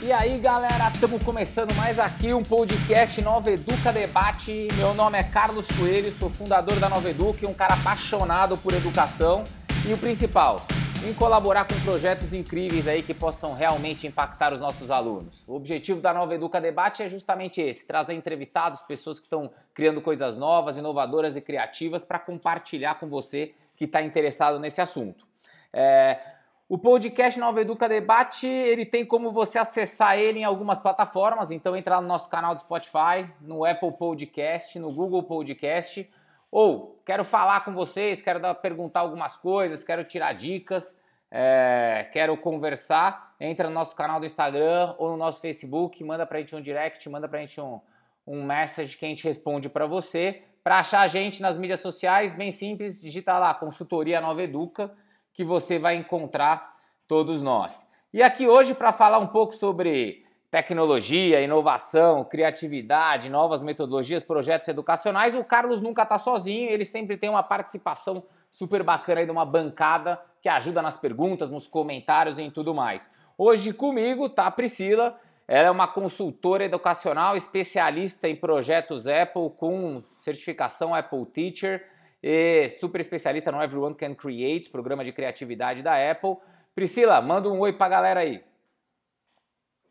E 0.00 0.12
aí, 0.12 0.38
galera, 0.38 0.92
estamos 0.94 1.20
começando 1.24 1.74
mais 1.74 1.98
aqui 1.98 2.32
um 2.32 2.40
podcast 2.40 3.20
Nova 3.20 3.50
Educa 3.50 3.92
Debate. 3.92 4.68
Meu 4.76 4.94
nome 4.94 5.18
é 5.18 5.24
Carlos 5.24 5.66
Coelho, 5.76 6.12
sou 6.12 6.30
fundador 6.30 6.78
da 6.78 6.88
Nova 6.88 7.10
Educa 7.10 7.48
um 7.48 7.52
cara 7.52 7.74
apaixonado 7.74 8.56
por 8.56 8.72
educação. 8.72 9.42
E 9.84 9.92
o 9.92 9.98
principal, 9.98 10.64
em 11.04 11.12
colaborar 11.12 11.64
com 11.64 11.74
projetos 11.80 12.32
incríveis 12.32 12.86
aí 12.86 13.02
que 13.02 13.12
possam 13.12 13.54
realmente 13.54 14.06
impactar 14.06 14.52
os 14.52 14.60
nossos 14.60 14.92
alunos. 14.92 15.42
O 15.48 15.56
objetivo 15.56 16.00
da 16.00 16.14
Nova 16.14 16.32
Educa 16.32 16.60
Debate 16.60 17.02
é 17.02 17.08
justamente 17.08 17.60
esse: 17.60 17.84
trazer 17.84 18.14
entrevistados, 18.14 18.82
pessoas 18.82 19.18
que 19.18 19.26
estão 19.26 19.50
criando 19.74 20.00
coisas 20.00 20.36
novas, 20.36 20.76
inovadoras 20.76 21.36
e 21.36 21.40
criativas 21.40 22.04
para 22.04 22.20
compartilhar 22.20 23.00
com 23.00 23.08
você 23.08 23.52
que 23.76 23.84
está 23.84 24.00
interessado 24.00 24.60
nesse 24.60 24.80
assunto. 24.80 25.26
É, 25.72 26.20
o 26.68 26.76
podcast 26.76 27.40
Nova 27.40 27.62
Educa 27.62 27.88
Debate, 27.88 28.46
ele 28.46 28.84
tem 28.84 29.06
como 29.06 29.32
você 29.32 29.58
acessar 29.58 30.18
ele 30.18 30.40
em 30.40 30.44
algumas 30.44 30.78
plataformas, 30.78 31.50
então 31.50 31.74
entra 31.74 31.98
no 31.98 32.06
nosso 32.06 32.28
canal 32.28 32.54
do 32.54 32.60
Spotify, 32.60 33.26
no 33.40 33.64
Apple 33.64 33.92
Podcast, 33.92 34.78
no 34.78 34.92
Google 34.92 35.22
Podcast, 35.22 36.08
ou 36.50 37.00
quero 37.06 37.24
falar 37.24 37.64
com 37.64 37.72
vocês, 37.72 38.20
quero 38.20 38.38
dar, 38.38 38.54
perguntar 38.54 39.00
algumas 39.00 39.34
coisas, 39.34 39.82
quero 39.82 40.04
tirar 40.04 40.34
dicas, 40.34 41.00
é, 41.30 42.06
quero 42.12 42.36
conversar, 42.36 43.34
entra 43.40 43.68
no 43.68 43.74
nosso 43.74 43.96
canal 43.96 44.20
do 44.20 44.26
Instagram 44.26 44.94
ou 44.98 45.10
no 45.12 45.16
nosso 45.16 45.40
Facebook, 45.40 46.04
manda 46.04 46.26
pra 46.26 46.38
gente 46.38 46.54
um 46.54 46.60
direct, 46.60 47.08
manda 47.08 47.26
pra 47.26 47.40
gente 47.40 47.58
um, 47.58 47.80
um 48.26 48.44
message 48.44 48.96
que 48.98 49.06
a 49.06 49.08
gente 49.08 49.24
responde 49.24 49.70
para 49.70 49.86
você. 49.86 50.42
Para 50.62 50.80
achar 50.80 51.00
a 51.00 51.06
gente 51.06 51.40
nas 51.40 51.56
mídias 51.56 51.80
sociais, 51.80 52.34
bem 52.34 52.50
simples, 52.50 53.00
digita 53.00 53.38
lá 53.38 53.54
Consultoria 53.54 54.20
Nova 54.20 54.42
Educa, 54.42 54.90
que 55.38 55.44
você 55.44 55.78
vai 55.78 55.94
encontrar 55.94 56.74
todos 57.06 57.40
nós. 57.40 57.86
E 58.12 58.24
aqui 58.24 58.48
hoje 58.48 58.74
para 58.74 58.90
falar 58.90 59.18
um 59.18 59.28
pouco 59.28 59.54
sobre 59.54 60.26
tecnologia, 60.50 61.40
inovação, 61.40 62.24
criatividade, 62.24 63.30
novas 63.30 63.62
metodologias, 63.62 64.24
projetos 64.24 64.66
educacionais, 64.66 65.36
o 65.36 65.44
Carlos 65.44 65.80
nunca 65.80 66.02
está 66.02 66.18
sozinho, 66.18 66.68
ele 66.68 66.84
sempre 66.84 67.16
tem 67.16 67.30
uma 67.30 67.44
participação 67.44 68.20
super 68.50 68.82
bacana 68.82 69.20
aí 69.20 69.26
de 69.26 69.30
uma 69.30 69.44
bancada 69.44 70.20
que 70.42 70.48
ajuda 70.48 70.82
nas 70.82 70.96
perguntas, 70.96 71.48
nos 71.48 71.68
comentários 71.68 72.40
e 72.40 72.42
em 72.42 72.50
tudo 72.50 72.74
mais. 72.74 73.08
Hoje 73.38 73.72
comigo 73.72 74.28
tá 74.28 74.46
a 74.46 74.50
Priscila, 74.50 75.20
ela 75.46 75.68
é 75.68 75.70
uma 75.70 75.86
consultora 75.86 76.64
educacional, 76.64 77.36
especialista 77.36 78.28
em 78.28 78.34
projetos 78.34 79.06
Apple 79.06 79.50
com 79.56 80.02
certificação 80.20 80.92
Apple 80.92 81.24
Teacher 81.26 81.86
e 82.22 82.68
super 82.68 83.00
especialista 83.00 83.52
no 83.52 83.62
Everyone 83.62 83.94
Can 83.94 84.14
Create, 84.14 84.70
programa 84.70 85.04
de 85.04 85.12
criatividade 85.12 85.82
da 85.82 85.94
Apple. 86.10 86.36
Priscila, 86.74 87.20
manda 87.20 87.48
um 87.48 87.60
oi 87.60 87.72
pra 87.72 87.88
galera 87.88 88.20
aí. 88.20 88.42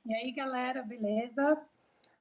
E 0.06 0.14
aí, 0.14 0.32
galera, 0.34 0.84
beleza? 0.84 1.58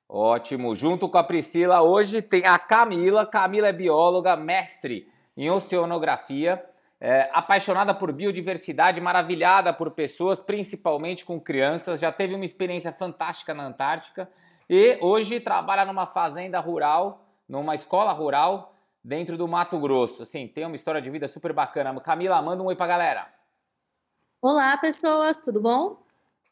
Ótimo. 0.09 0.75
Junto 0.75 1.09
com 1.09 1.19
a 1.19 1.25
Priscila, 1.25 1.83
hoje 1.83 2.23
tem 2.23 2.47
a 2.47 2.59
Camila. 2.59 3.27
Camila 3.27 3.69
é 3.69 3.73
bióloga, 3.73 4.37
mestre 4.37 5.09
em 5.37 5.51
oceanografia, 5.51 6.65
é, 7.01 7.29
apaixonada 7.33 7.95
por 7.95 8.11
biodiversidade, 8.13 9.01
maravilhada 9.01 9.73
por 9.73 9.91
pessoas, 9.91 10.41
principalmente 10.41 11.25
com 11.25 11.41
crianças. 11.41 12.01
Já 12.01 12.11
teve 12.11 12.35
uma 12.35 12.45
experiência 12.45 12.91
fantástica 12.91 13.53
na 13.53 13.67
Antártica 13.67 14.31
e 14.69 14.97
hoje 15.01 15.39
trabalha 15.41 15.85
numa 15.85 16.07
fazenda 16.07 16.59
rural, 16.59 17.25
numa 17.49 17.75
escola 17.75 18.13
rural, 18.13 18.75
dentro 19.07 19.39
do 19.39 19.47
Mato 19.47 19.79
Grosso. 19.79 20.25
Assim, 20.25 20.49
tem 20.49 20.67
uma 20.67 20.75
história 20.75 21.01
de 21.01 21.09
vida 21.09 21.29
super 21.29 21.53
bacana. 21.53 21.99
Camila, 22.01 22.43
manda 22.43 22.61
um 22.61 22.67
oi 22.67 22.75
pra 22.75 22.89
galera. 22.89 23.33
Olá, 24.43 24.77
pessoas, 24.77 25.41
tudo 25.41 25.61
bom? 25.61 26.03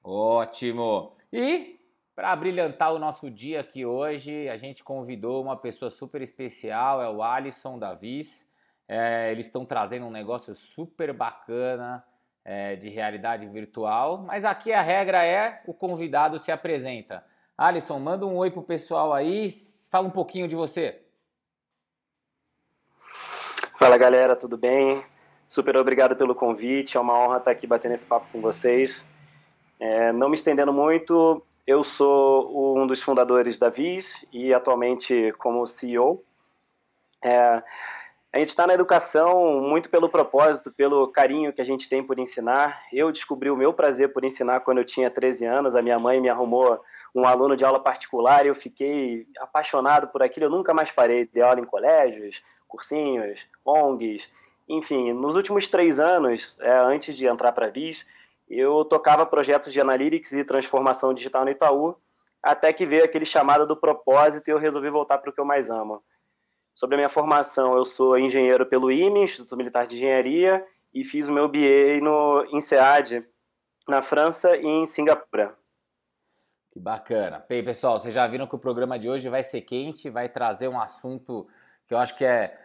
Ótimo. 0.05 1.16
E 1.32 1.80
para 2.14 2.34
brilhantar 2.36 2.92
o 2.92 2.98
nosso 2.98 3.28
dia 3.28 3.60
aqui 3.60 3.84
hoje, 3.84 4.48
a 4.48 4.56
gente 4.56 4.84
convidou 4.84 5.42
uma 5.42 5.56
pessoa 5.56 5.91
super 5.91 6.22
especial, 6.22 7.03
é 7.03 7.10
o 7.10 7.25
Alisson 7.25 7.76
Davis. 7.76 8.48
É, 8.86 9.32
eles 9.32 9.47
estão 9.47 9.65
trazendo 9.65 10.06
um 10.06 10.10
negócio 10.10 10.54
super 10.54 11.12
bacana 11.12 12.04
é, 12.44 12.76
de 12.76 12.88
realidade 12.88 13.47
virtual, 13.47 14.19
mas 14.19 14.44
aqui 14.44 14.72
a 14.72 14.81
regra 14.81 15.25
é 15.25 15.60
o 15.66 15.75
convidado 15.75 16.38
se 16.38 16.53
apresenta. 16.53 17.25
Alisson, 17.59 17.98
manda 17.98 18.25
um 18.25 18.36
oi 18.36 18.50
pro 18.53 18.62
pessoal 18.62 19.12
aí, 19.12 19.48
fala 19.91 20.06
um 20.06 20.12
pouquinho 20.12 20.47
de 20.47 20.54
você. 20.54 21.03
Fala 23.76 23.98
galera, 23.98 24.36
tudo 24.36 24.56
bem? 24.56 25.04
Super 25.48 25.76
obrigado 25.76 26.14
pelo 26.14 26.32
convite, 26.32 26.96
é 26.96 27.00
uma 27.00 27.18
honra 27.18 27.38
estar 27.38 27.50
aqui 27.50 27.66
batendo 27.66 27.94
esse 27.94 28.06
papo 28.06 28.26
com 28.30 28.40
vocês. 28.40 29.04
É, 29.80 30.12
não 30.12 30.28
me 30.28 30.36
estendendo 30.36 30.72
muito, 30.72 31.42
eu 31.66 31.82
sou 31.82 32.78
um 32.78 32.86
dos 32.86 33.02
fundadores 33.02 33.58
da 33.58 33.68
Vis 33.68 34.24
e 34.32 34.54
atualmente 34.54 35.34
como 35.38 35.66
CEO. 35.66 36.22
É, 37.24 37.62
a 38.32 38.38
gente 38.38 38.50
está 38.50 38.64
na 38.64 38.74
educação 38.74 39.60
muito 39.60 39.91
pelo 39.91 40.08
propósito, 40.08 40.72
pelo 40.72 41.08
carinho 41.08 41.52
que 41.52 41.60
a 41.60 41.64
gente 41.64 41.88
tem 41.88 42.02
por 42.02 42.18
ensinar. 42.18 42.80
Eu 42.92 43.10
descobri 43.10 43.50
o 43.50 43.56
meu 43.56 43.72
prazer 43.72 44.12
por 44.12 44.24
ensinar 44.24 44.60
quando 44.60 44.78
eu 44.78 44.84
tinha 44.84 45.10
13 45.10 45.46
anos. 45.46 45.74
A 45.74 45.82
minha 45.82 45.98
mãe 45.98 46.20
me 46.20 46.28
arrumou 46.28 46.80
um 47.14 47.26
aluno 47.26 47.56
de 47.56 47.64
aula 47.64 47.80
particular 47.80 48.44
e 48.44 48.48
eu 48.48 48.54
fiquei 48.54 49.26
apaixonado 49.41 50.08
por 50.08 50.22
aquilo. 50.22 50.46
Eu 50.46 50.50
nunca 50.50 50.72
mais 50.72 50.92
parei 50.92 51.26
de 51.26 51.41
aula 51.42 51.60
em 51.60 51.64
colégios, 51.64 52.41
cursinhos, 52.74 53.40
ONGs, 53.64 54.28
enfim, 54.68 55.12
nos 55.12 55.36
últimos 55.36 55.68
três 55.68 56.00
anos, 56.00 56.58
é, 56.60 56.76
antes 56.78 57.16
de 57.16 57.26
entrar 57.26 57.52
para 57.52 57.66
a 57.66 57.70
BIS, 57.70 58.06
eu 58.48 58.84
tocava 58.84 59.24
projetos 59.24 59.72
de 59.72 59.80
analytics 59.80 60.32
e 60.32 60.44
transformação 60.44 61.14
digital 61.14 61.44
no 61.44 61.50
Itaú, 61.50 61.96
até 62.42 62.72
que 62.72 62.84
veio 62.84 63.04
aquele 63.04 63.24
chamado 63.24 63.66
do 63.66 63.76
propósito 63.76 64.48
e 64.48 64.50
eu 64.50 64.58
resolvi 64.58 64.90
voltar 64.90 65.18
para 65.18 65.30
o 65.30 65.32
que 65.32 65.40
eu 65.40 65.44
mais 65.44 65.70
amo. 65.70 66.02
Sobre 66.74 66.96
a 66.96 66.98
minha 66.98 67.08
formação, 67.08 67.76
eu 67.76 67.84
sou 67.84 68.18
engenheiro 68.18 68.66
pelo 68.66 68.91
IME, 68.91 69.22
Instituto 69.22 69.56
Militar 69.56 69.86
de 69.86 69.96
Engenharia, 69.96 70.66
e 70.92 71.04
fiz 71.04 71.28
o 71.28 71.32
meu 71.32 71.48
BA 71.48 72.00
no 72.02 72.44
INSEAD, 72.52 73.24
na 73.88 74.02
França 74.02 74.56
e 74.56 74.66
em 74.66 74.86
Singapura. 74.86 75.54
Que 76.72 76.80
bacana. 76.80 77.44
Bem, 77.48 77.64
pessoal, 77.64 78.00
vocês 78.00 78.12
já 78.12 78.26
viram 78.26 78.46
que 78.46 78.56
o 78.56 78.58
programa 78.58 78.98
de 78.98 79.08
hoje 79.08 79.28
vai 79.28 79.42
ser 79.42 79.60
quente, 79.60 80.10
vai 80.10 80.28
trazer 80.28 80.66
um 80.68 80.80
assunto 80.80 81.46
que 81.86 81.94
eu 81.94 81.98
acho 81.98 82.16
que 82.16 82.24
é, 82.24 82.58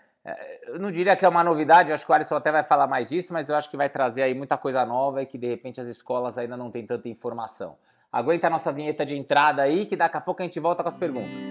eu 0.67 0.79
não 0.79 0.91
diria 0.91 1.15
que 1.15 1.25
é 1.25 1.29
uma 1.29 1.43
novidade, 1.43 1.89
eu 1.89 1.95
acho 1.95 2.05
que 2.05 2.11
o 2.11 2.15
Alisson 2.15 2.35
até 2.35 2.51
vai 2.51 2.63
falar 2.63 2.87
mais 2.87 3.09
disso, 3.09 3.33
mas 3.33 3.49
eu 3.49 3.55
acho 3.55 3.69
que 3.69 3.77
vai 3.77 3.89
trazer 3.89 4.23
aí 4.23 4.33
muita 4.33 4.57
coisa 4.57 4.85
nova 4.85 5.21
e 5.21 5.25
que 5.25 5.37
de 5.37 5.47
repente 5.47 5.79
as 5.79 5.87
escolas 5.87 6.37
ainda 6.37 6.57
não 6.57 6.69
têm 6.69 6.85
tanta 6.85 7.07
informação. 7.09 7.77
Aguenta 8.11 8.47
a 8.47 8.49
nossa 8.49 8.71
vinheta 8.71 9.05
de 9.05 9.15
entrada 9.15 9.61
aí, 9.61 9.85
que 9.85 9.95
daqui 9.95 10.17
a 10.17 10.21
pouco 10.21 10.41
a 10.41 10.45
gente 10.45 10.59
volta 10.59 10.81
com 10.83 10.89
as 10.89 10.95
perguntas. 10.95 11.45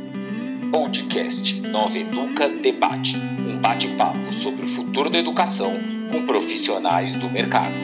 Podcast 0.72 1.60
Nova 1.62 1.96
Educa 1.96 2.48
Debate 2.48 3.16
um 3.16 3.60
bate-papo 3.60 4.32
sobre 4.32 4.64
o 4.64 4.68
futuro 4.68 5.08
da 5.08 5.18
educação 5.18 5.72
com 6.12 6.26
profissionais 6.26 7.14
do 7.14 7.28
mercado. 7.28 7.74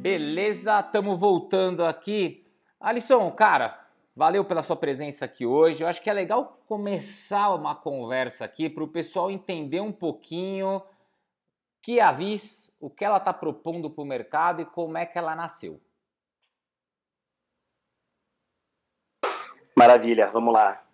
Beleza, 0.00 0.80
estamos 0.80 1.18
voltando 1.18 1.84
aqui. 1.84 2.46
Alisson, 2.80 3.30
cara, 3.32 3.78
Valeu 4.14 4.44
pela 4.44 4.62
sua 4.62 4.76
presença 4.76 5.24
aqui 5.24 5.46
hoje. 5.46 5.82
Eu 5.82 5.88
acho 5.88 6.02
que 6.02 6.10
é 6.10 6.12
legal 6.12 6.60
começar 6.66 7.54
uma 7.54 7.74
conversa 7.74 8.44
aqui 8.44 8.68
para 8.68 8.84
o 8.84 8.88
pessoal 8.88 9.30
entender 9.30 9.80
um 9.80 9.92
pouquinho 9.92 10.82
que 11.82 12.00
a 12.00 12.12
Vis, 12.12 12.74
o 12.80 12.90
que 12.90 13.04
ela 13.04 13.18
está 13.18 13.32
propondo 13.32 13.90
para 13.90 14.02
o 14.02 14.06
mercado 14.06 14.62
e 14.62 14.66
como 14.66 14.98
é 14.98 15.06
que 15.06 15.16
ela 15.16 15.34
nasceu. 15.34 15.80
Maravilha, 19.76 20.26
vamos 20.26 20.52
lá. 20.52 20.84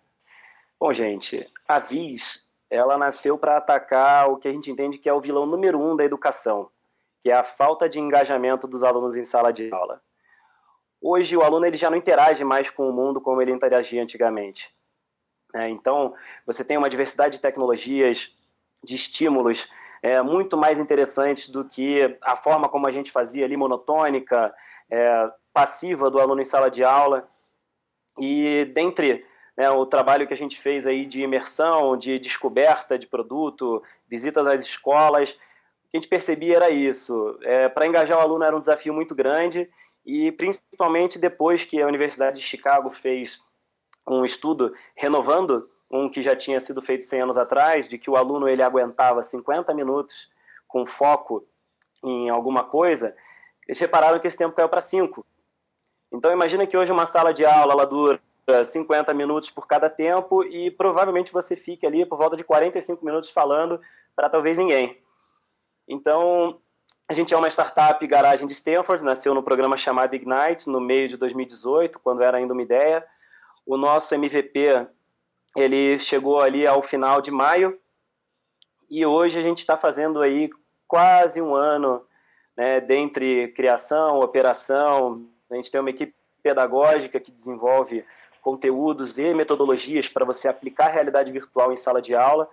Bom, 0.79 0.93
gente, 0.93 1.51
a 1.67 1.79
Vis, 1.79 2.49
ela 2.69 2.97
nasceu 2.97 3.37
para 3.37 3.57
atacar 3.57 4.29
o 4.29 4.37
que 4.37 4.47
a 4.47 4.51
gente 4.51 4.69
entende 4.69 4.97
que 4.97 5.09
é 5.09 5.13
o 5.13 5.19
vilão 5.19 5.45
número 5.45 5.81
um 5.81 5.95
da 5.95 6.05
educação, 6.05 6.69
que 7.19 7.31
é 7.31 7.33
a 7.33 7.43
falta 7.43 7.89
de 7.89 7.99
engajamento 7.99 8.67
dos 8.67 8.83
alunos 8.83 9.15
em 9.15 9.23
sala 9.25 9.51
de 9.51 9.73
aula. 9.73 10.01
Hoje 11.01 11.37
o 11.37 11.41
aluno 11.41 11.65
ele 11.65 11.77
já 11.77 11.89
não 11.89 11.97
interage 11.97 12.43
mais 12.43 12.69
com 12.69 12.89
o 12.89 12.93
mundo 12.93 13.21
como 13.21 13.41
ele 13.41 13.51
interagia 13.51 14.01
antigamente. 14.01 14.73
É, 15.53 15.69
então, 15.69 16.13
você 16.45 16.63
tem 16.63 16.77
uma 16.77 16.89
diversidade 16.89 17.37
de 17.37 17.41
tecnologias, 17.41 18.35
de 18.83 18.95
estímulos 18.95 19.67
é, 20.01 20.21
muito 20.21 20.57
mais 20.57 20.79
interessantes 20.79 21.49
do 21.49 21.65
que 21.65 22.17
a 22.21 22.35
forma 22.35 22.69
como 22.69 22.87
a 22.87 22.91
gente 22.91 23.11
fazia 23.11 23.45
ali, 23.45 23.55
monotônica, 23.55 24.53
é, 24.89 25.31
passiva 25.53 26.09
do 26.09 26.19
aluno 26.19 26.41
em 26.41 26.45
sala 26.45 26.69
de 26.69 26.83
aula. 26.83 27.27
E 28.19 28.65
dentre 28.73 29.25
né, 29.55 29.69
o 29.69 29.85
trabalho 29.85 30.27
que 30.27 30.33
a 30.33 30.37
gente 30.37 30.59
fez 30.59 30.85
aí 30.85 31.05
de 31.05 31.21
imersão, 31.21 31.97
de 31.97 32.19
descoberta 32.19 32.97
de 32.97 33.07
produto, 33.07 33.81
visitas 34.07 34.45
às 34.45 34.61
escolas, 34.61 35.31
o 35.31 35.89
que 35.89 35.97
a 35.97 35.99
gente 35.99 36.09
percebia 36.09 36.57
era 36.57 36.69
isso. 36.69 37.37
É, 37.41 37.69
Para 37.69 37.87
engajar 37.87 38.17
o 38.17 38.21
aluno 38.21 38.43
era 38.43 38.55
um 38.55 38.59
desafio 38.59 38.93
muito 38.93 39.15
grande 39.15 39.69
e 40.07 40.31
principalmente 40.31 41.19
depois 41.19 41.65
que 41.65 41.81
a 41.81 41.85
Universidade 41.85 42.37
de 42.37 42.41
Chicago 42.41 42.91
fez 42.91 43.41
um 44.07 44.23
estudo 44.23 44.73
renovando 44.95 45.69
um 45.91 46.09
que 46.09 46.21
já 46.21 46.33
tinha 46.33 46.61
sido 46.61 46.81
feito 46.81 47.03
100 47.03 47.21
anos 47.23 47.37
atrás, 47.37 47.89
de 47.89 47.97
que 47.97 48.09
o 48.09 48.15
aluno 48.15 48.47
ele 48.47 48.63
aguentava 48.63 49.23
50 49.23 49.73
minutos 49.73 50.29
com 50.65 50.85
foco 50.85 51.45
em 52.01 52.29
alguma 52.29 52.63
coisa, 52.63 53.13
eles 53.67 53.79
repararam 53.79 54.19
que 54.19 54.27
esse 54.27 54.37
tempo 54.37 54.55
caiu 54.55 54.69
para 54.69 54.81
5. 54.81 55.25
Então 56.11 56.31
imagina 56.31 56.65
que 56.65 56.77
hoje 56.77 56.91
uma 56.91 57.05
sala 57.05 57.33
de 57.33 57.45
aula 57.45 57.73
ela 57.73 57.85
dura 57.85 58.21
50 58.63 59.13
minutos 59.13 59.49
por 59.49 59.67
cada 59.67 59.89
tempo 59.89 60.41
e 60.43 60.71
provavelmente 60.71 61.33
você 61.33 61.57
fique 61.57 61.85
ali 61.85 62.05
por 62.05 62.17
volta 62.17 62.37
de 62.37 62.45
45 62.45 63.03
minutos 63.03 63.29
falando 63.29 63.81
para 64.15 64.29
talvez 64.29 64.57
ninguém. 64.57 65.01
Então, 65.85 66.61
a 67.09 67.13
gente 67.13 67.33
é 67.33 67.37
uma 67.37 67.47
startup 67.47 68.05
garagem 68.05 68.45
de 68.45 68.53
Stanford, 68.53 69.03
nasceu 69.03 69.33
no 69.33 69.41
programa 69.41 69.77
chamado 69.77 70.13
Ignite 70.13 70.69
no 70.69 70.81
meio 70.81 71.07
de 71.07 71.15
2018, 71.15 71.99
quando 71.99 72.21
era 72.21 72.37
ainda 72.37 72.51
uma 72.51 72.61
ideia. 72.61 73.05
O 73.65 73.77
nosso 73.77 74.13
MVP 74.13 74.87
ele 75.55 75.97
chegou 75.97 76.41
ali 76.41 76.67
ao 76.67 76.83
final 76.83 77.21
de 77.21 77.31
maio 77.31 77.79
e 78.89 79.05
hoje 79.05 79.39
a 79.39 79.41
gente 79.41 79.59
está 79.59 79.77
fazendo 79.77 80.21
aí 80.21 80.49
quase 80.85 81.41
um 81.41 81.55
ano 81.55 82.05
né, 82.57 82.81
dentre 82.81 83.47
criação, 83.49 84.19
operação. 84.19 85.25
A 85.49 85.55
gente 85.55 85.71
tem 85.71 85.79
uma 85.79 85.89
equipe 85.89 86.13
pedagógica 86.43 87.21
que 87.21 87.31
desenvolve 87.31 88.03
conteúdos 88.41 89.17
e 89.17 89.33
metodologias 89.33 90.09
para 90.09 90.25
você 90.25 90.49
aplicar 90.49 90.89
realidade 90.89 91.31
virtual 91.31 91.71
em 91.71 91.77
sala 91.77 92.01
de 92.01 92.13
aula, 92.13 92.49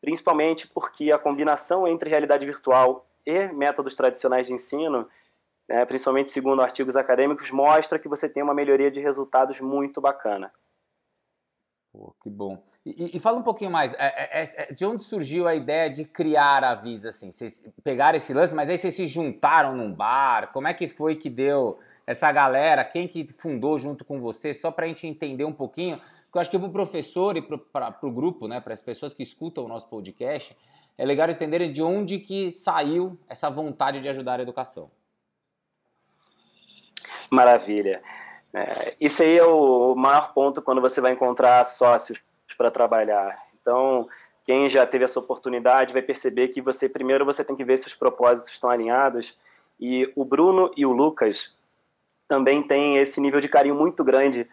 principalmente 0.00 0.66
porque 0.66 1.12
a 1.12 1.18
combinação 1.18 1.86
entre 1.86 2.10
realidade 2.10 2.44
virtual 2.44 3.06
e 3.26 3.48
métodos 3.52 3.96
tradicionais 3.96 4.46
de 4.46 4.54
ensino, 4.54 5.08
né, 5.68 5.84
principalmente 5.84 6.30
segundo 6.30 6.62
artigos 6.62 6.96
acadêmicos, 6.96 7.50
mostra 7.50 7.98
que 7.98 8.08
você 8.08 8.28
tem 8.28 8.42
uma 8.42 8.54
melhoria 8.54 8.90
de 8.90 9.00
resultados 9.00 9.60
muito 9.60 10.00
bacana. 10.00 10.52
Pô, 11.92 12.14
que 12.22 12.28
bom. 12.28 12.62
E, 12.84 13.16
e, 13.16 13.18
fala 13.18 13.38
um 13.38 13.42
pouquinho 13.42 13.70
mais, 13.70 13.94
é, 13.94 13.96
é, 13.98 14.42
é, 14.42 14.72
de 14.72 14.84
onde 14.84 15.02
surgiu 15.02 15.48
a 15.48 15.54
ideia 15.54 15.88
de 15.88 16.04
criar 16.04 16.62
a 16.62 16.74
Visa, 16.74 17.08
assim? 17.08 17.30
Vocês 17.30 17.64
pegaram 17.82 18.16
esse 18.16 18.34
lance, 18.34 18.54
mas 18.54 18.68
aí 18.68 18.76
vocês 18.76 18.94
se 18.94 19.06
juntaram 19.06 19.74
num 19.74 19.92
bar? 19.92 20.52
Como 20.52 20.68
é 20.68 20.74
que 20.74 20.88
foi 20.88 21.16
que 21.16 21.30
deu 21.30 21.78
essa 22.06 22.30
galera, 22.30 22.84
quem 22.84 23.08
que 23.08 23.26
fundou 23.26 23.78
junto 23.78 24.04
com 24.04 24.20
você, 24.20 24.52
só 24.52 24.70
para 24.70 24.84
a 24.84 24.88
gente 24.88 25.06
entender 25.06 25.44
um 25.44 25.52
pouquinho, 25.52 25.96
porque 25.96 26.38
eu 26.38 26.40
acho 26.40 26.50
que 26.50 26.58
para 26.58 26.68
o 26.68 26.72
professor 26.72 27.36
e 27.36 27.42
para 27.42 27.96
o 28.02 28.10
grupo, 28.10 28.46
né, 28.46 28.60
para 28.60 28.74
as 28.74 28.82
pessoas 28.82 29.12
que 29.12 29.22
escutam 29.22 29.64
o 29.64 29.68
nosso 29.68 29.88
podcast, 29.88 30.56
é 30.98 31.04
legal 31.04 31.28
entenderem 31.28 31.72
de 31.72 31.82
onde 31.82 32.18
que 32.18 32.50
saiu 32.50 33.18
essa 33.28 33.50
vontade 33.50 34.00
de 34.00 34.08
ajudar 34.08 34.40
a 34.40 34.42
educação. 34.42 34.90
Maravilha. 37.30 38.02
É, 38.54 38.94
isso 39.00 39.22
aí 39.22 39.36
é 39.36 39.44
o 39.44 39.94
maior 39.94 40.32
ponto 40.32 40.62
quando 40.62 40.80
você 40.80 41.00
vai 41.00 41.12
encontrar 41.12 41.64
sócios 41.64 42.18
para 42.56 42.70
trabalhar. 42.70 43.36
Então, 43.60 44.08
quem 44.44 44.68
já 44.68 44.86
teve 44.86 45.04
essa 45.04 45.18
oportunidade 45.18 45.92
vai 45.92 46.02
perceber 46.02 46.48
que 46.48 46.62
você 46.62 46.88
primeiro 46.88 47.24
você 47.24 47.44
tem 47.44 47.56
que 47.56 47.64
ver 47.64 47.78
se 47.78 47.88
os 47.88 47.94
propósitos 47.94 48.52
estão 48.52 48.70
alinhados. 48.70 49.36
E 49.78 50.10
o 50.16 50.24
Bruno 50.24 50.70
e 50.76 50.86
o 50.86 50.92
Lucas, 50.92 51.58
também 52.28 52.62
tem 52.62 52.96
esse 52.98 53.20
nível 53.20 53.40
de 53.40 53.48
carinho 53.48 53.74
muito 53.74 54.02
grande 54.02 54.48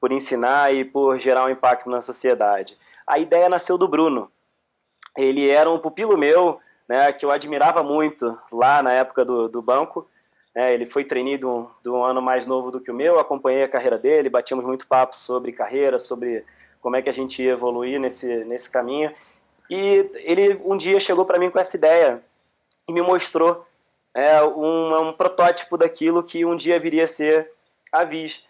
por 0.00 0.10
ensinar 0.10 0.74
e 0.74 0.84
por 0.84 1.18
gerar 1.18 1.44
um 1.46 1.50
impacto 1.50 1.88
na 1.88 2.00
sociedade. 2.00 2.76
A 3.06 3.18
ideia 3.18 3.48
nasceu 3.48 3.78
do 3.78 3.86
Bruno. 3.86 4.30
Ele 5.16 5.48
era 5.48 5.70
um 5.70 5.78
pupilo 5.78 6.16
meu, 6.16 6.58
né, 6.88 7.12
que 7.12 7.24
eu 7.24 7.30
admirava 7.30 7.82
muito 7.82 8.38
lá 8.50 8.82
na 8.82 8.92
época 8.92 9.24
do, 9.24 9.48
do 9.48 9.62
banco. 9.62 10.08
É, 10.54 10.74
ele 10.74 10.84
foi 10.84 11.04
treinado 11.04 11.70
de 11.82 11.88
um 11.88 12.04
ano 12.04 12.20
mais 12.20 12.46
novo 12.46 12.70
do 12.70 12.80
que 12.80 12.90
o 12.90 12.94
meu, 12.94 13.18
acompanhei 13.18 13.62
a 13.62 13.68
carreira 13.68 13.98
dele, 13.98 14.28
batíamos 14.28 14.64
muito 14.64 14.86
papo 14.86 15.16
sobre 15.16 15.52
carreira, 15.52 15.98
sobre 15.98 16.44
como 16.80 16.96
é 16.96 17.02
que 17.02 17.08
a 17.08 17.12
gente 17.12 17.42
ia 17.42 17.52
evoluir 17.52 17.98
nesse, 17.98 18.44
nesse 18.44 18.70
caminho. 18.70 19.14
E 19.70 20.10
ele 20.16 20.60
um 20.64 20.76
dia 20.76 21.00
chegou 21.00 21.24
para 21.24 21.38
mim 21.38 21.50
com 21.50 21.58
essa 21.58 21.76
ideia 21.76 22.22
e 22.86 22.92
me 22.92 23.00
mostrou 23.00 23.66
é, 24.14 24.42
um, 24.42 25.08
um, 25.08 25.12
protótipo 25.12 25.78
daquilo 25.78 26.22
que 26.22 26.44
um 26.44 26.56
dia 26.56 26.78
viria 26.78 27.04
a 27.04 27.06
ser 27.06 27.50
a 27.90 28.04
Viz. 28.04 28.44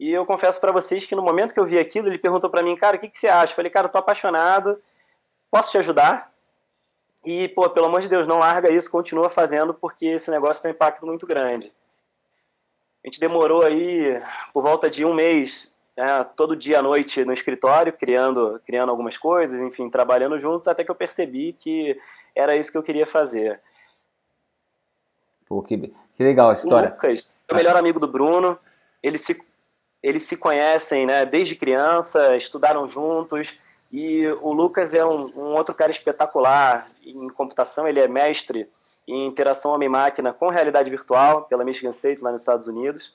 E 0.00 0.10
eu 0.10 0.26
confesso 0.26 0.60
para 0.60 0.72
vocês 0.72 1.06
que 1.06 1.14
no 1.14 1.22
momento 1.22 1.54
que 1.54 1.60
eu 1.60 1.66
vi 1.66 1.78
aquilo, 1.78 2.08
ele 2.08 2.18
perguntou 2.18 2.50
para 2.50 2.62
mim, 2.62 2.74
cara, 2.74 2.96
o 2.96 2.98
que, 2.98 3.08
que 3.08 3.18
você 3.18 3.28
acha? 3.28 3.52
Eu 3.52 3.56
falei, 3.56 3.70
cara, 3.70 3.86
eu 3.86 3.92
tô 3.92 3.98
apaixonado, 3.98 4.76
posso 5.54 5.70
te 5.70 5.78
ajudar? 5.78 6.34
E, 7.24 7.46
pô, 7.50 7.70
pelo 7.70 7.86
amor 7.86 8.00
de 8.00 8.08
Deus, 8.08 8.26
não 8.26 8.40
larga 8.40 8.72
isso, 8.72 8.90
continua 8.90 9.30
fazendo, 9.30 9.72
porque 9.72 10.06
esse 10.06 10.28
negócio 10.28 10.60
tem 10.60 10.72
um 10.72 10.74
impacto 10.74 11.06
muito 11.06 11.24
grande. 11.28 11.72
A 13.04 13.06
gente 13.06 13.20
demorou 13.20 13.64
aí 13.64 14.20
por 14.52 14.64
volta 14.64 14.90
de 14.90 15.04
um 15.04 15.14
mês, 15.14 15.72
né, 15.96 16.24
todo 16.36 16.56
dia 16.56 16.80
à 16.80 16.82
noite 16.82 17.24
no 17.24 17.32
escritório, 17.32 17.92
criando, 17.92 18.60
criando 18.66 18.90
algumas 18.90 19.16
coisas, 19.16 19.60
enfim, 19.60 19.88
trabalhando 19.88 20.40
juntos, 20.40 20.66
até 20.66 20.82
que 20.82 20.90
eu 20.90 20.94
percebi 20.94 21.52
que 21.52 21.96
era 22.34 22.56
isso 22.56 22.72
que 22.72 22.78
eu 22.78 22.82
queria 22.82 23.06
fazer. 23.06 23.60
Pô, 25.46 25.62
que, 25.62 25.92
que 26.14 26.24
legal 26.24 26.50
a 26.50 26.54
história. 26.54 26.88
O 26.88 26.92
Lucas 26.94 27.30
o 27.48 27.54
melhor 27.54 27.76
amigo 27.76 28.00
do 28.00 28.08
Bruno. 28.08 28.58
Eles 29.00 29.20
se, 29.20 29.40
eles 30.02 30.24
se 30.24 30.36
conhecem 30.36 31.06
né, 31.06 31.24
desde 31.24 31.54
criança, 31.54 32.34
estudaram 32.34 32.88
juntos. 32.88 33.56
E 33.92 34.26
o 34.26 34.52
Lucas 34.52 34.94
é 34.94 35.04
um, 35.04 35.26
um 35.36 35.54
outro 35.54 35.74
cara 35.74 35.90
espetacular 35.90 36.88
em 37.04 37.28
computação. 37.28 37.86
Ele 37.86 38.00
é 38.00 38.08
mestre 38.08 38.68
em 39.06 39.26
interação 39.26 39.72
homem-máquina 39.72 40.32
com 40.32 40.48
realidade 40.48 40.90
virtual 40.90 41.42
pela 41.42 41.64
Michigan 41.64 41.90
State, 41.90 42.22
lá 42.22 42.32
nos 42.32 42.42
Estados 42.42 42.66
Unidos. 42.66 43.14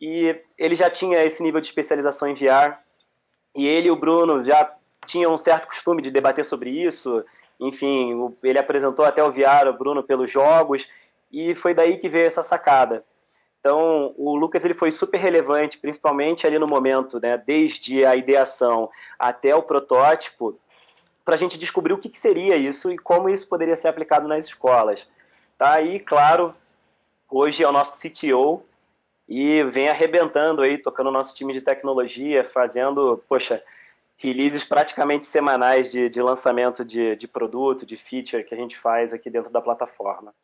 E 0.00 0.36
ele 0.56 0.74
já 0.74 0.88
tinha 0.88 1.24
esse 1.24 1.42
nível 1.42 1.60
de 1.60 1.66
especialização 1.66 2.28
em 2.28 2.34
VR. 2.34 2.78
E 3.54 3.66
ele 3.66 3.88
e 3.88 3.90
o 3.90 3.96
Bruno 3.96 4.44
já 4.44 4.72
tinham 5.04 5.34
um 5.34 5.38
certo 5.38 5.66
costume 5.66 6.02
de 6.02 6.10
debater 6.10 6.44
sobre 6.44 6.70
isso. 6.70 7.24
Enfim, 7.58 8.34
ele 8.42 8.58
apresentou 8.58 9.04
até 9.04 9.22
o 9.22 9.32
VR, 9.32 9.68
o 9.68 9.76
Bruno, 9.76 10.02
pelos 10.02 10.30
jogos 10.30 10.86
e 11.32 11.54
foi 11.54 11.72
daí 11.72 11.98
que 11.98 12.08
veio 12.08 12.26
essa 12.26 12.42
sacada. 12.42 13.04
Então, 13.60 14.14
o 14.16 14.34
Lucas 14.34 14.64
ele 14.64 14.72
foi 14.72 14.90
super 14.90 15.20
relevante, 15.20 15.78
principalmente 15.78 16.46
ali 16.46 16.58
no 16.58 16.66
momento, 16.66 17.20
né, 17.20 17.36
desde 17.36 18.04
a 18.06 18.16
ideação 18.16 18.90
até 19.18 19.54
o 19.54 19.62
protótipo, 19.62 20.58
para 21.24 21.34
a 21.34 21.38
gente 21.38 21.58
descobrir 21.58 21.92
o 21.92 21.98
que, 21.98 22.08
que, 22.08 22.18
seria 22.18 22.56
isso 22.56 22.90
e 22.90 22.96
como 22.96 23.28
isso 23.28 23.46
poderia 23.46 23.76
ser 23.76 23.88
aplicado 23.88 24.26
nas 24.26 24.46
escolas. 24.46 25.06
Tá 25.58 25.74
aí, 25.74 26.00
claro, 26.00 26.54
hoje 27.30 27.62
é 27.62 27.68
o 27.68 27.72
nosso 27.72 28.00
CTO 28.00 28.62
e 29.28 29.62
vem 29.64 29.90
arrebentando 29.90 30.62
aí, 30.62 30.78
tocando 30.78 31.08
o 31.08 31.12
nosso 31.12 31.34
time 31.34 31.52
de 31.52 31.60
tecnologia, 31.60 32.42
fazendo, 32.44 33.22
poxa, 33.28 33.62
releases 34.16 34.64
praticamente 34.64 35.26
semanais 35.26 35.90
de, 35.90 36.08
de 36.08 36.22
lançamento 36.22 36.82
de, 36.82 37.14
de 37.14 37.28
produto, 37.28 37.84
de 37.84 37.98
feature 37.98 38.42
que 38.42 38.54
a 38.54 38.58
gente 38.58 38.78
faz 38.78 39.12
aqui 39.12 39.28
dentro 39.28 39.50
da 39.50 39.60
plataforma. 39.60 40.34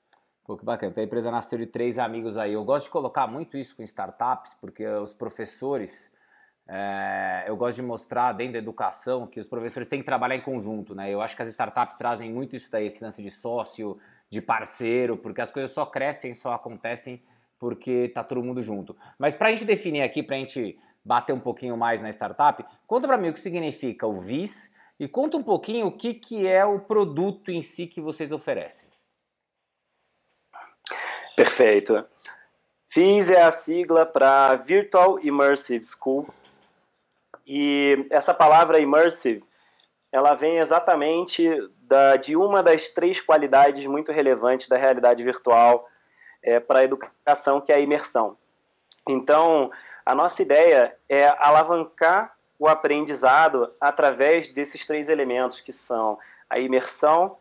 Pô, 0.47 0.57
que 0.57 0.65
bacana. 0.65 0.93
Então 0.93 1.03
a 1.03 1.05
empresa 1.05 1.29
nasceu 1.29 1.59
de 1.59 1.67
três 1.67 1.99
amigos 1.99 2.39
aí. 2.39 2.53
Eu 2.53 2.63
gosto 2.63 2.85
de 2.85 2.91
colocar 2.93 3.27
muito 3.27 3.59
isso 3.59 3.75
com 3.77 3.83
startups, 3.83 4.55
porque 4.55 4.87
os 4.87 5.13
professores, 5.13 6.09
é, 6.69 7.47
eu 7.49 7.57
gosto 7.57 7.79
de 7.79 7.83
mostrar 7.83 8.33
dentro 8.33 8.53
da 8.53 8.61
educação 8.61 9.27
que 9.27 9.41
os 9.41 9.49
professores 9.49 9.89
têm 9.89 9.99
que 9.99 10.05
trabalhar 10.05 10.37
em 10.37 10.41
conjunto, 10.41 10.95
né? 10.95 11.11
Eu 11.11 11.21
acho 11.21 11.35
que 11.35 11.43
as 11.43 11.49
startups 11.49 11.97
trazem 11.97 12.33
muito 12.33 12.55
isso 12.55 12.71
daí, 12.71 12.87
esse 12.87 13.03
lance 13.03 13.21
de 13.21 13.31
sócio, 13.31 13.99
de 14.31 14.41
parceiro, 14.41 15.17
porque 15.17 15.41
as 15.41 15.51
coisas 15.51 15.73
só 15.73 15.85
crescem, 15.85 16.33
só 16.33 16.53
acontecem 16.53 17.21
porque 17.59 18.09
tá 18.15 18.23
todo 18.23 18.41
mundo 18.41 18.63
junto. 18.63 18.97
Mas 19.19 19.35
para 19.35 19.49
a 19.49 19.51
gente 19.51 19.65
definir 19.65 20.03
aqui, 20.03 20.23
para 20.23 20.37
a 20.37 20.39
gente 20.39 20.79
bater 21.05 21.33
um 21.33 21.41
pouquinho 21.41 21.77
mais 21.77 22.01
na 22.01 22.09
startup, 22.11 22.65
conta 22.87 23.09
para 23.09 23.19
mim 23.19 23.31
o 23.31 23.33
que 23.33 23.41
significa 23.41 24.07
o 24.07 24.21
VIS 24.21 24.73
e 25.01 25.09
conta 25.09 25.37
um 25.37 25.43
pouquinho 25.43 25.89
o 25.89 25.93
que, 25.93 26.15
que 26.15 26.47
é 26.47 26.65
o 26.65 26.79
produto 26.79 27.51
em 27.51 27.63
si 27.63 27.89
que 27.89 28.01
vocês 28.01 28.31
oferecem. 28.31 28.96
Perfeito. 31.37 32.03
FIS 32.89 33.31
é 33.31 33.43
a 33.43 33.51
sigla 33.51 34.07
para 34.07 34.55
Virtual 34.57 35.21
Immersive 35.21 35.85
School. 35.85 36.27
E 37.47 38.07
essa 38.09 38.33
palavra 38.33 38.81
immersive, 38.81 39.45
ela 40.11 40.35
vem 40.35 40.57
exatamente 40.57 41.47
da, 41.83 42.17
de 42.17 42.35
uma 42.35 42.63
das 42.63 42.89
três 42.89 43.21
qualidades 43.21 43.85
muito 43.85 44.11
relevantes 44.13 44.67
da 44.67 44.79
realidade 44.79 45.23
virtual 45.23 45.87
é, 46.43 46.59
para 46.59 46.79
a 46.79 46.85
educação, 46.85 47.61
que 47.61 47.71
é 47.71 47.75
a 47.75 47.81
imersão. 47.81 48.39
Então, 49.07 49.71
a 50.07 50.15
nossa 50.15 50.41
ideia 50.41 50.97
é 51.07 51.27
alavancar 51.39 52.35
o 52.59 52.67
aprendizado 52.67 53.71
através 53.79 54.49
desses 54.49 54.87
três 54.87 55.11
elementos, 55.11 55.61
que 55.61 55.73
são 55.73 56.19
a 56.49 56.59
imersão, 56.59 57.37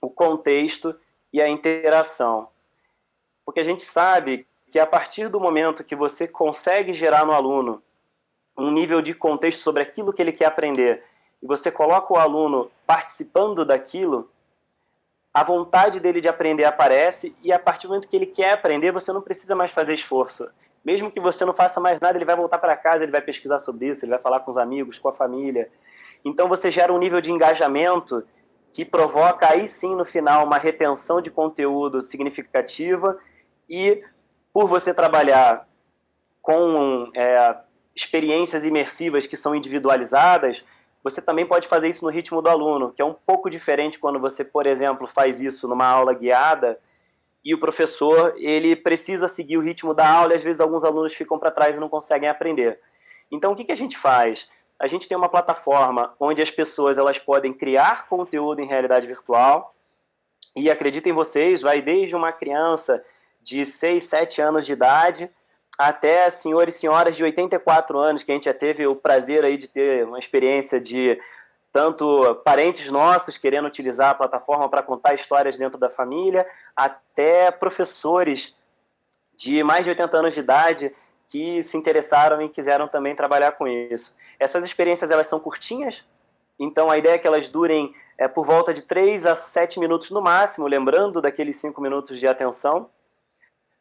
o 0.00 0.08
contexto 0.08 0.98
e 1.30 1.42
a 1.42 1.46
interação 1.46 2.48
porque 3.46 3.60
a 3.60 3.64
gente 3.64 3.84
sabe 3.84 4.44
que 4.70 4.78
a 4.78 4.86
partir 4.86 5.28
do 5.28 5.40
momento 5.40 5.84
que 5.84 5.94
você 5.94 6.26
consegue 6.26 6.92
gerar 6.92 7.24
no 7.24 7.32
aluno 7.32 7.80
um 8.58 8.72
nível 8.72 9.00
de 9.00 9.14
contexto 9.14 9.62
sobre 9.62 9.82
aquilo 9.82 10.12
que 10.12 10.20
ele 10.20 10.32
quer 10.32 10.46
aprender 10.46 11.04
e 11.40 11.46
você 11.46 11.70
coloca 11.70 12.12
o 12.12 12.16
aluno 12.16 12.70
participando 12.86 13.64
daquilo, 13.64 14.28
a 15.32 15.44
vontade 15.44 16.00
dele 16.00 16.20
de 16.20 16.28
aprender 16.28 16.64
aparece 16.64 17.36
e 17.42 17.52
a 17.52 17.58
partir 17.58 17.86
do 17.86 17.90
momento 17.90 18.08
que 18.08 18.16
ele 18.16 18.26
quer 18.26 18.52
aprender, 18.52 18.90
você 18.90 19.12
não 19.12 19.20
precisa 19.20 19.54
mais 19.54 19.70
fazer 19.70 19.94
esforço. 19.94 20.48
Mesmo 20.84 21.10
que 21.10 21.20
você 21.20 21.44
não 21.44 21.52
faça 21.52 21.78
mais 21.78 22.00
nada, 22.00 22.16
ele 22.16 22.24
vai 22.24 22.34
voltar 22.34 22.58
para 22.58 22.76
casa, 22.76 23.04
ele 23.04 23.12
vai 23.12 23.20
pesquisar 23.20 23.58
sobre 23.58 23.88
isso, 23.88 24.04
ele 24.04 24.10
vai 24.10 24.20
falar 24.20 24.40
com 24.40 24.50
os 24.50 24.56
amigos, 24.56 24.98
com 24.98 25.08
a 25.08 25.14
família. 25.14 25.70
Então 26.24 26.48
você 26.48 26.70
gera 26.70 26.92
um 26.92 26.98
nível 26.98 27.20
de 27.20 27.30
engajamento 27.30 28.26
que 28.72 28.84
provoca 28.84 29.50
aí 29.50 29.68
sim 29.68 29.94
no 29.94 30.04
final 30.04 30.44
uma 30.44 30.58
retenção 30.58 31.20
de 31.20 31.30
conteúdo 31.30 32.02
significativa 32.02 33.18
e 33.68 34.02
por 34.52 34.68
você 34.68 34.94
trabalhar 34.94 35.68
com 36.40 37.10
é, 37.14 37.56
experiências 37.94 38.64
imersivas 38.64 39.26
que 39.26 39.36
são 39.36 39.54
individualizadas, 39.54 40.62
você 41.02 41.22
também 41.22 41.46
pode 41.46 41.68
fazer 41.68 41.88
isso 41.88 42.04
no 42.04 42.10
ritmo 42.10 42.42
do 42.42 42.48
aluno, 42.48 42.92
que 42.92 43.00
é 43.00 43.04
um 43.04 43.14
pouco 43.14 43.48
diferente 43.48 43.98
quando 43.98 44.18
você, 44.18 44.44
por 44.44 44.66
exemplo, 44.66 45.06
faz 45.06 45.40
isso 45.40 45.68
numa 45.68 45.86
aula 45.86 46.12
guiada 46.12 46.78
e 47.44 47.54
o 47.54 47.60
professor 47.60 48.34
ele 48.36 48.74
precisa 48.74 49.28
seguir 49.28 49.56
o 49.56 49.60
ritmo 49.60 49.94
da 49.94 50.10
aula 50.10 50.32
e 50.32 50.36
às 50.36 50.42
vezes 50.42 50.60
alguns 50.60 50.82
alunos 50.82 51.14
ficam 51.14 51.38
para 51.38 51.52
trás 51.52 51.76
e 51.76 51.78
não 51.78 51.88
conseguem 51.88 52.28
aprender. 52.28 52.80
Então, 53.30 53.52
o 53.52 53.56
que, 53.56 53.62
que 53.62 53.72
a 53.72 53.76
gente 53.76 53.96
faz? 53.96 54.50
A 54.80 54.88
gente 54.88 55.08
tem 55.08 55.16
uma 55.16 55.28
plataforma 55.28 56.12
onde 56.18 56.42
as 56.42 56.50
pessoas 56.50 56.98
elas 56.98 57.18
podem 57.18 57.52
criar 57.52 58.08
conteúdo 58.08 58.60
em 58.60 58.66
realidade 58.66 59.06
virtual 59.06 59.74
e 60.56 60.68
acreditem 60.68 61.12
vocês, 61.12 61.62
vai 61.62 61.80
desde 61.80 62.16
uma 62.16 62.32
criança 62.32 63.04
de 63.46 63.64
6, 63.64 64.02
7 64.02 64.42
anos 64.42 64.66
de 64.66 64.72
idade 64.72 65.30
até 65.78 66.28
senhores 66.30 66.74
e 66.74 66.78
senhoras 66.78 67.16
de 67.16 67.22
84 67.22 67.96
anos, 67.96 68.22
que 68.24 68.32
a 68.32 68.34
gente 68.34 68.46
já 68.46 68.54
teve 68.54 68.86
o 68.86 68.96
prazer 68.96 69.44
aí 69.44 69.56
de 69.56 69.68
ter 69.68 70.04
uma 70.04 70.18
experiência 70.18 70.80
de 70.80 71.20
tanto 71.70 72.34
parentes 72.44 72.90
nossos 72.90 73.38
querendo 73.38 73.66
utilizar 73.68 74.10
a 74.10 74.14
plataforma 74.14 74.68
para 74.68 74.82
contar 74.82 75.14
histórias 75.14 75.56
dentro 75.56 75.78
da 75.78 75.88
família, 75.88 76.46
até 76.74 77.50
professores 77.52 78.56
de 79.36 79.62
mais 79.62 79.84
de 79.84 79.90
80 79.90 80.16
anos 80.16 80.34
de 80.34 80.40
idade 80.40 80.94
que 81.28 81.62
se 81.62 81.76
interessaram 81.76 82.42
e 82.42 82.48
quiseram 82.48 82.88
também 82.88 83.14
trabalhar 83.14 83.52
com 83.52 83.68
isso. 83.68 84.16
Essas 84.40 84.64
experiências 84.64 85.10
elas 85.10 85.28
são 85.28 85.38
curtinhas, 85.38 86.02
então 86.58 86.90
a 86.90 86.98
ideia 86.98 87.14
é 87.14 87.18
que 87.18 87.26
elas 87.26 87.48
durem 87.48 87.94
é, 88.18 88.26
por 88.26 88.44
volta 88.44 88.72
de 88.72 88.82
3 88.82 89.26
a 89.26 89.34
7 89.34 89.78
minutos 89.78 90.10
no 90.10 90.22
máximo, 90.22 90.66
lembrando 90.66 91.20
daqueles 91.20 91.60
5 91.60 91.80
minutos 91.80 92.18
de 92.18 92.26
atenção. 92.26 92.88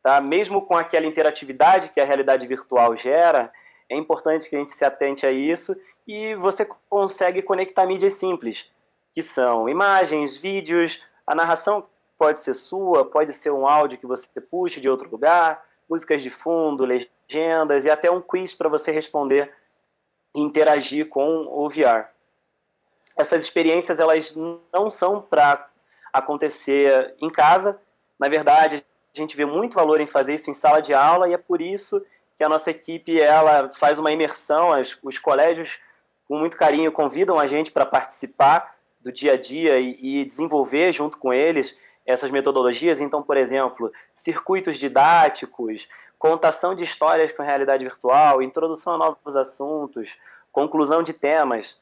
Tá? 0.06 0.22
Mesmo 0.22 0.62
com 0.62 0.78
aquela 0.78 1.08
interatividade 1.08 1.90
que 1.90 2.00
a 2.00 2.06
realidade 2.06 2.46
virtual 2.46 2.96
gera, 2.96 3.52
é 3.90 3.96
importante 3.96 4.48
que 4.48 4.56
a 4.56 4.60
gente 4.60 4.72
se 4.72 4.86
atente 4.86 5.26
a 5.26 5.32
isso 5.32 5.76
e 6.08 6.36
você 6.36 6.64
consegue 6.88 7.42
conectar 7.42 7.88
mídias 7.88 8.14
simples, 8.14 8.70
que 9.12 9.24
são 9.24 9.68
imagens, 9.68 10.38
vídeos, 10.38 11.02
a 11.26 11.34
narração 11.34 11.88
pode 12.20 12.38
ser 12.38 12.54
sua, 12.54 13.04
pode 13.04 13.34
ser 13.34 13.50
um 13.50 13.66
áudio 13.68 13.98
que 13.98 14.06
você 14.06 14.30
puxe 14.40 14.80
de 14.80 14.88
outro 14.88 15.10
lugar, 15.10 15.66
músicas 15.90 16.22
de 16.22 16.30
fundo, 16.30 16.86
legendas 16.86 17.84
e 17.84 17.90
até 17.90 18.12
um 18.12 18.22
quiz 18.22 18.54
para 18.54 18.70
você 18.70 18.92
responder 18.92 19.52
e 20.36 20.40
interagir 20.40 21.10
com 21.10 21.48
o 21.50 21.68
VR. 21.68 22.12
Essas 23.18 23.42
experiências 23.42 24.00
elas 24.00 24.36
não 24.72 24.92
são 24.92 25.20
para 25.20 25.68
acontecer 26.14 27.16
em 27.20 27.32
casa, 27.32 27.82
na 28.20 28.30
verdade, 28.30 28.86
gente 29.17 29.36
vê 29.36 29.45
muito 29.45 29.75
valor 29.75 30.00
em 30.01 30.07
fazer 30.07 30.36
isso 30.36 30.50
em 30.50 30.53
sala 30.53 30.81
de 30.81 30.93
aula 30.93 31.29
e 31.29 31.34
é 31.34 31.38
por 31.38 31.62
isso 31.62 32.01
que 32.38 32.43
a 32.43 32.50
nossa 32.50 32.69
equipe 32.69 33.19
ela 33.19 33.72
faz 33.74 33.98
uma 33.98 34.12
imersão, 34.12 34.74
as, 34.74 34.98
os 35.01 35.17
colégios 35.17 35.79
com 36.27 36.38
muito 36.38 36.57
carinho 36.57 36.91
convidam 36.91 37.39
a 37.39 37.48
gente 37.48 37.72
para 37.72 37.86
participar 37.86 38.75
do 39.01 39.12
dia 39.12 39.34
a 39.34 39.38
dia 39.38 39.79
e, 39.79 39.98
e, 40.01 40.25
desenvolver 40.25 40.91
junto 40.91 41.17
com 41.17 41.31
eles 41.31 41.79
essas 42.05 42.31
metodologias. 42.31 43.00
Então, 43.00 43.22
por 43.22 43.38
exemplo, 43.38 43.91
circuitos 44.13 44.77
didáticos, 44.77 45.88
contação 46.17 46.74
de 46.74 46.84
histórias 46.84 47.31
com 47.31 47.43
realidade 47.43 47.84
virtual, 47.84 48.41
introdução 48.41 48.95
a 48.95 48.98
novos 48.98 49.36
assuntos, 49.36 50.10
conclusão 50.51 51.03
de 51.03 51.13
temas. 51.13 51.79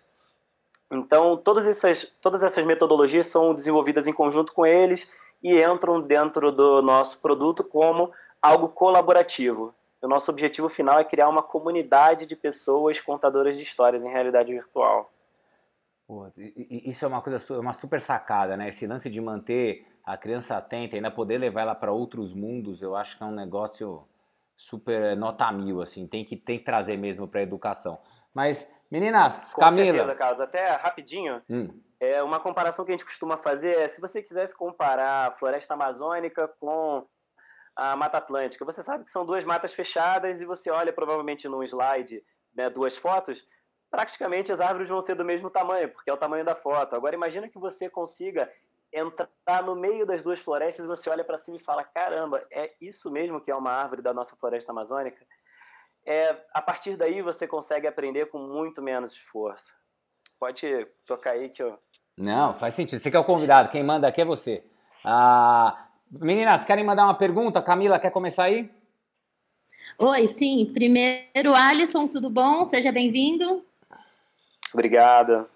Então, 0.91 1.37
todas 1.37 1.65
essas, 1.65 2.13
todas 2.21 2.43
essas 2.43 2.65
metodologias 2.65 3.27
são 3.27 3.53
desenvolvidas 3.53 4.05
em 4.05 4.13
conjunto 4.13 4.53
com 4.53 4.65
eles 4.65 5.09
e 5.43 5.61
entram 5.61 6.01
dentro 6.01 6.51
do 6.51 6.81
nosso 6.81 7.19
produto 7.19 7.63
como 7.63 8.11
algo 8.41 8.69
colaborativo. 8.69 9.73
O 10.01 10.07
nosso 10.07 10.31
objetivo 10.31 10.69
final 10.69 10.99
é 10.99 11.03
criar 11.03 11.29
uma 11.29 11.43
comunidade 11.43 12.25
de 12.25 12.35
pessoas 12.35 12.99
contadoras 12.99 13.55
de 13.55 13.63
histórias 13.63 14.03
em 14.03 14.09
realidade 14.09 14.51
virtual. 14.51 15.11
Pô, 16.07 16.27
isso 16.35 17.05
é 17.05 17.07
uma 17.07 17.21
coisa, 17.21 17.59
uma 17.59 17.71
super 17.71 18.01
sacada, 18.01 18.57
né? 18.57 18.67
Esse 18.67 18.85
lance 18.85 19.09
de 19.09 19.21
manter 19.21 19.87
a 20.03 20.17
criança 20.17 20.57
atenta, 20.57 20.97
ainda 20.97 21.09
poder 21.09 21.37
levar 21.37 21.61
ela 21.61 21.75
para 21.75 21.93
outros 21.93 22.33
mundos, 22.33 22.81
eu 22.81 22.95
acho 22.95 23.17
que 23.17 23.23
é 23.23 23.25
um 23.25 23.31
negócio 23.31 24.05
super 24.55 25.15
nota 25.15 25.49
mil, 25.51 25.81
assim. 25.81 26.05
Tem 26.05 26.25
que, 26.25 26.35
tem 26.35 26.57
que 26.57 26.65
trazer 26.65 26.97
mesmo 26.97 27.27
para 27.27 27.39
a 27.39 27.43
educação. 27.43 27.97
Mas, 28.33 28.69
meninas, 28.93 29.53
Com 29.53 29.61
Camila. 29.61 29.97
Certeza, 29.97 30.15
Carlos. 30.15 30.39
Até 30.39 30.69
rapidinho. 30.75 31.41
Hum. 31.49 31.67
É 31.99 32.21
uma 32.21 32.39
comparação 32.39 32.85
que 32.85 32.91
a 32.91 32.95
gente 32.95 33.05
costuma 33.05 33.37
fazer 33.37 33.75
é 33.77 33.87
se 33.87 33.99
você 33.99 34.21
quisesse 34.21 34.55
comparar 34.55 35.27
a 35.27 35.31
floresta 35.31 35.73
amazônica 35.73 36.47
com 36.59 37.05
a 37.75 37.95
Mata 37.95 38.19
Atlântica. 38.19 38.63
Você 38.65 38.83
sabe 38.83 39.03
que 39.03 39.09
são 39.09 39.25
duas 39.25 39.43
matas 39.43 39.73
fechadas 39.73 40.41
e 40.41 40.45
você 40.45 40.69
olha 40.69 40.93
provavelmente 40.93 41.47
num 41.47 41.63
slide 41.63 42.23
né, 42.55 42.69
duas 42.69 42.95
fotos, 42.95 43.47
praticamente 43.89 44.51
as 44.51 44.59
árvores 44.59 44.89
vão 44.89 45.01
ser 45.01 45.15
do 45.15 45.25
mesmo 45.25 45.49
tamanho, 45.49 45.89
porque 45.89 46.09
é 46.09 46.13
o 46.13 46.17
tamanho 46.17 46.45
da 46.45 46.55
foto. 46.55 46.95
Agora 46.95 47.15
imagina 47.15 47.49
que 47.49 47.57
você 47.57 47.89
consiga 47.89 48.51
entrar 48.93 49.63
no 49.63 49.75
meio 49.75 50.05
das 50.05 50.21
duas 50.21 50.39
florestas 50.39 50.85
e 50.85 50.87
você 50.87 51.09
olha 51.09 51.23
para 51.23 51.39
cima 51.39 51.57
e 51.57 51.63
fala: 51.63 51.83
caramba, 51.83 52.45
é 52.51 52.73
isso 52.79 53.09
mesmo 53.09 53.41
que 53.41 53.49
é 53.49 53.55
uma 53.55 53.71
árvore 53.71 54.03
da 54.03 54.13
nossa 54.13 54.35
floresta 54.35 54.71
amazônica? 54.71 55.25
É, 56.05 56.35
a 56.53 56.61
partir 56.61 56.97
daí 56.97 57.21
você 57.21 57.47
consegue 57.47 57.87
aprender 57.87 58.29
com 58.29 58.39
muito 58.39 58.81
menos 58.81 59.13
esforço. 59.13 59.73
Pode 60.39 60.87
tocar 61.05 61.31
aí 61.31 61.49
que 61.49 61.63
eu 61.63 61.79
não, 62.17 62.53
faz 62.53 62.75
sentido. 62.75 62.99
Você 62.99 63.09
que 63.09 63.17
é 63.17 63.19
o 63.19 63.23
convidado, 63.23 63.69
quem 63.69 63.83
manda 63.83 64.07
aqui 64.07 64.21
é 64.21 64.25
você. 64.25 64.63
Ah, 65.03 65.87
meninas, 66.11 66.63
querem 66.63 66.83
mandar 66.83 67.05
uma 67.05 67.15
pergunta? 67.15 67.61
Camila, 67.61 67.99
quer 67.99 68.11
começar 68.11 68.43
aí? 68.43 68.69
Oi, 69.97 70.27
sim. 70.27 70.71
Primeiro, 70.73 71.53
Alisson, 71.53 72.07
tudo 72.07 72.29
bom? 72.29 72.63
Seja 72.65 72.91
bem-vindo. 72.91 73.65
Obrigada. 74.73 75.49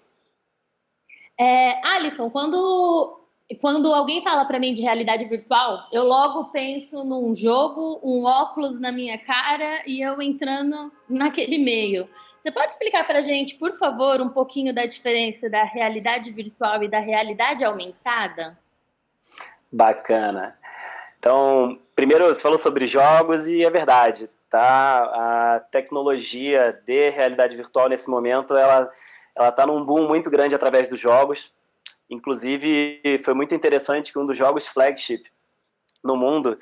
É, 1.38 1.80
Alisson, 1.94 2.28
quando 2.30 3.17
quando 3.56 3.92
alguém 3.92 4.22
fala 4.22 4.44
para 4.44 4.58
mim 4.58 4.74
de 4.74 4.82
realidade 4.82 5.24
virtual, 5.24 5.88
eu 5.90 6.04
logo 6.04 6.50
penso 6.50 7.02
num 7.04 7.34
jogo, 7.34 7.98
um 8.02 8.24
óculos 8.24 8.78
na 8.78 8.92
minha 8.92 9.16
cara 9.16 9.82
e 9.86 10.02
eu 10.02 10.20
entrando 10.20 10.92
naquele 11.08 11.56
meio. 11.56 12.06
Você 12.40 12.52
pode 12.52 12.72
explicar 12.72 13.06
para 13.06 13.20
a 13.20 13.22
gente, 13.22 13.56
por 13.56 13.72
favor, 13.72 14.20
um 14.20 14.28
pouquinho 14.28 14.74
da 14.74 14.84
diferença 14.84 15.48
da 15.48 15.64
realidade 15.64 16.30
virtual 16.30 16.82
e 16.82 16.88
da 16.88 16.98
realidade 16.98 17.64
aumentada? 17.64 18.58
Bacana. 19.72 20.56
Então, 21.18 21.78
primeiro 21.96 22.26
você 22.26 22.40
falou 22.40 22.58
sobre 22.58 22.86
jogos 22.86 23.46
e 23.46 23.64
é 23.64 23.70
verdade, 23.70 24.28
tá? 24.50 25.04
A 25.04 25.60
tecnologia 25.70 26.78
de 26.86 27.10
realidade 27.10 27.56
virtual 27.56 27.88
nesse 27.88 28.10
momento, 28.10 28.54
ela 28.54 28.90
ela 29.38 29.50
está 29.50 29.64
num 29.64 29.84
boom 29.84 30.08
muito 30.08 30.28
grande 30.28 30.54
através 30.54 30.88
dos 30.88 31.00
jogos. 31.00 31.52
Inclusive, 32.10 33.02
foi 33.24 33.34
muito 33.34 33.54
interessante 33.54 34.12
que 34.12 34.18
um 34.18 34.26
dos 34.26 34.36
jogos 34.36 34.66
flagship 34.66 35.22
no 36.02 36.16
mundo, 36.16 36.58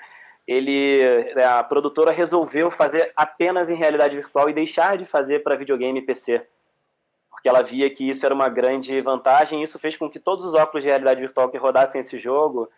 ele, 0.46 1.32
a 1.36 1.62
produtora 1.62 2.10
resolveu 2.10 2.70
fazer 2.70 3.12
apenas 3.16 3.68
em 3.68 3.74
realidade 3.74 4.16
virtual 4.16 4.48
e 4.48 4.54
deixar 4.54 4.96
de 4.96 5.04
fazer 5.04 5.42
para 5.42 5.56
videogame 5.56 6.00
e 6.00 6.02
PC. 6.02 6.46
Porque 7.30 7.48
ela 7.48 7.62
via 7.62 7.90
que 7.90 8.08
isso 8.08 8.24
era 8.24 8.34
uma 8.34 8.48
grande 8.48 9.00
vantagem 9.00 9.60
e 9.60 9.62
isso 9.62 9.78
fez 9.78 9.96
com 9.96 10.08
que 10.08 10.18
todos 10.18 10.44
os 10.44 10.54
óculos 10.54 10.82
de 10.82 10.88
realidade 10.88 11.20
virtual 11.20 11.50
que 11.50 11.58
rodassem 11.58 12.00
esse 12.00 12.18
jogo 12.18 12.68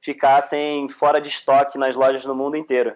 ficassem 0.00 0.88
fora 0.88 1.20
de 1.20 1.28
estoque 1.28 1.78
nas 1.78 1.94
lojas 1.94 2.24
no 2.24 2.34
mundo 2.34 2.56
inteiro. 2.56 2.94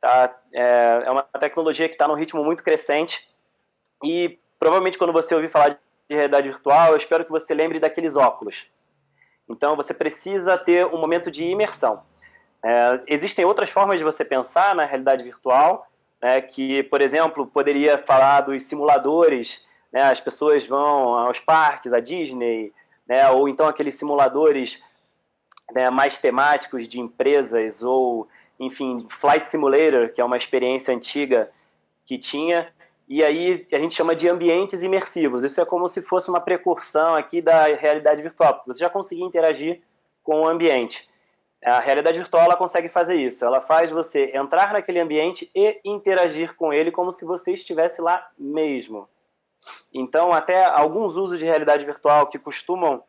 Tá? 0.00 0.36
É, 0.52 1.02
é 1.06 1.10
uma 1.10 1.22
tecnologia 1.22 1.88
que 1.88 1.94
está 1.94 2.06
num 2.06 2.14
ritmo 2.14 2.44
muito 2.44 2.62
crescente 2.62 3.28
e 4.02 4.38
provavelmente 4.58 4.98
quando 4.98 5.12
você 5.12 5.34
ouvir 5.34 5.50
falar 5.50 5.78
de 6.08 6.14
realidade 6.14 6.48
virtual, 6.48 6.92
eu 6.92 6.96
espero 6.96 7.24
que 7.24 7.30
você 7.30 7.54
lembre 7.54 7.80
daqueles 7.80 8.16
óculos. 8.16 8.66
Então, 9.48 9.76
você 9.76 9.92
precisa 9.92 10.56
ter 10.56 10.86
um 10.86 10.98
momento 10.98 11.30
de 11.30 11.44
imersão. 11.44 12.02
É, 12.62 13.00
existem 13.06 13.44
outras 13.44 13.70
formas 13.70 13.98
de 13.98 14.04
você 14.04 14.24
pensar 14.24 14.74
na 14.74 14.84
realidade 14.84 15.22
virtual, 15.22 15.86
né, 16.20 16.40
que, 16.40 16.82
por 16.84 17.02
exemplo, 17.02 17.46
poderia 17.46 17.98
falar 17.98 18.40
dos 18.42 18.62
simuladores, 18.64 19.62
né, 19.92 20.02
as 20.02 20.20
pessoas 20.20 20.66
vão 20.66 21.14
aos 21.14 21.38
parques, 21.40 21.92
à 21.92 22.00
Disney, 22.00 22.72
né, 23.06 23.28
ou 23.30 23.48
então 23.48 23.66
aqueles 23.66 23.94
simuladores 23.96 24.82
né, 25.72 25.90
mais 25.90 26.18
temáticos 26.18 26.88
de 26.88 26.98
empresas, 26.98 27.82
ou, 27.82 28.26
enfim, 28.58 29.06
Flight 29.20 29.46
Simulator, 29.46 30.08
que 30.14 30.20
é 30.20 30.24
uma 30.24 30.38
experiência 30.38 30.94
antiga 30.94 31.50
que 32.06 32.16
tinha, 32.16 32.72
e 33.08 33.22
aí 33.22 33.66
a 33.72 33.78
gente 33.78 33.94
chama 33.94 34.16
de 34.16 34.28
ambientes 34.28 34.82
imersivos. 34.82 35.44
Isso 35.44 35.60
é 35.60 35.64
como 35.64 35.88
se 35.88 36.02
fosse 36.02 36.30
uma 36.30 36.40
precursão 36.40 37.14
aqui 37.14 37.40
da 37.40 37.64
realidade 37.74 38.22
virtual, 38.22 38.62
você 38.66 38.80
já 38.80 38.90
conseguia 38.90 39.24
interagir 39.24 39.82
com 40.22 40.42
o 40.42 40.48
ambiente. 40.48 41.08
A 41.62 41.80
realidade 41.80 42.18
virtual 42.18 42.44
ela 42.44 42.56
consegue 42.56 42.90
fazer 42.90 43.16
isso. 43.16 43.44
Ela 43.44 43.60
faz 43.60 43.90
você 43.90 44.30
entrar 44.34 44.72
naquele 44.72 45.00
ambiente 45.00 45.50
e 45.54 45.80
interagir 45.84 46.54
com 46.56 46.72
ele 46.72 46.90
como 46.90 47.10
se 47.10 47.24
você 47.24 47.54
estivesse 47.54 48.02
lá 48.02 48.26
mesmo. 48.38 49.08
Então, 49.92 50.30
até 50.30 50.62
alguns 50.64 51.16
usos 51.16 51.38
de 51.38 51.44
realidade 51.46 51.84
virtual 51.84 52.26
que 52.26 52.38
costumam 52.38 53.02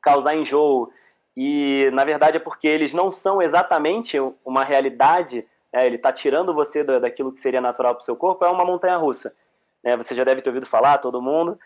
causar 0.00 0.36
enjoo 0.36 0.92
e, 1.36 1.90
na 1.92 2.04
verdade, 2.04 2.36
é 2.36 2.40
porque 2.40 2.68
eles 2.68 2.94
não 2.94 3.10
são 3.10 3.40
exatamente 3.42 4.18
uma 4.44 4.64
realidade 4.64 5.46
é, 5.72 5.86
ele 5.86 5.96
está 5.96 6.12
tirando 6.12 6.54
você 6.54 6.82
daquilo 6.82 7.32
que 7.32 7.40
seria 7.40 7.60
natural 7.60 7.94
para 7.94 8.02
o 8.02 8.04
seu 8.04 8.16
corpo, 8.16 8.44
é 8.44 8.50
uma 8.50 8.64
montanha 8.64 8.96
russa. 8.96 9.36
É, 9.84 9.96
você 9.96 10.14
já 10.14 10.24
deve 10.24 10.42
ter 10.42 10.50
ouvido 10.50 10.66
falar, 10.66 10.98
todo 10.98 11.22
mundo. 11.22 11.58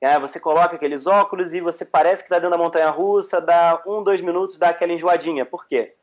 É, 0.00 0.18
você 0.20 0.38
coloca 0.38 0.76
aqueles 0.76 1.06
óculos 1.06 1.54
e 1.54 1.60
você 1.60 1.84
parece 1.84 2.22
que 2.22 2.26
está 2.26 2.36
dentro 2.36 2.50
da 2.50 2.62
montanha 2.62 2.90
russa, 2.90 3.40
dá 3.40 3.82
um, 3.86 4.02
dois 4.02 4.20
minutos, 4.20 4.58
dá 4.58 4.68
aquela 4.68 4.92
enjoadinha. 4.92 5.46
Por 5.46 5.66
quê? 5.66 5.94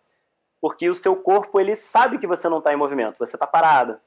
Porque 0.60 0.90
o 0.90 0.96
seu 0.96 1.16
corpo 1.16 1.60
ele 1.60 1.76
sabe 1.76 2.18
que 2.18 2.26
você 2.26 2.50
não 2.50 2.58
está 2.58 2.74
em 2.74 2.78
movimento, 2.78 3.20
você 3.20 3.36
está 3.36 3.46
parado. 3.46 4.00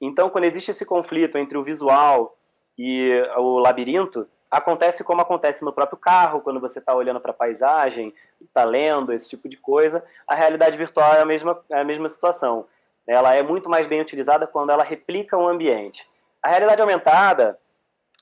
Então, 0.00 0.30
quando 0.30 0.44
existe 0.44 0.70
esse 0.70 0.84
conflito 0.84 1.36
entre 1.36 1.58
o 1.58 1.64
visual 1.64 2.36
e 2.78 3.10
o 3.36 3.58
labirinto, 3.58 4.28
acontece 4.50 5.02
como 5.02 5.20
acontece 5.20 5.64
no 5.64 5.72
próprio 5.72 5.98
carro, 5.98 6.40
quando 6.40 6.60
você 6.60 6.78
está 6.78 6.94
olhando 6.94 7.20
para 7.20 7.32
a 7.32 7.34
paisagem, 7.34 8.14
está 8.40 8.64
lendo, 8.64 9.12
esse 9.12 9.28
tipo 9.28 9.48
de 9.48 9.56
coisa. 9.56 10.04
A 10.28 10.34
realidade 10.34 10.76
virtual 10.76 11.14
é 11.14 11.20
a 11.20 11.24
mesma, 11.24 11.60
é 11.70 11.80
a 11.80 11.84
mesma 11.84 12.08
situação. 12.08 12.66
Ela 13.06 13.34
é 13.34 13.42
muito 13.42 13.68
mais 13.68 13.86
bem 13.86 14.00
utilizada 14.00 14.46
quando 14.46 14.70
ela 14.70 14.82
replica 14.82 15.36
um 15.36 15.46
ambiente. 15.46 16.06
A 16.42 16.48
realidade 16.48 16.80
aumentada, 16.80 17.58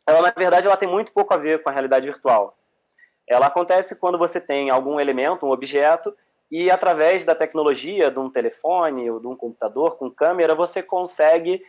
ela 0.06 0.22
na 0.22 0.30
verdade 0.30 0.66
ela 0.66 0.76
tem 0.76 0.88
muito 0.88 1.12
pouco 1.12 1.32
a 1.32 1.36
ver 1.36 1.62
com 1.62 1.68
a 1.68 1.72
realidade 1.72 2.06
virtual. 2.06 2.56
Ela 3.28 3.46
acontece 3.46 3.94
quando 3.94 4.18
você 4.18 4.40
tem 4.40 4.70
algum 4.70 4.98
elemento, 4.98 5.46
um 5.46 5.50
objeto, 5.50 6.14
e 6.50 6.70
através 6.70 7.24
da 7.24 7.34
tecnologia 7.34 8.10
de 8.10 8.18
um 8.18 8.28
telefone 8.28 9.10
ou 9.10 9.18
de 9.18 9.26
um 9.26 9.34
computador 9.34 9.96
com 9.96 10.10
câmera, 10.10 10.54
você 10.54 10.82
consegue 10.82 11.64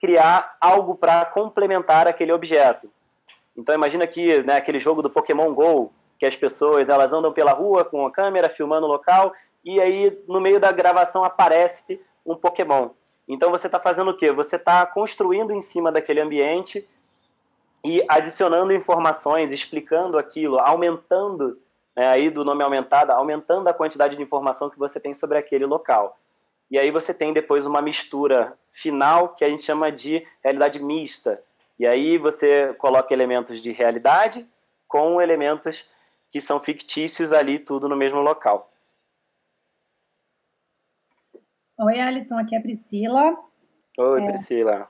criar 0.00 0.56
algo 0.60 0.94
para 0.94 1.24
complementar 1.24 2.06
aquele 2.06 2.30
objeto. 2.30 2.88
Então 3.56 3.74
imagina 3.74 4.06
que 4.06 4.42
né, 4.42 4.56
aquele 4.56 4.78
jogo 4.78 5.02
do 5.02 5.10
Pokémon 5.10 5.52
Go, 5.54 5.92
que 6.18 6.26
as 6.26 6.36
pessoas 6.36 6.88
elas 6.88 7.12
andam 7.12 7.32
pela 7.32 7.52
rua 7.52 7.84
com 7.84 8.06
a 8.06 8.10
câmera 8.10 8.48
filmando 8.48 8.86
o 8.86 8.90
local 8.90 9.32
e 9.64 9.80
aí 9.80 10.16
no 10.28 10.40
meio 10.40 10.60
da 10.60 10.70
gravação 10.70 11.24
aparece 11.24 12.00
um 12.24 12.36
Pokémon. 12.36 12.90
Então 13.28 13.50
você 13.50 13.66
está 13.66 13.80
fazendo 13.80 14.10
o 14.10 14.16
quê? 14.16 14.30
Você 14.32 14.56
está 14.56 14.84
construindo 14.86 15.52
em 15.52 15.60
cima 15.60 15.90
daquele 15.90 16.20
ambiente 16.20 16.86
e 17.84 18.04
adicionando 18.08 18.72
informações, 18.72 19.52
explicando 19.52 20.18
aquilo, 20.18 20.58
aumentando 20.58 21.58
né, 21.96 22.06
aí 22.06 22.30
do 22.30 22.44
nome 22.44 22.62
aumentada, 22.62 23.14
aumentando 23.14 23.68
a 23.68 23.74
quantidade 23.74 24.16
de 24.16 24.22
informação 24.22 24.70
que 24.70 24.78
você 24.78 24.98
tem 24.98 25.14
sobre 25.14 25.38
aquele 25.38 25.66
local. 25.66 26.18
E 26.70 26.78
aí 26.78 26.90
você 26.90 27.12
tem 27.12 27.32
depois 27.32 27.66
uma 27.66 27.82
mistura 27.82 28.54
final 28.72 29.30
que 29.30 29.44
a 29.44 29.48
gente 29.48 29.62
chama 29.62 29.92
de 29.92 30.26
realidade 30.42 30.82
mista, 30.82 31.40
e 31.78 31.86
aí 31.86 32.18
você 32.18 32.72
coloca 32.74 33.12
elementos 33.12 33.60
de 33.60 33.72
realidade 33.72 34.46
com 34.88 35.20
elementos 35.20 35.88
que 36.30 36.40
são 36.40 36.60
fictícios 36.60 37.32
ali, 37.32 37.58
tudo 37.58 37.88
no 37.88 37.96
mesmo 37.96 38.20
local. 38.20 38.72
Oi, 41.76 42.00
Alisson, 42.00 42.38
aqui 42.38 42.54
é 42.54 42.58
a 42.58 42.62
Priscila. 42.62 43.36
Oi, 43.98 44.22
é, 44.22 44.26
Priscila. 44.26 44.88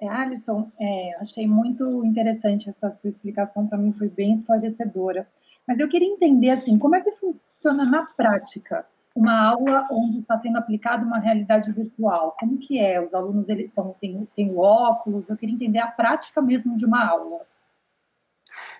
É, 0.00 0.08
Alisson, 0.08 0.72
é, 0.80 1.14
achei 1.20 1.46
muito 1.46 2.04
interessante 2.04 2.70
essa 2.70 2.90
sua 2.90 3.10
explicação, 3.10 3.66
para 3.66 3.76
mim 3.76 3.92
foi 3.92 4.08
bem 4.08 4.32
esclarecedora. 4.32 5.28
Mas 5.68 5.78
eu 5.78 5.88
queria 5.88 6.08
entender, 6.08 6.50
assim, 6.50 6.78
como 6.78 6.96
é 6.96 7.02
que 7.02 7.12
funciona 7.12 7.84
na 7.84 8.06
prática 8.06 8.86
uma 9.14 9.50
aula 9.50 9.86
onde 9.90 10.20
está 10.20 10.38
sendo 10.38 10.56
aplicada 10.56 11.04
uma 11.04 11.18
realidade 11.18 11.70
virtual? 11.70 12.34
Como 12.40 12.58
que 12.58 12.80
é? 12.80 12.98
Os 12.98 13.12
alunos 13.12 13.50
eles 13.50 13.66
estão 13.66 13.94
têm, 14.00 14.26
têm 14.34 14.58
óculos? 14.58 15.28
Eu 15.28 15.36
queria 15.36 15.54
entender 15.54 15.80
a 15.80 15.86
prática 15.86 16.40
mesmo 16.40 16.78
de 16.78 16.86
uma 16.86 17.06
aula. 17.06 17.46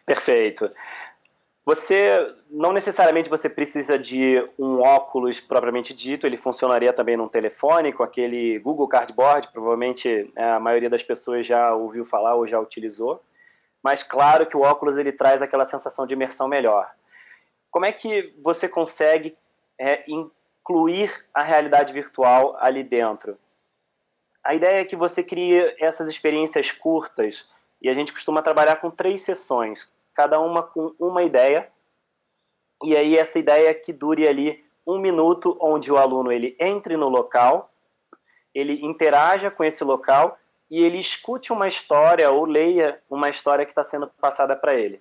Perfeito. 0.07 0.71
Você 1.65 2.35
não 2.51 2.73
necessariamente 2.73 3.31
você 3.31 3.49
precisa 3.49 3.97
de 3.97 4.37
um 4.59 4.81
óculos 4.81 5.39
propriamente 5.39 5.95
dito, 5.95 6.27
ele 6.27 6.37
funcionaria 6.37 6.93
também 6.93 7.17
num 7.17 7.29
telefone 7.29 7.93
com 7.93 8.03
aquele 8.03 8.59
Google 8.59 8.89
Cardboard, 8.89 9.49
provavelmente 9.53 10.33
é, 10.35 10.51
a 10.51 10.59
maioria 10.59 10.91
das 10.91 11.05
pessoas 11.05 11.47
já 11.47 11.73
ouviu 11.73 12.05
falar 12.05 12.35
ou 12.35 12.49
já 12.49 12.59
utilizou. 12.59 13.23
Mas 13.83 14.03
claro 14.03 14.47
que 14.47 14.57
o 14.57 14.63
óculos 14.63 14.97
ele 14.97 15.13
traz 15.13 15.41
aquela 15.41 15.65
sensação 15.65 16.07
de 16.07 16.15
imersão 16.15 16.49
melhor. 16.49 16.91
Como 17.71 17.87
é 17.87 17.93
que 17.93 18.35
você 18.43 18.69
consegue 18.69 19.37
é 19.83 20.05
incluir 20.09 21.13
a 21.35 21.43
realidade 21.43 21.93
virtual 21.93 22.57
ali 22.61 22.85
dentro. 22.85 23.37
A 24.45 24.55
ideia 24.55 24.81
é 24.81 24.85
que 24.85 24.95
você 24.95 25.23
crie 25.23 25.75
essas 25.79 26.09
experiências 26.09 26.71
curtas 26.71 27.51
e 27.81 27.89
a 27.89 27.95
gente 27.95 28.13
costuma 28.13 28.43
trabalhar 28.43 28.77
com 28.77 28.91
três 28.91 29.23
sessões, 29.23 29.93
cada 30.15 30.41
uma 30.41 30.63
com 30.63 30.95
uma 30.99 31.23
ideia. 31.23 31.69
E 32.83 32.97
aí 32.97 33.17
essa 33.17 33.39
ideia 33.39 33.73
que 33.75 33.93
dure 33.93 34.29
ali 34.29 34.65
um 34.87 34.99
minuto, 34.99 35.57
onde 35.61 35.93
o 35.93 35.97
aluno 35.97 36.33
ele 36.33 36.57
entre 36.59 36.97
no 36.97 37.09
local, 37.09 37.71
ele 38.55 38.85
interaja 38.85 39.51
com 39.51 39.65
esse 39.65 39.85
local 39.85 40.39
e 40.71 40.83
ele 40.83 40.99
escute 40.99 41.53
uma 41.53 41.69
história 41.69 42.31
ou 42.31 42.45
leia 42.45 43.01
uma 43.09 43.29
história 43.29 43.65
que 43.65 43.71
está 43.73 43.85
sendo 43.85 44.09
passada 44.21 44.57
para 44.57 44.75
ele. 44.75 45.01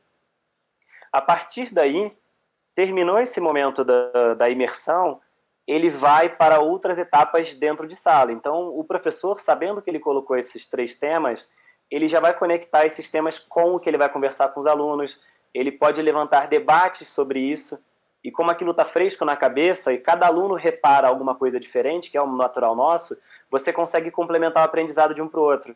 A 1.11 1.21
partir 1.21 1.73
daí, 1.73 2.15
terminou 2.75 3.19
esse 3.19 3.39
momento 3.39 3.83
da, 3.83 4.33
da 4.35 4.49
imersão, 4.49 5.19
ele 5.67 5.89
vai 5.89 6.29
para 6.29 6.59
outras 6.59 6.97
etapas 6.97 7.53
dentro 7.53 7.87
de 7.87 7.95
sala. 7.95 8.31
Então, 8.31 8.77
o 8.77 8.83
professor, 8.83 9.39
sabendo 9.39 9.81
que 9.81 9.89
ele 9.89 9.99
colocou 9.99 10.37
esses 10.37 10.67
três 10.67 10.95
temas, 10.95 11.49
ele 11.91 12.07
já 12.07 12.19
vai 12.19 12.33
conectar 12.33 12.85
esses 12.85 13.11
temas 13.11 13.37
com 13.37 13.75
o 13.75 13.79
que 13.79 13.89
ele 13.89 13.97
vai 13.97 14.09
conversar 14.09 14.47
com 14.49 14.59
os 14.59 14.65
alunos, 14.65 15.21
ele 15.53 15.71
pode 15.71 16.01
levantar 16.01 16.47
debates 16.47 17.09
sobre 17.09 17.39
isso, 17.39 17.77
e 18.23 18.31
como 18.31 18.51
aquilo 18.51 18.71
está 18.71 18.85
fresco 18.85 19.25
na 19.25 19.35
cabeça 19.35 19.91
e 19.91 19.97
cada 19.97 20.27
aluno 20.27 20.53
repara 20.53 21.07
alguma 21.07 21.35
coisa 21.35 21.59
diferente, 21.59 22.09
que 22.09 22.17
é 22.17 22.21
o 22.21 22.27
natural 22.27 22.75
nosso, 22.75 23.17
você 23.49 23.73
consegue 23.73 24.11
complementar 24.11 24.63
o 24.63 24.65
aprendizado 24.65 25.13
de 25.13 25.21
um 25.21 25.27
para 25.27 25.39
o 25.39 25.43
outro. 25.43 25.75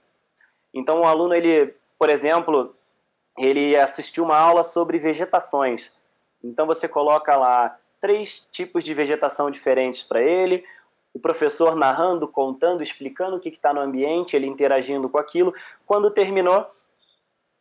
Então, 0.73 1.01
o 1.01 1.06
aluno, 1.06 1.34
ele, 1.34 1.73
por 1.97 2.10
exemplo, 2.10 2.75
ele 3.38 3.75
assistiu 3.75 4.23
uma 4.23 4.38
aula 4.38 4.63
sobre 4.63 4.99
vegetações. 4.99 5.91
Então 6.43 6.65
você 6.65 6.88
coloca 6.88 7.36
lá 7.36 7.78
três 7.99 8.47
tipos 8.51 8.84
de 8.84 8.93
vegetação 8.93 9.49
diferentes 9.49 10.04
para 10.04 10.21
ele, 10.21 10.63
o 11.15 11.19
professor 11.19 11.75
narrando, 11.75 12.28
contando, 12.28 12.84
explicando 12.84 13.38
o 13.38 13.39
que 13.39 13.49
está 13.49 13.73
no 13.73 13.80
ambiente, 13.80 14.36
ele 14.36 14.45
interagindo 14.45 15.10
com 15.10 15.17
aquilo. 15.17 15.56
Quando 15.86 16.12
terminou, 16.12 16.69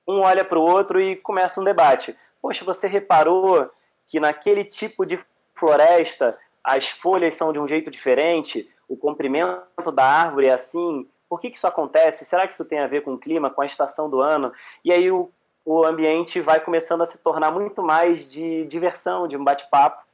um 0.06 0.20
olha 0.20 0.44
para 0.44 0.58
o 0.58 0.62
outro 0.62 1.00
e 1.00 1.16
começa 1.16 1.60
um 1.60 1.64
debate. 1.64 2.14
Poxa, 2.42 2.64
você 2.64 2.86
reparou 2.86 3.70
que 4.06 4.20
naquele 4.20 4.64
tipo 4.64 5.06
de 5.06 5.18
floresta 5.54 6.36
as 6.62 6.88
folhas 6.88 7.34
são 7.34 7.52
de 7.52 7.58
um 7.58 7.68
jeito 7.68 7.90
diferente, 7.90 8.68
o 8.88 8.96
comprimento 8.96 9.92
da 9.92 10.04
árvore 10.04 10.48
é 10.48 10.52
assim? 10.52 11.08
Por 11.28 11.40
que, 11.40 11.50
que 11.50 11.56
isso 11.56 11.66
acontece? 11.66 12.24
Será 12.24 12.46
que 12.46 12.52
isso 12.52 12.64
tem 12.64 12.80
a 12.80 12.86
ver 12.86 13.02
com 13.02 13.14
o 13.14 13.18
clima, 13.18 13.50
com 13.50 13.62
a 13.62 13.66
estação 13.66 14.10
do 14.10 14.20
ano? 14.20 14.52
E 14.84 14.92
aí 14.92 15.10
o 15.10 15.30
o 15.64 15.84
ambiente 15.84 16.40
vai 16.40 16.60
começando 16.60 17.00
a 17.02 17.06
se 17.06 17.18
tornar 17.18 17.50
muito 17.50 17.82
mais 17.82 18.28
de 18.28 18.66
diversão, 18.66 19.26
de 19.26 19.36
um 19.36 19.42
bate-papo. 19.42 20.04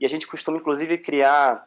E 0.00 0.04
a 0.06 0.08
gente 0.08 0.26
costuma, 0.26 0.56
inclusive, 0.56 0.96
criar 0.98 1.66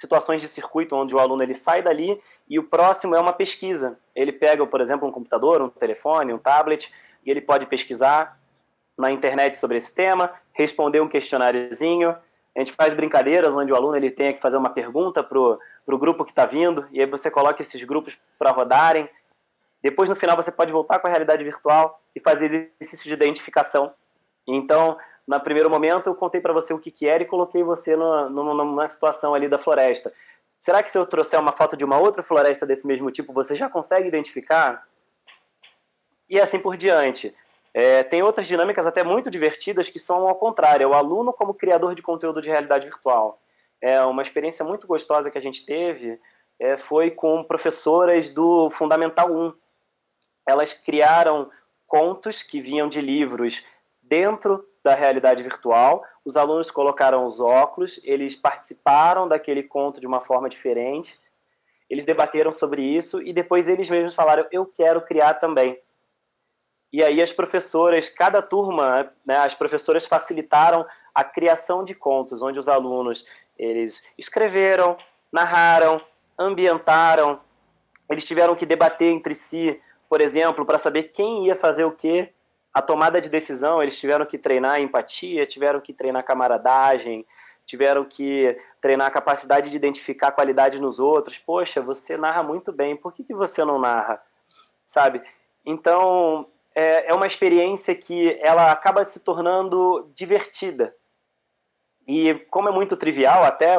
situações 0.00 0.40
de 0.40 0.48
circuito 0.48 0.96
onde 0.96 1.14
o 1.14 1.18
aluno 1.18 1.42
ele 1.42 1.54
sai 1.54 1.82
dali 1.82 2.20
e 2.48 2.58
o 2.58 2.64
próximo 2.64 3.14
é 3.14 3.20
uma 3.20 3.32
pesquisa. 3.32 3.98
Ele 4.14 4.32
pega, 4.32 4.66
por 4.66 4.80
exemplo, 4.80 5.06
um 5.06 5.12
computador, 5.12 5.60
um 5.60 5.68
telefone, 5.68 6.32
um 6.32 6.38
tablet 6.38 6.92
e 7.24 7.30
ele 7.30 7.40
pode 7.40 7.66
pesquisar 7.66 8.38
na 8.96 9.10
internet 9.10 9.58
sobre 9.58 9.76
esse 9.76 9.94
tema, 9.94 10.32
responder 10.52 11.00
um 11.00 11.08
questionáriozinho. 11.08 12.16
A 12.56 12.58
gente 12.58 12.72
faz 12.72 12.94
brincadeiras 12.94 13.54
onde 13.54 13.72
o 13.72 13.76
aluno 13.76 13.96
ele 13.96 14.10
tem 14.10 14.34
que 14.34 14.40
fazer 14.40 14.56
uma 14.56 14.70
pergunta 14.70 15.22
para 15.22 15.38
o 15.38 15.98
grupo 15.98 16.24
que 16.24 16.32
está 16.32 16.46
vindo 16.46 16.86
e 16.90 17.00
aí 17.00 17.06
você 17.06 17.30
coloca 17.30 17.60
esses 17.60 17.82
grupos 17.84 18.18
para 18.38 18.50
rodarem 18.50 19.08
depois, 19.82 20.10
no 20.10 20.16
final, 20.16 20.36
você 20.36 20.52
pode 20.52 20.72
voltar 20.72 20.98
com 20.98 21.06
a 21.06 21.10
realidade 21.10 21.42
virtual 21.42 22.00
e 22.14 22.20
fazer 22.20 22.72
exercício 22.80 23.08
de 23.08 23.14
identificação. 23.14 23.92
Então, 24.46 24.98
no 25.38 25.44
primeiro 25.44 25.70
momento, 25.70 26.08
eu 26.08 26.14
contei 26.14 26.40
para 26.40 26.52
você 26.52 26.74
o 26.74 26.78
que, 26.78 26.90
que 26.90 27.06
era 27.06 27.22
e 27.22 27.26
coloquei 27.26 27.62
você 27.62 27.94
no, 27.94 28.28
no, 28.28 28.54
numa 28.54 28.88
situação 28.88 29.34
ali 29.34 29.48
da 29.48 29.58
floresta. 29.58 30.12
Será 30.58 30.82
que 30.82 30.90
se 30.90 30.98
eu 30.98 31.06
trouxer 31.06 31.38
uma 31.38 31.52
foto 31.52 31.76
de 31.76 31.84
uma 31.84 31.98
outra 31.98 32.22
floresta 32.22 32.66
desse 32.66 32.86
mesmo 32.86 33.10
tipo, 33.10 33.32
você 33.32 33.54
já 33.54 33.68
consegue 33.68 34.08
identificar? 34.08 34.86
E 36.28 36.40
assim 36.40 36.58
por 36.58 36.76
diante. 36.76 37.34
É, 37.72 38.02
tem 38.02 38.22
outras 38.22 38.46
dinâmicas 38.46 38.86
até 38.86 39.04
muito 39.04 39.30
divertidas 39.30 39.88
que 39.88 40.00
são 40.00 40.26
ao 40.26 40.34
contrário, 40.34 40.84
é 40.84 40.86
o 40.86 40.94
aluno 40.94 41.32
como 41.32 41.54
criador 41.54 41.94
de 41.94 42.02
conteúdo 42.02 42.42
de 42.42 42.48
realidade 42.48 42.84
virtual. 42.84 43.40
É 43.80 44.02
uma 44.02 44.22
experiência 44.22 44.64
muito 44.64 44.86
gostosa 44.86 45.30
que 45.30 45.38
a 45.38 45.40
gente 45.40 45.64
teve 45.64 46.18
é, 46.58 46.76
foi 46.76 47.10
com 47.10 47.44
professoras 47.44 48.28
do 48.30 48.68
Fundamental 48.70 49.32
1, 49.32 49.54
elas 50.46 50.74
criaram 50.74 51.50
contos 51.86 52.42
que 52.42 52.60
vinham 52.60 52.88
de 52.88 53.00
livros 53.00 53.64
dentro 54.02 54.66
da 54.82 54.94
realidade 54.94 55.42
virtual. 55.42 56.04
Os 56.24 56.36
alunos 56.36 56.70
colocaram 56.70 57.26
os 57.26 57.40
óculos, 57.40 58.00
eles 58.04 58.34
participaram 58.34 59.28
daquele 59.28 59.62
conto 59.62 60.00
de 60.00 60.06
uma 60.06 60.20
forma 60.20 60.48
diferente. 60.48 61.18
Eles 61.88 62.04
debateram 62.04 62.52
sobre 62.52 62.82
isso 62.82 63.22
e 63.22 63.32
depois 63.32 63.68
eles 63.68 63.88
mesmos 63.88 64.14
falaram: 64.14 64.46
"Eu 64.50 64.66
quero 64.66 65.00
criar 65.02 65.34
também". 65.34 65.78
E 66.92 67.04
aí 67.04 67.20
as 67.20 67.32
professoras, 67.32 68.08
cada 68.08 68.42
turma, 68.42 69.12
né, 69.24 69.36
as 69.38 69.54
professoras 69.54 70.06
facilitaram 70.06 70.84
a 71.14 71.22
criação 71.22 71.84
de 71.84 71.94
contos, 71.94 72.42
onde 72.42 72.58
os 72.58 72.68
alunos 72.68 73.24
eles 73.58 74.02
escreveram, 74.18 74.96
narraram, 75.32 76.00
ambientaram, 76.38 77.40
eles 78.10 78.24
tiveram 78.24 78.56
que 78.56 78.66
debater 78.66 79.12
entre 79.12 79.34
si, 79.34 79.80
por 80.08 80.20
exemplo, 80.20 80.66
para 80.66 80.78
saber 80.78 81.04
quem 81.04 81.46
ia 81.46 81.54
fazer 81.54 81.84
o 81.84 81.92
quê. 81.92 82.32
A 82.72 82.80
tomada 82.80 83.20
de 83.20 83.28
decisão, 83.28 83.82
eles 83.82 83.98
tiveram 83.98 84.24
que 84.24 84.38
treinar 84.38 84.80
empatia, 84.80 85.46
tiveram 85.46 85.80
que 85.80 85.92
treinar 85.92 86.24
camaradagem, 86.24 87.26
tiveram 87.66 88.04
que 88.04 88.56
treinar 88.80 89.08
a 89.08 89.10
capacidade 89.10 89.70
de 89.70 89.76
identificar 89.76 90.32
qualidade 90.32 90.78
nos 90.78 90.98
outros. 90.98 91.38
Poxa, 91.38 91.80
você 91.80 92.16
narra 92.16 92.42
muito 92.42 92.72
bem, 92.72 92.96
por 92.96 93.12
que, 93.12 93.24
que 93.24 93.34
você 93.34 93.64
não 93.64 93.78
narra? 93.78 94.22
Sabe? 94.84 95.22
Então, 95.64 96.46
é, 96.74 97.10
é 97.10 97.14
uma 97.14 97.26
experiência 97.26 97.94
que 97.94 98.38
ela 98.40 98.70
acaba 98.70 99.04
se 99.04 99.20
tornando 99.20 100.10
divertida. 100.14 100.94
E 102.06 102.34
como 102.50 102.68
é 102.68 102.72
muito 102.72 102.96
trivial, 102.96 103.44
até 103.44 103.76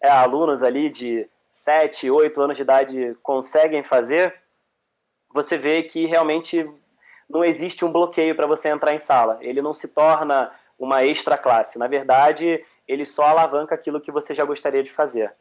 é, 0.00 0.08
alunos 0.08 0.62
ali 0.62 0.88
de 0.90 1.28
7, 1.52 2.10
8 2.10 2.40
anos 2.40 2.56
de 2.56 2.62
idade 2.62 3.16
conseguem 3.22 3.82
fazer, 3.82 4.34
você 5.32 5.56
vê 5.56 5.82
que 5.82 6.06
realmente 6.06 6.68
não 7.34 7.44
existe 7.44 7.84
um 7.84 7.90
bloqueio 7.90 8.36
para 8.36 8.46
você 8.46 8.68
entrar 8.68 8.94
em 8.94 9.00
sala. 9.00 9.38
Ele 9.40 9.60
não 9.60 9.74
se 9.74 9.88
torna 9.88 10.52
uma 10.78 11.04
extra 11.04 11.36
classe. 11.36 11.78
Na 11.78 11.88
verdade, 11.88 12.64
ele 12.86 13.04
só 13.04 13.24
alavanca 13.24 13.74
aquilo 13.74 14.00
que 14.00 14.12
você 14.12 14.34
já 14.34 14.44
gostaria 14.44 14.84
de 14.84 14.92
fazer. 14.92 15.34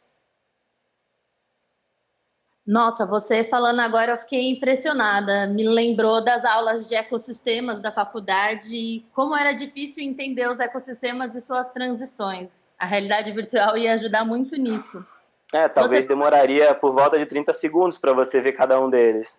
Nossa, 2.65 3.05
você 3.05 3.43
falando 3.43 3.81
agora 3.81 4.13
eu 4.13 4.17
fiquei 4.17 4.49
impressionada. 4.49 5.47
Me 5.47 5.67
lembrou 5.67 6.23
das 6.23 6.45
aulas 6.45 6.87
de 6.87 6.95
ecossistemas 6.95 7.81
da 7.81 7.91
faculdade, 7.91 9.05
como 9.13 9.35
era 9.35 9.51
difícil 9.51 10.03
entender 10.03 10.49
os 10.49 10.59
ecossistemas 10.59 11.35
e 11.35 11.41
suas 11.41 11.71
transições. 11.71 12.73
A 12.79 12.85
realidade 12.85 13.31
virtual 13.33 13.77
ia 13.77 13.93
ajudar 13.93 14.25
muito 14.25 14.55
nisso. 14.55 15.05
É, 15.53 15.67
talvez 15.67 16.05
você... 16.05 16.07
demoraria 16.07 16.73
por 16.73 16.93
volta 16.93 17.19
de 17.19 17.25
30 17.25 17.53
segundos 17.53 17.97
para 17.97 18.13
você 18.13 18.41
ver 18.41 18.53
cada 18.53 18.79
um 18.79 18.89
deles. 18.89 19.37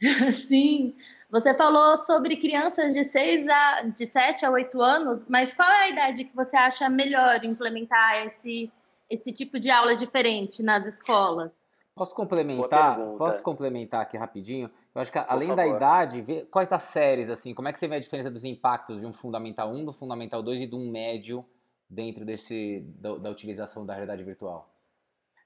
Sim. 0.32 0.94
Você 1.30 1.54
falou 1.54 1.96
sobre 1.96 2.36
crianças 2.36 2.92
de 2.92 3.04
6 3.04 3.48
a 3.48 3.82
de 3.82 4.04
7 4.04 4.44
a 4.44 4.50
8 4.50 4.80
anos, 4.80 5.28
mas 5.28 5.54
qual 5.54 5.70
é 5.70 5.84
a 5.84 5.88
idade 5.88 6.24
que 6.24 6.34
você 6.34 6.56
acha 6.56 6.88
melhor 6.88 7.44
implementar 7.44 8.26
esse 8.26 8.70
esse 9.08 9.32
tipo 9.32 9.58
de 9.58 9.70
aula 9.70 9.94
diferente 9.96 10.62
nas 10.62 10.86
escolas? 10.86 11.66
Posso 11.94 12.14
complementar? 12.14 12.96
Posso 13.18 13.42
complementar 13.42 14.02
aqui 14.02 14.16
rapidinho? 14.16 14.70
Eu 14.94 15.00
acho 15.00 15.10
que 15.10 15.18
além 15.18 15.54
da 15.54 15.66
idade, 15.66 16.22
vê, 16.22 16.46
quais 16.46 16.68
das 16.68 16.82
séries 16.82 17.28
assim, 17.28 17.52
como 17.52 17.68
é 17.68 17.72
que 17.72 17.78
você 17.78 17.88
vê 17.88 17.96
a 17.96 18.00
diferença 18.00 18.30
dos 18.30 18.44
impactos 18.44 19.00
de 19.00 19.06
um 19.06 19.12
fundamental 19.12 19.70
1, 19.70 19.84
do 19.84 19.92
fundamental 19.92 20.42
2 20.42 20.62
e 20.62 20.66
de 20.66 20.74
um 20.74 20.90
médio 20.90 21.44
dentro 21.88 22.24
desse 22.24 22.80
da, 22.98 23.16
da 23.16 23.30
utilização 23.30 23.84
da 23.84 23.94
realidade 23.94 24.22
virtual? 24.22 24.72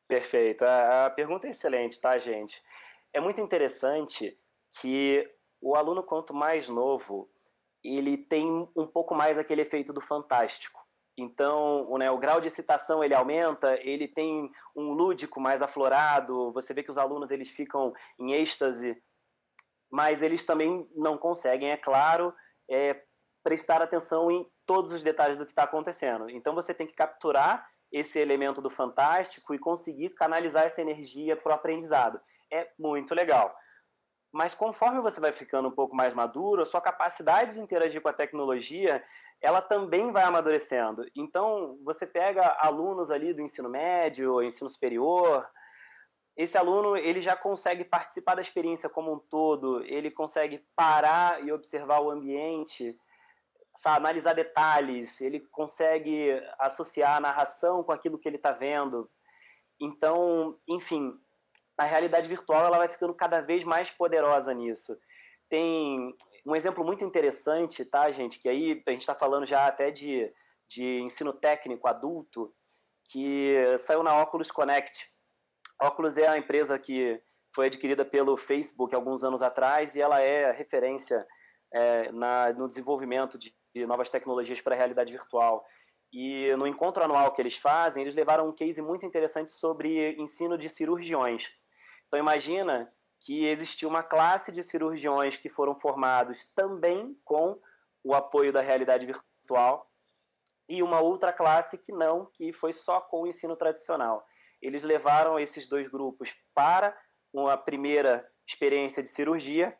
Perfeito. 0.07 0.63
A, 0.63 1.07
a 1.07 1.11
pergunta 1.11 1.47
é 1.47 1.51
excelente, 1.51 2.01
tá, 2.01 2.17
gente? 2.19 2.63
É 3.13 3.21
muito 3.21 3.41
interessante 3.41 4.39
que 4.81 5.27
o 5.65 5.75
aluno, 5.75 6.03
quanto 6.03 6.35
mais 6.35 6.69
novo, 6.69 7.27
ele 7.83 8.19
tem 8.19 8.69
um 8.77 8.87
pouco 8.87 9.15
mais 9.15 9.39
aquele 9.39 9.63
efeito 9.63 9.95
do 9.95 10.01
fantástico. 10.03 10.79
Então, 11.17 11.97
né, 11.97 12.11
o 12.11 12.19
grau 12.19 12.39
de 12.39 12.49
excitação 12.49 13.03
ele 13.03 13.15
aumenta, 13.15 13.75
ele 13.81 14.07
tem 14.07 14.53
um 14.77 14.93
lúdico 14.93 15.41
mais 15.41 15.63
aflorado, 15.63 16.53
você 16.53 16.75
vê 16.75 16.83
que 16.83 16.91
os 16.91 16.99
alunos 16.99 17.31
eles 17.31 17.49
ficam 17.49 17.95
em 18.19 18.35
êxtase, 18.35 19.03
mas 19.91 20.21
eles 20.21 20.45
também 20.45 20.87
não 20.95 21.17
conseguem, 21.17 21.71
é 21.71 21.79
claro, 21.79 22.35
é, 22.69 23.03
prestar 23.43 23.81
atenção 23.81 24.31
em 24.31 24.47
todos 24.67 24.93
os 24.93 25.03
detalhes 25.03 25.39
do 25.39 25.47
que 25.47 25.53
está 25.53 25.63
acontecendo. 25.63 26.29
Então, 26.29 26.55
você 26.55 26.75
tem 26.75 26.87
que 26.87 26.95
capturar 26.95 27.67
esse 27.91 28.19
elemento 28.19 28.61
do 28.61 28.69
fantástico 28.69 29.55
e 29.55 29.59
conseguir 29.59 30.11
canalizar 30.11 30.65
essa 30.65 30.83
energia 30.83 31.37
para 31.37 31.53
o 31.53 31.55
aprendizado. 31.55 32.21
É 32.53 32.69
muito 32.79 33.15
legal. 33.15 33.55
Mas 34.35 34.53
conforme 34.53 35.01
você 35.01 35.21
vai 35.21 35.31
ficando 35.31 35.69
um 35.69 35.71
pouco 35.71 35.95
mais 35.95 36.13
maduro, 36.13 36.61
a 36.61 36.65
sua 36.65 36.81
capacidade 36.81 37.55
de 37.55 37.61
interagir 37.61 38.03
com 38.03 38.09
a 38.09 38.13
tecnologia, 38.13 39.01
ela 39.41 39.63
também 39.63 40.11
vai 40.11 40.25
amadurecendo. 40.25 41.07
Então, 41.15 41.79
você 41.85 42.05
pega 42.05 42.57
alunos 42.59 43.13
ali 43.13 43.33
do 43.33 43.41
ensino 43.41 43.69
médio, 43.69 44.43
ensino 44.43 44.69
superior, 44.69 45.49
esse 46.37 46.59
aluno 46.59 46.97
ele 46.97 47.21
já 47.21 47.37
consegue 47.37 47.85
participar 47.85 48.35
da 48.35 48.43
experiência 48.43 48.89
como 48.89 49.13
um 49.13 49.21
todo, 49.21 49.85
ele 49.85 50.11
consegue 50.11 50.67
parar 50.75 51.41
e 51.47 51.53
observar 51.53 52.01
o 52.01 52.11
ambiente, 52.11 52.99
sabe, 53.77 53.99
analisar 53.99 54.35
detalhes, 54.35 55.21
ele 55.21 55.47
consegue 55.53 56.43
associar 56.59 57.19
a 57.19 57.21
narração 57.21 57.85
com 57.85 57.93
aquilo 57.93 58.19
que 58.19 58.29
ele 58.29 58.35
está 58.35 58.51
vendo. 58.51 59.09
Então, 59.81 60.59
enfim, 60.67 61.17
a 61.77 61.85
realidade 61.85 62.29
virtual 62.29 62.67
ela 62.67 62.79
vai 62.79 62.89
ficando 62.89 63.15
cada 63.15 63.41
vez 63.41 63.65
mais 63.65 63.91
poderosa 63.91 64.53
nisso. 64.55 64.97
Tem 65.49 66.15
um 66.47 66.55
exemplo 66.55 66.85
muito 66.85 67.05
interessante, 67.05 67.85
tá, 67.85 68.11
gente? 68.11 68.39
Que 68.39 68.49
aí 68.49 68.83
a 68.87 68.91
gente 68.91 69.01
está 69.01 69.15
falando 69.15 69.47
já 69.47 69.67
até 69.67 69.91
de, 69.91 70.33
de 70.69 71.01
ensino 71.01 71.33
técnico 71.33 71.89
adulto, 71.89 72.53
que 73.11 73.57
saiu 73.79 74.03
na 74.03 74.23
Oculus 74.23 74.51
Connect. 74.51 75.07
Oculus 75.83 76.17
é 76.17 76.27
a 76.27 76.39
empresa 76.39 76.79
que 76.79 77.21
foi 77.55 77.67
adquirida 77.67 78.05
pelo 78.05 78.37
Facebook 78.37 78.95
alguns 78.95 79.23
anos 79.23 79.43
atrás 79.43 79.95
e 79.95 80.01
ela 80.01 80.21
é 80.21 80.51
referência 80.53 81.27
é, 81.73 82.11
na, 82.13 82.53
no 82.53 82.69
desenvolvimento 82.69 83.39
de, 83.39 83.55
de 83.75 83.87
novas 83.87 84.11
tecnologias 84.11 84.61
para 84.61 84.75
a 84.75 84.79
realidade 84.79 85.13
virtual. 85.13 85.65
E 86.13 86.55
no 86.57 86.67
encontro 86.67 87.03
anual 87.03 87.33
que 87.33 87.43
eles 87.43 87.57
fazem, 87.57 88.03
eles 88.03 88.15
levaram 88.15 88.49
um 88.49 88.53
case 88.53 88.81
muito 88.81 89.05
interessante 89.05 89.51
sobre 89.51 90.15
ensino 90.15 90.57
de 90.57 90.69
cirurgiões. 90.69 91.53
Então 92.15 92.23
imagina 92.23 92.89
que 93.19 93.45
existiu 93.45 93.89
uma 93.89 94.05
classe 94.05 94.53
de 94.53 94.63
cirurgiões 94.63 95.37
que 95.37 95.49
foram 95.49 95.75
formados 95.75 96.45
também 96.55 97.19
com 97.25 97.61
o 98.05 98.15
apoio 98.15 98.53
da 98.53 98.61
realidade 98.61 99.05
virtual 99.05 99.91
e 100.69 100.81
uma 100.81 101.01
outra 101.01 101.33
classe 101.33 101.77
que 101.77 101.91
não, 101.91 102.27
que 102.27 102.53
foi 102.53 102.73
só 102.73 103.01
com 103.01 103.23
o 103.23 103.27
ensino 103.27 103.57
tradicional. 103.57 104.25
Eles 104.63 104.85
levaram 104.85 105.41
esses 105.41 105.69
dois 105.69 105.89
grupos 105.89 106.33
para 106.55 106.97
uma 107.33 107.57
primeira 107.57 108.25
experiência 108.47 109.03
de 109.03 109.09
cirurgia 109.09 109.77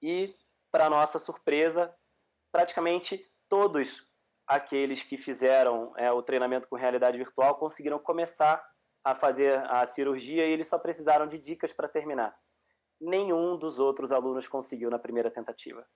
e, 0.00 0.34
para 0.72 0.88
nossa 0.88 1.18
surpresa, 1.18 1.94
praticamente 2.50 3.30
todos 3.46 4.08
aqueles 4.46 5.02
que 5.02 5.18
fizeram 5.18 5.92
é, 5.98 6.10
o 6.10 6.22
treinamento 6.22 6.66
com 6.66 6.76
realidade 6.76 7.18
virtual 7.18 7.56
conseguiram 7.56 7.98
começar 7.98 8.66
a 9.04 9.14
fazer 9.14 9.58
a 9.70 9.86
cirurgia 9.86 10.46
e 10.46 10.52
eles 10.52 10.68
só 10.68 10.78
precisaram 10.78 11.26
de 11.26 11.38
dicas 11.38 11.72
para 11.72 11.88
terminar. 11.88 12.36
Nenhum 13.00 13.56
dos 13.56 13.78
outros 13.78 14.12
alunos 14.12 14.48
conseguiu 14.48 14.90
na 14.90 14.98
primeira 14.98 15.30
tentativa. 15.30 15.86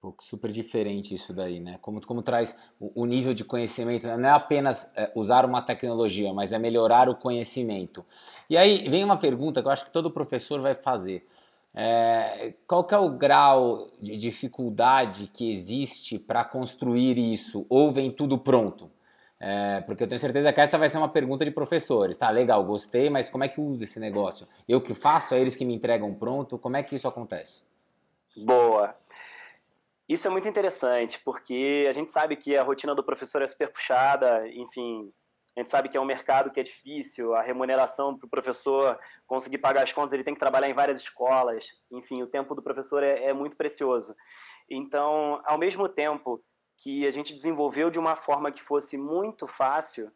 Pô, 0.00 0.14
super 0.18 0.50
diferente 0.50 1.14
isso 1.14 1.34
daí, 1.34 1.60
né? 1.60 1.78
Como, 1.82 2.00
como 2.06 2.22
traz 2.22 2.56
o, 2.78 3.02
o 3.02 3.04
nível 3.04 3.34
de 3.34 3.44
conhecimento, 3.44 4.06
né? 4.06 4.16
não 4.16 4.28
é 4.30 4.32
apenas 4.32 4.90
é, 4.96 5.12
usar 5.14 5.44
uma 5.44 5.60
tecnologia, 5.60 6.32
mas 6.32 6.54
é 6.54 6.58
melhorar 6.58 7.06
o 7.10 7.14
conhecimento. 7.14 8.04
E 8.48 8.56
aí 8.56 8.88
vem 8.88 9.04
uma 9.04 9.18
pergunta 9.18 9.60
que 9.60 9.68
eu 9.68 9.72
acho 9.72 9.84
que 9.84 9.92
todo 9.92 10.10
professor 10.10 10.58
vai 10.58 10.74
fazer. 10.74 11.26
É, 11.74 12.54
qual 12.66 12.82
que 12.82 12.94
é 12.94 12.98
o 12.98 13.10
grau 13.10 13.90
de 14.00 14.16
dificuldade 14.16 15.30
que 15.34 15.52
existe 15.52 16.18
para 16.18 16.44
construir 16.44 17.18
isso? 17.18 17.66
Ou 17.68 17.92
vem 17.92 18.10
tudo 18.10 18.38
pronto? 18.38 18.90
É, 19.42 19.80
porque 19.80 20.02
eu 20.02 20.08
tenho 20.08 20.20
certeza 20.20 20.52
que 20.52 20.60
essa 20.60 20.76
vai 20.76 20.88
ser 20.88 20.98
uma 20.98 21.08
pergunta 21.08 21.46
de 21.46 21.50
professores. 21.50 22.18
Tá, 22.18 22.28
legal, 22.28 22.62
gostei, 22.62 23.08
mas 23.08 23.30
como 23.30 23.42
é 23.42 23.48
que 23.48 23.58
usa 23.58 23.84
esse 23.84 23.98
negócio? 23.98 24.46
Eu 24.68 24.82
que 24.82 24.92
faço, 24.92 25.34
é 25.34 25.40
eles 25.40 25.56
que 25.56 25.64
me 25.64 25.74
entregam 25.74 26.14
pronto? 26.14 26.58
Como 26.58 26.76
é 26.76 26.82
que 26.82 26.94
isso 26.94 27.08
acontece? 27.08 27.62
Boa. 28.36 28.94
Isso 30.06 30.26
é 30.26 30.30
muito 30.30 30.48
interessante, 30.48 31.20
porque 31.24 31.86
a 31.88 31.92
gente 31.92 32.10
sabe 32.10 32.36
que 32.36 32.56
a 32.56 32.62
rotina 32.62 32.94
do 32.94 33.02
professor 33.02 33.40
é 33.40 33.46
super 33.46 33.72
puxada, 33.72 34.46
enfim, 34.48 35.10
a 35.56 35.60
gente 35.60 35.70
sabe 35.70 35.88
que 35.88 35.96
é 35.96 36.00
um 36.00 36.04
mercado 36.04 36.50
que 36.50 36.58
é 36.58 36.64
difícil, 36.64 37.34
a 37.34 37.42
remuneração 37.42 38.18
para 38.18 38.26
o 38.26 38.30
professor 38.30 38.98
conseguir 39.26 39.58
pagar 39.58 39.84
as 39.84 39.92
contas, 39.92 40.12
ele 40.12 40.24
tem 40.24 40.34
que 40.34 40.40
trabalhar 40.40 40.68
em 40.68 40.74
várias 40.74 40.98
escolas, 40.98 41.64
enfim, 41.92 42.22
o 42.22 42.26
tempo 42.26 42.54
do 42.56 42.62
professor 42.62 43.02
é, 43.02 43.26
é 43.26 43.32
muito 43.32 43.56
precioso. 43.56 44.14
Então, 44.68 45.40
ao 45.44 45.56
mesmo 45.58 45.88
tempo 45.88 46.42
que 46.82 47.06
a 47.06 47.10
gente 47.10 47.34
desenvolveu 47.34 47.90
de 47.90 47.98
uma 47.98 48.16
forma 48.16 48.50
que 48.50 48.62
fosse 48.62 48.96
muito 48.96 49.46
fácil. 49.46 50.10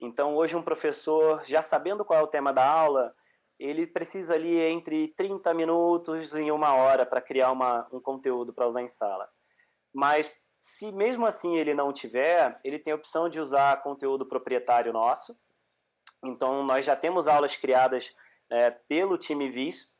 Então, 0.00 0.34
hoje, 0.34 0.56
um 0.56 0.62
professor, 0.62 1.44
já 1.44 1.60
sabendo 1.60 2.04
qual 2.04 2.18
é 2.18 2.22
o 2.22 2.28
tema 2.28 2.52
da 2.52 2.66
aula, 2.66 3.14
ele 3.58 3.86
precisa 3.86 4.34
ali 4.34 4.58
entre 4.58 5.08
30 5.16 5.52
minutos 5.52 6.34
e 6.34 6.50
uma 6.50 6.74
hora 6.74 7.04
para 7.04 7.20
criar 7.20 7.52
uma, 7.52 7.86
um 7.92 8.00
conteúdo 8.00 8.54
para 8.54 8.66
usar 8.66 8.82
em 8.82 8.88
sala. 8.88 9.28
Mas, 9.94 10.32
se 10.58 10.90
mesmo 10.90 11.26
assim 11.26 11.58
ele 11.58 11.74
não 11.74 11.92
tiver, 11.92 12.58
ele 12.64 12.78
tem 12.78 12.92
a 12.92 12.96
opção 12.96 13.28
de 13.28 13.38
usar 13.38 13.82
conteúdo 13.82 14.26
proprietário 14.26 14.94
nosso. 14.94 15.36
Então, 16.24 16.64
nós 16.64 16.86
já 16.86 16.96
temos 16.96 17.28
aulas 17.28 17.56
criadas 17.56 18.14
é, 18.50 18.70
pelo 18.70 19.18
time 19.18 19.50
VIS. 19.50 19.92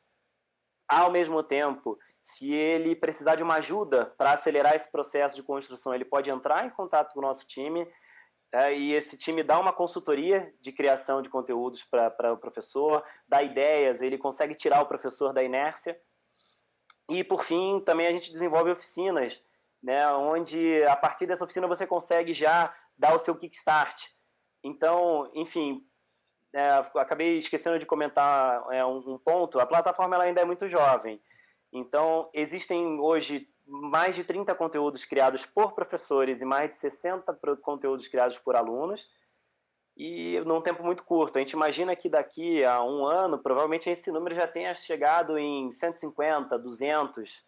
Ao 0.89 1.11
mesmo 1.11 1.43
tempo, 1.43 1.99
se 2.23 2.53
ele 2.53 2.95
precisar 2.95 3.35
de 3.35 3.43
uma 3.43 3.55
ajuda 3.55 4.05
para 4.17 4.31
acelerar 4.31 4.73
esse 4.75 4.89
processo 4.89 5.35
de 5.35 5.43
construção, 5.43 5.93
ele 5.93 6.05
pode 6.05 6.29
entrar 6.29 6.65
em 6.65 6.69
contato 6.69 7.13
com 7.13 7.19
o 7.19 7.21
nosso 7.21 7.45
time. 7.45 7.85
é, 8.53 8.73
e 8.73 8.93
esse 8.93 9.17
time 9.17 9.43
dá 9.43 9.59
uma 9.59 9.73
consultoria 9.73 10.53
de 10.61 10.71
criação 10.71 11.21
de 11.21 11.29
conteúdos 11.29 11.83
para 11.83 12.31
o 12.31 12.37
professor, 12.37 13.03
dá 13.27 13.43
ideias, 13.43 14.01
ele 14.01 14.17
consegue 14.17 14.55
tirar 14.55 14.81
o 14.81 14.85
professor 14.85 15.33
da 15.33 15.43
inércia. 15.43 15.99
E, 17.09 17.23
por 17.23 17.43
fim, 17.43 17.81
também 17.81 18.07
a 18.07 18.11
gente 18.11 18.31
desenvolve 18.31 18.71
oficinas, 18.71 19.43
né, 19.81 20.07
onde 20.13 20.81
a 20.85 20.95
partir 20.95 21.25
dessa 21.25 21.43
oficina 21.43 21.67
você 21.67 21.85
consegue 21.85 22.33
já 22.33 22.73
dar 22.97 23.13
o 23.13 23.19
seu 23.19 23.35
kickstart. 23.35 24.07
Então, 24.63 25.29
enfim, 25.33 25.85
é, 26.53 26.69
acabei 26.95 27.37
esquecendo 27.37 27.77
de 27.79 27.85
comentar 27.85 28.63
é, 28.71 28.85
um, 28.85 29.15
um, 29.15 29.17
ponto. 29.17 29.59
A 29.59 29.65
plataforma 29.65 30.17
ainda 30.17 30.39
é 30.39 30.45
muito 30.45 30.69
jovem. 30.69 31.21
Então, 31.73 32.29
existem 32.33 32.99
hoje 32.99 33.49
mais 33.65 34.15
de 34.15 34.23
30 34.23 34.53
conteúdos 34.53 35.03
criados 35.03 35.43
por 35.43 35.73
professores 35.73 36.39
e 36.39 36.45
mais 36.45 36.69
de 36.69 36.75
60 36.75 37.33
conteúdos 37.61 38.07
criados 38.07 38.37
por 38.37 38.55
alunos. 38.55 39.09
E 39.97 40.39
num 40.41 40.61
tempo 40.61 40.83
muito 40.83 41.03
curto. 41.03 41.37
A 41.37 41.39
gente 41.39 41.51
imagina 41.51 41.95
que 41.95 42.09
daqui 42.09 42.63
a 42.63 42.83
um 42.83 43.05
ano, 43.05 43.39
provavelmente 43.39 43.89
esse 43.89 44.11
número 44.11 44.35
já 44.35 44.47
tenha 44.47 44.75
chegado 44.75 45.37
em 45.37 45.71
150, 45.71 46.57
200. 46.59 47.43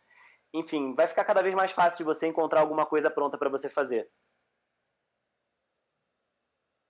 Enfim, 0.54 0.96
vai 0.96 1.08
ficar 1.08 1.24
cada 1.24 1.44
vez 1.44 1.54
mais 1.54 1.72
fácil 1.72 2.00
de 2.00 2.04
você 2.04 2.28
encontrar 2.28 2.62
alguma 2.62 2.86
coisa 2.86 3.12
pronta 3.12 3.38
para 3.38 3.50
você 3.50 3.70
fazer. 3.70 4.10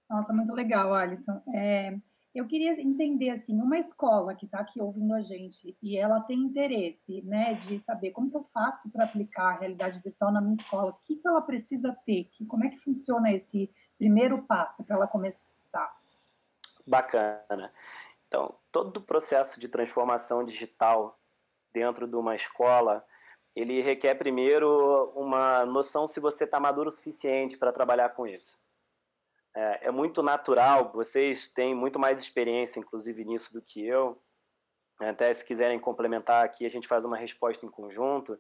Nossa, 0.10 0.32
muito 0.32 0.54
legal, 0.54 0.94
Alisson. 0.94 1.42
É, 1.54 1.98
eu 2.36 2.46
queria 2.46 2.80
entender, 2.82 3.30
assim, 3.30 3.56
uma 3.62 3.80
escola 3.80 4.36
que 4.36 4.46
está 4.46 4.60
aqui 4.60 4.82
ouvindo 4.82 5.14
a 5.14 5.22
gente 5.22 5.76
e 5.82 5.98
ela 5.98 6.20
tem 6.20 6.38
interesse, 6.38 7.22
né, 7.22 7.54
de 7.54 7.80
saber 7.80 8.12
como 8.12 8.30
que 8.30 8.36
eu 8.36 8.44
faço 8.44 8.90
para 8.90 9.06
aplicar 9.06 9.56
a 9.56 9.60
realidade 9.60 10.00
virtual 10.00 10.34
na 10.34 10.42
minha 10.42 10.54
escola, 10.54 10.92
o 10.92 10.98
que, 11.02 11.16
que 11.16 11.26
ela 11.26 11.42
precisa 11.42 11.96
ter, 12.06 12.26
que, 12.26 12.46
como 12.46 12.66
é 12.66 12.70
que 12.70 12.78
funciona 12.78 13.32
esse 13.32 13.74
primeiro 13.98 14.42
passo 14.44 14.84
para 14.84 14.98
ela 14.98 15.08
começar? 15.08 15.46
Bacana. 16.86 17.72
Então, 18.28 18.54
todo 18.70 18.98
o 18.98 19.02
processo 19.02 19.58
de 19.58 19.70
transformação 19.70 20.44
digital 20.44 21.18
dentro 21.74 22.06
de 22.06 22.18
uma 22.18 22.36
escola, 22.36 23.06
ele 23.56 23.82
requer 23.82 24.16
primeiro 24.16 25.14
uma 25.16 25.66
noção 25.66 26.06
se 26.06 26.20
você 26.20 26.44
está 26.44 26.60
maduro 26.60 26.90
o 26.90 26.92
suficiente 26.92 27.58
para 27.58 27.72
trabalhar 27.72 28.10
com 28.10 28.28
isso 28.28 28.60
é, 29.56 29.88
é 29.88 29.92
muito 29.92 30.22
natural, 30.22 30.92
vocês 30.94 31.48
têm 31.48 31.74
muito 31.74 31.98
mais 31.98 32.20
experiência, 32.20 32.80
inclusive, 32.80 33.24
nisso 33.24 33.54
do 33.54 33.62
que 33.62 33.86
eu. 33.86 34.22
Até 35.00 35.32
se 35.34 35.46
quiserem 35.46 35.80
complementar 35.80 36.44
aqui, 36.44 36.66
a 36.66 36.70
gente 36.70 36.88
faz 36.88 37.06
uma 37.06 37.18
resposta 37.18 37.66
em 37.66 37.70
conjunto. 37.70 38.38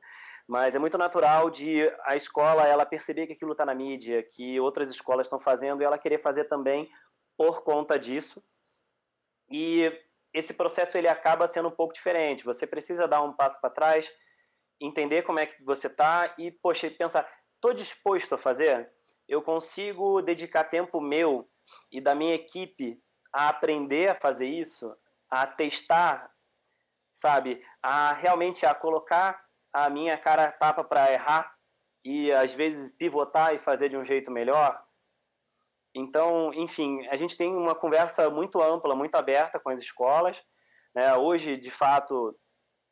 Mas 0.47 0.75
é 0.75 0.79
muito 0.79 0.97
natural 0.97 1.49
de 1.49 1.81
a 2.03 2.15
escola 2.15 2.67
ela 2.67 2.85
perceber 2.85 3.27
que 3.27 3.33
aquilo 3.33 3.53
está 3.53 3.65
na 3.65 3.73
mídia, 3.73 4.21
que 4.23 4.59
outras 4.59 4.89
escolas 4.89 5.25
estão 5.25 5.39
fazendo 5.39 5.81
e 5.81 5.85
ela 5.85 5.97
querer 5.97 6.21
fazer 6.21 6.45
também 6.45 6.89
por 7.37 7.63
conta 7.63 7.97
disso. 7.97 8.43
E 9.49 9.91
esse 10.33 10.53
processo 10.53 10.97
ele 10.97 11.07
acaba 11.07 11.47
sendo 11.47 11.69
um 11.69 11.71
pouco 11.71 11.93
diferente. 11.93 12.45
Você 12.45 12.67
precisa 12.67 13.07
dar 13.07 13.21
um 13.21 13.33
passo 13.33 13.59
para 13.59 13.69
trás, 13.69 14.11
entender 14.79 15.23
como 15.23 15.39
é 15.39 15.45
que 15.45 15.63
você 15.63 15.87
está 15.87 16.35
e, 16.37 16.51
poxa, 16.51 16.91
pensar, 16.91 17.27
estou 17.55 17.73
disposto 17.73 18.35
a 18.35 18.37
fazer? 18.37 18.94
Eu 19.27 19.41
consigo 19.41 20.21
dedicar 20.21 20.65
tempo 20.65 21.01
meu 21.01 21.49
e 21.91 21.99
da 21.99 22.13
minha 22.13 22.35
equipe 22.35 22.99
a 23.33 23.49
aprender 23.49 24.09
a 24.09 24.15
fazer 24.15 24.47
isso, 24.47 24.95
a 25.29 25.45
testar, 25.47 26.31
sabe, 27.13 27.61
a 27.81 28.13
realmente 28.13 28.65
a 28.65 28.73
colocar 28.73 29.43
a 29.73 29.89
minha 29.89 30.17
cara 30.17 30.51
tapa 30.51 30.83
para 30.83 31.11
errar 31.11 31.53
e 32.03 32.31
às 32.31 32.53
vezes 32.53 32.95
pivotar 32.97 33.53
e 33.53 33.59
fazer 33.59 33.89
de 33.89 33.97
um 33.97 34.05
jeito 34.05 34.31
melhor. 34.31 34.79
Então, 35.93 36.53
enfim, 36.53 37.05
a 37.07 37.15
gente 37.15 37.37
tem 37.37 37.53
uma 37.53 37.73
conversa 37.73 38.29
muito 38.29 38.61
ampla, 38.61 38.95
muito 38.95 39.15
aberta 39.15 39.59
com 39.59 39.69
as 39.69 39.79
escolas. 39.79 40.41
Né? 40.93 41.15
Hoje, 41.15 41.57
de 41.57 41.71
fato, 41.71 42.37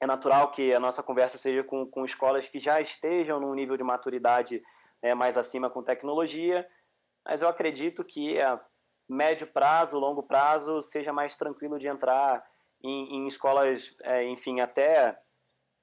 é 0.02 0.08
natural 0.08 0.52
que 0.52 0.74
a 0.74 0.80
nossa 0.80 1.04
conversa 1.04 1.38
seja 1.38 1.64
com, 1.64 1.86
com 1.86 2.04
escolas 2.04 2.48
que 2.48 2.60
já 2.60 2.82
estejam 2.82 3.40
num 3.40 3.54
nível 3.54 3.78
de 3.78 3.84
maturidade 3.84 4.62
é, 5.04 5.14
mais 5.14 5.38
acima 5.38 5.70
com 5.70 5.84
tecnologia, 5.84 6.68
mas 7.26 7.42
eu 7.42 7.48
acredito 7.48 8.04
que 8.04 8.42
a 8.42 8.60
médio 9.08 9.46
prazo, 9.46 10.00
longo 10.00 10.24
prazo, 10.24 10.82
seja 10.82 11.12
mais 11.12 11.38
tranquilo 11.38 11.78
de 11.78 11.88
entrar 11.88 12.44
em, 12.82 13.18
em 13.18 13.28
escolas, 13.28 13.96
é, 14.02 14.24
enfim, 14.24 14.62
até 14.62 15.20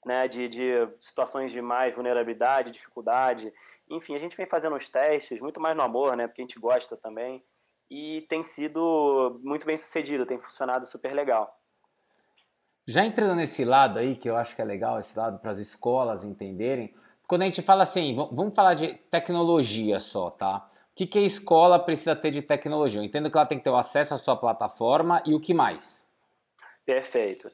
né, 0.05 0.27
de, 0.27 0.49
de 0.49 0.89
situações 1.01 1.53
de 1.53 1.61
mais 1.61 1.95
vulnerabilidade, 1.95 2.71
dificuldade. 2.71 3.53
Enfim, 3.89 4.17
a 4.17 4.19
gente 4.19 4.37
vem 4.37 4.47
fazendo 4.47 4.75
os 4.75 4.89
testes, 4.89 5.39
muito 5.39 5.61
mais 5.61 5.77
no 5.77 5.83
amor, 5.83 6.17
né, 6.17 6.27
porque 6.27 6.41
a 6.41 6.45
gente 6.45 6.59
gosta 6.59 6.97
também, 6.97 7.45
e 7.91 8.23
tem 8.23 8.43
sido 8.43 9.39
muito 9.43 9.67
bem 9.67 9.77
sucedido, 9.77 10.25
tem 10.25 10.41
funcionado 10.41 10.87
super 10.87 11.13
legal. 11.13 11.55
Já 12.87 13.05
entrando 13.05 13.35
nesse 13.35 13.65
lado 13.65 13.99
aí, 13.99 14.17
que 14.17 14.29
eu 14.29 14.37
acho 14.37 14.57
que 14.57 14.63
é 14.63 14.65
legal, 14.65 14.99
esse 14.99 15.17
lado 15.19 15.39
para 15.39 15.51
as 15.51 15.59
escolas 15.59 16.25
entenderem, 16.25 16.95
quando 17.31 17.43
a 17.43 17.45
gente 17.45 17.63
fala 17.63 17.85
assim, 17.85 18.17
vamos 18.33 18.53
falar 18.57 18.75
de 18.75 18.93
tecnologia 19.09 20.01
só, 20.01 20.31
tá? 20.31 20.69
O 20.91 20.97
que, 20.97 21.07
que 21.07 21.21
a 21.21 21.23
escola 21.23 21.79
precisa 21.79 22.17
ter 22.17 22.33
de 22.33 22.43
tecnologia? 22.43 23.01
Eu 23.01 23.05
entendo 23.05 23.31
que 23.31 23.39
ela 23.39 23.47
tem 23.47 23.57
que 23.57 23.63
ter 23.63 23.71
o 23.71 23.77
acesso 23.77 24.13
à 24.15 24.19
sua 24.19 24.37
plataforma 24.37 25.23
e 25.25 25.33
o 25.33 25.39
que 25.39 25.55
mais? 25.55 26.05
Perfeito. 26.85 27.49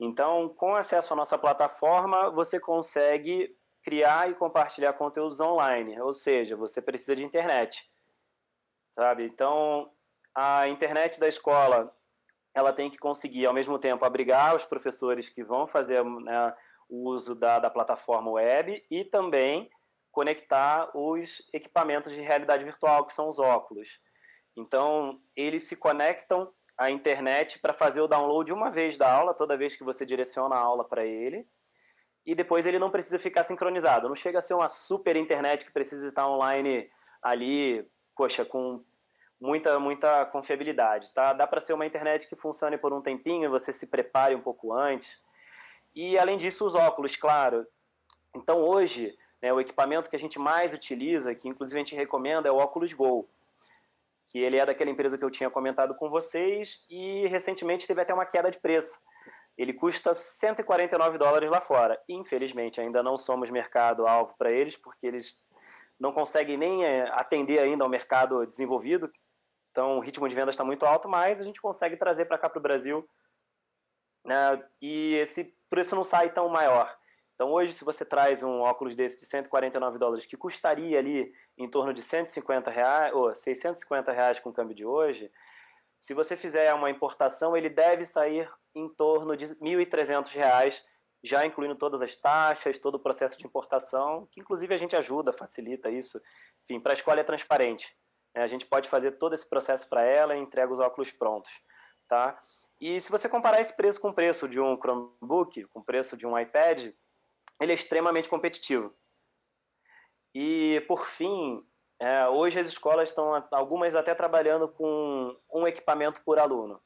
Então, 0.00 0.48
com 0.48 0.74
acesso 0.74 1.12
à 1.12 1.16
nossa 1.16 1.38
plataforma, 1.38 2.28
você 2.28 2.58
consegue 2.58 3.56
criar 3.84 4.28
e 4.28 4.34
compartilhar 4.34 4.94
conteúdos 4.94 5.38
online, 5.38 6.00
ou 6.00 6.12
seja, 6.12 6.56
você 6.56 6.82
precisa 6.82 7.14
de 7.14 7.22
internet, 7.22 7.88
sabe? 8.90 9.26
Então, 9.26 9.92
a 10.34 10.66
internet 10.66 11.20
da 11.20 11.28
escola, 11.28 11.94
ela 12.52 12.72
tem 12.72 12.90
que 12.90 12.98
conseguir, 12.98 13.46
ao 13.46 13.54
mesmo 13.54 13.78
tempo, 13.78 14.04
abrigar 14.04 14.56
os 14.56 14.64
professores 14.64 15.28
que 15.28 15.44
vão 15.44 15.68
fazer 15.68 16.04
né, 16.04 16.52
o 16.90 17.08
uso 17.08 17.34
da, 17.34 17.58
da 17.58 17.70
plataforma 17.70 18.32
web 18.32 18.84
e 18.90 19.04
também 19.04 19.70
conectar 20.10 20.90
os 20.94 21.48
equipamentos 21.52 22.12
de 22.12 22.20
realidade 22.20 22.64
virtual, 22.64 23.06
que 23.06 23.14
são 23.14 23.28
os 23.28 23.38
óculos. 23.38 24.00
Então, 24.56 25.20
eles 25.36 25.62
se 25.62 25.76
conectam 25.76 26.52
à 26.76 26.90
internet 26.90 27.58
para 27.60 27.72
fazer 27.72 28.00
o 28.00 28.08
download 28.08 28.52
uma 28.52 28.70
vez 28.70 28.98
da 28.98 29.10
aula, 29.10 29.34
toda 29.34 29.56
vez 29.56 29.76
que 29.76 29.84
você 29.84 30.04
direciona 30.04 30.56
a 30.56 30.58
aula 30.58 30.84
para 30.84 31.04
ele, 31.06 31.46
e 32.26 32.34
depois 32.34 32.66
ele 32.66 32.78
não 32.78 32.90
precisa 32.90 33.18
ficar 33.18 33.44
sincronizado. 33.44 34.08
Não 34.08 34.16
chega 34.16 34.40
a 34.40 34.42
ser 34.42 34.54
uma 34.54 34.68
super 34.68 35.16
internet 35.16 35.64
que 35.64 35.72
precisa 35.72 36.08
estar 36.08 36.28
online 36.28 36.90
ali, 37.22 37.88
poxa, 38.16 38.44
com 38.44 38.84
muita, 39.40 39.78
muita 39.78 40.26
confiabilidade, 40.26 41.12
tá? 41.14 41.32
Dá 41.32 41.46
para 41.46 41.60
ser 41.60 41.72
uma 41.72 41.86
internet 41.86 42.28
que 42.28 42.36
funcione 42.36 42.76
por 42.76 42.92
um 42.92 43.00
tempinho, 43.00 43.50
você 43.50 43.72
se 43.72 43.86
prepare 43.86 44.34
um 44.34 44.42
pouco 44.42 44.72
antes, 44.72 45.20
e, 45.94 46.18
além 46.18 46.38
disso, 46.38 46.64
os 46.66 46.74
óculos, 46.74 47.16
claro. 47.16 47.66
Então, 48.34 48.60
hoje, 48.60 49.16
né, 49.42 49.52
o 49.52 49.60
equipamento 49.60 50.08
que 50.08 50.16
a 50.16 50.18
gente 50.18 50.38
mais 50.38 50.72
utiliza, 50.72 51.34
que 51.34 51.48
inclusive 51.48 51.78
a 51.78 51.82
gente 51.82 51.94
recomenda, 51.94 52.48
é 52.48 52.52
o 52.52 52.56
óculos 52.56 52.92
Go, 52.92 53.28
que 54.26 54.38
ele 54.38 54.56
é 54.56 54.64
daquela 54.64 54.90
empresa 54.90 55.18
que 55.18 55.24
eu 55.24 55.30
tinha 55.30 55.50
comentado 55.50 55.94
com 55.94 56.08
vocês 56.08 56.84
e 56.88 57.26
recentemente 57.26 57.86
teve 57.86 58.00
até 58.00 58.14
uma 58.14 58.26
queda 58.26 58.50
de 58.50 58.58
preço. 58.58 58.96
Ele 59.58 59.72
custa 59.72 60.14
149 60.14 61.18
dólares 61.18 61.50
lá 61.50 61.60
fora. 61.60 62.00
Infelizmente, 62.08 62.80
ainda 62.80 63.02
não 63.02 63.18
somos 63.18 63.50
mercado-alvo 63.50 64.34
para 64.38 64.50
eles, 64.50 64.76
porque 64.76 65.06
eles 65.06 65.44
não 65.98 66.12
conseguem 66.12 66.56
nem 66.56 66.84
é, 66.84 67.10
atender 67.10 67.58
ainda 67.58 67.84
ao 67.84 67.90
mercado 67.90 68.46
desenvolvido. 68.46 69.10
Então, 69.70 69.98
o 69.98 70.00
ritmo 70.00 70.28
de 70.28 70.34
venda 70.34 70.50
está 70.50 70.64
muito 70.64 70.86
alto, 70.86 71.08
mas 71.08 71.40
a 71.40 71.44
gente 71.44 71.60
consegue 71.60 71.96
trazer 71.96 72.24
para 72.24 72.38
cá 72.38 72.48
para 72.48 72.58
o 72.58 72.62
Brasil. 72.62 73.06
Né? 74.24 74.64
E 74.80 75.14
esse 75.16 75.54
preço 75.70 75.96
não 75.96 76.04
sai 76.04 76.32
tão 76.32 76.48
maior. 76.48 76.94
Então 77.34 77.52
hoje, 77.52 77.72
se 77.72 77.84
você 77.84 78.04
traz 78.04 78.42
um 78.42 78.60
óculos 78.60 78.94
desse 78.94 79.20
de 79.20 79.24
149 79.24 79.98
dólares, 79.98 80.26
que 80.26 80.36
custaria 80.36 80.98
ali 80.98 81.32
em 81.56 81.70
torno 81.70 81.94
de 81.94 82.02
150 82.02 82.70
reais, 82.70 83.14
ou 83.14 83.34
650 83.34 84.12
reais 84.12 84.38
com 84.38 84.50
o 84.50 84.52
câmbio 84.52 84.76
de 84.76 84.84
hoje, 84.84 85.30
se 85.98 86.12
você 86.12 86.36
fizer 86.36 86.72
uma 86.74 86.90
importação, 86.90 87.56
ele 87.56 87.70
deve 87.70 88.04
sair 88.04 88.50
em 88.74 88.88
torno 88.88 89.36
de 89.36 89.46
1.300 89.56 90.28
reais, 90.28 90.82
já 91.22 91.44
incluindo 91.46 91.74
todas 91.76 92.02
as 92.02 92.16
taxas, 92.16 92.78
todo 92.78 92.96
o 92.96 93.00
processo 93.00 93.38
de 93.38 93.46
importação, 93.46 94.26
que 94.30 94.40
inclusive 94.40 94.74
a 94.74 94.78
gente 94.78 94.96
ajuda, 94.96 95.32
facilita 95.32 95.90
isso. 95.90 96.20
Enfim, 96.64 96.80
para 96.80 96.92
a 96.92 96.94
escola 96.94 97.20
é 97.20 97.24
transparente. 97.24 97.94
Né? 98.34 98.42
A 98.42 98.46
gente 98.46 98.66
pode 98.66 98.88
fazer 98.88 99.12
todo 99.12 99.34
esse 99.34 99.48
processo 99.48 99.88
para 99.88 100.02
ela 100.02 100.36
e 100.36 100.40
entrega 100.40 100.72
os 100.72 100.80
óculos 100.80 101.10
prontos. 101.10 101.50
Tá? 102.08 102.40
E 102.80 102.98
se 103.00 103.10
você 103.10 103.28
comparar 103.28 103.60
esse 103.60 103.76
preço 103.76 104.00
com 104.00 104.08
o 104.08 104.14
preço 104.14 104.48
de 104.48 104.58
um 104.58 104.76
Chromebook, 104.76 105.64
com 105.66 105.80
o 105.80 105.84
preço 105.84 106.16
de 106.16 106.26
um 106.26 106.38
iPad, 106.38 106.92
ele 107.60 107.72
é 107.72 107.74
extremamente 107.74 108.28
competitivo. 108.28 108.94
E, 110.34 110.82
por 110.88 111.06
fim, 111.06 111.62
é, 111.98 112.26
hoje 112.28 112.58
as 112.58 112.68
escolas 112.68 113.10
estão, 113.10 113.34
algumas 113.50 113.94
até 113.94 114.14
trabalhando 114.14 114.66
com 114.68 115.36
um 115.52 115.66
equipamento 115.66 116.22
por 116.22 116.38
aluno. 116.38 116.80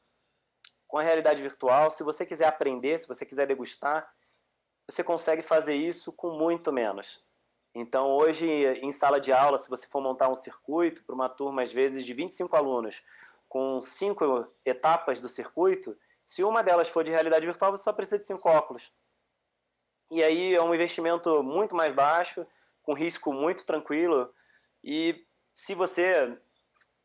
Com 0.87 0.97
a 0.97 1.03
realidade 1.03 1.41
virtual, 1.41 1.89
se 1.89 2.03
você 2.03 2.25
quiser 2.25 2.47
aprender, 2.47 2.99
se 2.99 3.07
você 3.07 3.25
quiser 3.25 3.47
degustar, 3.47 4.11
você 4.89 5.03
consegue 5.03 5.41
fazer 5.41 5.75
isso 5.75 6.11
com 6.11 6.31
muito 6.31 6.73
menos. 6.73 7.23
Então, 7.73 8.11
hoje, 8.11 8.45
em 8.47 8.91
sala 8.91 9.19
de 9.19 9.31
aula, 9.31 9.57
se 9.57 9.69
você 9.69 9.87
for 9.87 10.01
montar 10.01 10.29
um 10.29 10.35
circuito 10.35 11.03
para 11.03 11.15
uma 11.15 11.29
turma, 11.29 11.61
às 11.61 11.71
vezes, 11.71 12.05
de 12.05 12.13
25 12.13 12.55
alunos, 12.55 13.01
com 13.55 13.79
cinco 13.79 14.45
etapas 14.65 15.21
do 15.21 15.29
circuito, 15.29 15.97
se 16.25 16.43
uma 16.43 16.61
delas 16.61 16.89
for 16.89 17.05
de 17.05 17.09
realidade 17.09 17.45
virtual, 17.45 17.71
você 17.71 17.85
só 17.85 17.93
precisa 17.93 18.19
de 18.19 18.25
cinco 18.25 18.49
óculos. 18.49 18.91
E 20.11 20.21
aí 20.21 20.53
é 20.53 20.61
um 20.61 20.75
investimento 20.75 21.41
muito 21.41 21.73
mais 21.73 21.95
baixo, 21.95 22.45
com 22.83 22.91
risco 22.91 23.31
muito 23.31 23.65
tranquilo. 23.65 24.29
E 24.83 25.25
se 25.53 25.73
você, 25.73 26.37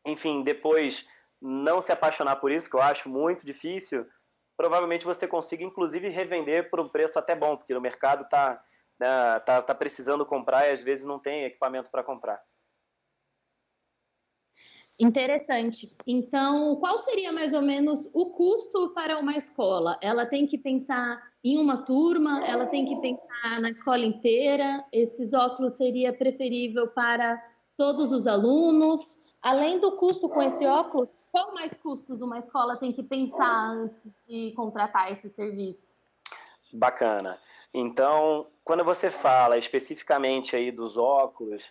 enfim, 0.05 0.43
depois 0.43 1.07
não 1.41 1.79
se 1.79 1.93
apaixonar 1.93 2.35
por 2.35 2.51
isso, 2.51 2.69
que 2.69 2.75
eu 2.75 2.81
acho 2.81 3.07
muito 3.07 3.45
difícil, 3.45 4.05
provavelmente 4.57 5.05
você 5.05 5.25
consiga, 5.25 5.63
inclusive, 5.63 6.09
revender 6.09 6.69
por 6.69 6.81
um 6.81 6.89
preço 6.89 7.17
até 7.17 7.33
bom, 7.33 7.55
porque 7.55 7.73
o 7.73 7.79
mercado 7.79 8.23
está 8.23 8.61
né, 8.99 9.39
tá, 9.45 9.61
tá 9.61 9.73
precisando 9.73 10.25
comprar 10.25 10.67
e 10.67 10.71
às 10.71 10.81
vezes 10.81 11.05
não 11.05 11.17
tem 11.17 11.45
equipamento 11.45 11.89
para 11.89 12.03
comprar. 12.03 12.43
Interessante. 15.01 15.91
Então, 16.05 16.75
qual 16.75 16.97
seria 16.97 17.31
mais 17.31 17.53
ou 17.53 17.61
menos 17.61 18.09
o 18.13 18.31
custo 18.31 18.89
para 18.89 19.17
uma 19.17 19.35
escola? 19.35 19.97
Ela 20.01 20.25
tem 20.25 20.45
que 20.45 20.57
pensar 20.57 21.21
em 21.43 21.57
uma 21.57 21.83
turma, 21.83 22.39
ela 22.45 22.67
tem 22.67 22.85
que 22.85 22.95
pensar 22.97 23.59
na 23.59 23.69
escola 23.69 24.05
inteira. 24.05 24.85
Esses 24.91 25.33
óculos 25.33 25.73
seria 25.73 26.13
preferível 26.13 26.87
para 26.87 27.41
todos 27.75 28.11
os 28.11 28.27
alunos. 28.27 29.31
Além 29.41 29.79
do 29.79 29.97
custo 29.97 30.29
com 30.29 30.41
esse 30.41 30.67
óculos, 30.67 31.17
qual 31.31 31.53
mais 31.55 31.75
custos 31.75 32.21
uma 32.21 32.37
escola 32.37 32.77
tem 32.77 32.91
que 32.91 33.01
pensar 33.01 33.71
antes 33.71 34.11
de 34.27 34.51
contratar 34.51 35.11
esse 35.11 35.29
serviço? 35.29 35.95
Bacana. 36.71 37.39
Então, 37.73 38.45
quando 38.63 38.83
você 38.83 39.09
fala 39.09 39.57
especificamente 39.57 40.55
aí 40.55 40.71
dos 40.71 40.95
óculos, 40.95 41.63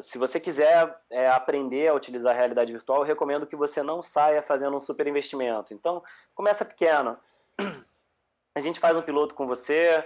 se 0.00 0.18
você 0.18 0.38
quiser 0.38 0.94
é, 1.10 1.28
aprender 1.28 1.88
a 1.88 1.94
utilizar 1.94 2.34
a 2.34 2.38
realidade 2.38 2.72
virtual, 2.72 2.98
eu 2.98 3.04
recomendo 3.04 3.46
que 3.46 3.56
você 3.56 3.82
não 3.82 4.02
saia 4.02 4.42
fazendo 4.42 4.76
um 4.76 4.80
super 4.80 5.06
investimento. 5.06 5.72
Então, 5.72 6.02
começa 6.34 6.64
pequeno. 6.64 7.18
A 8.54 8.60
gente 8.60 8.80
faz 8.80 8.96
um 8.96 9.02
piloto 9.02 9.34
com 9.34 9.46
você, 9.46 10.02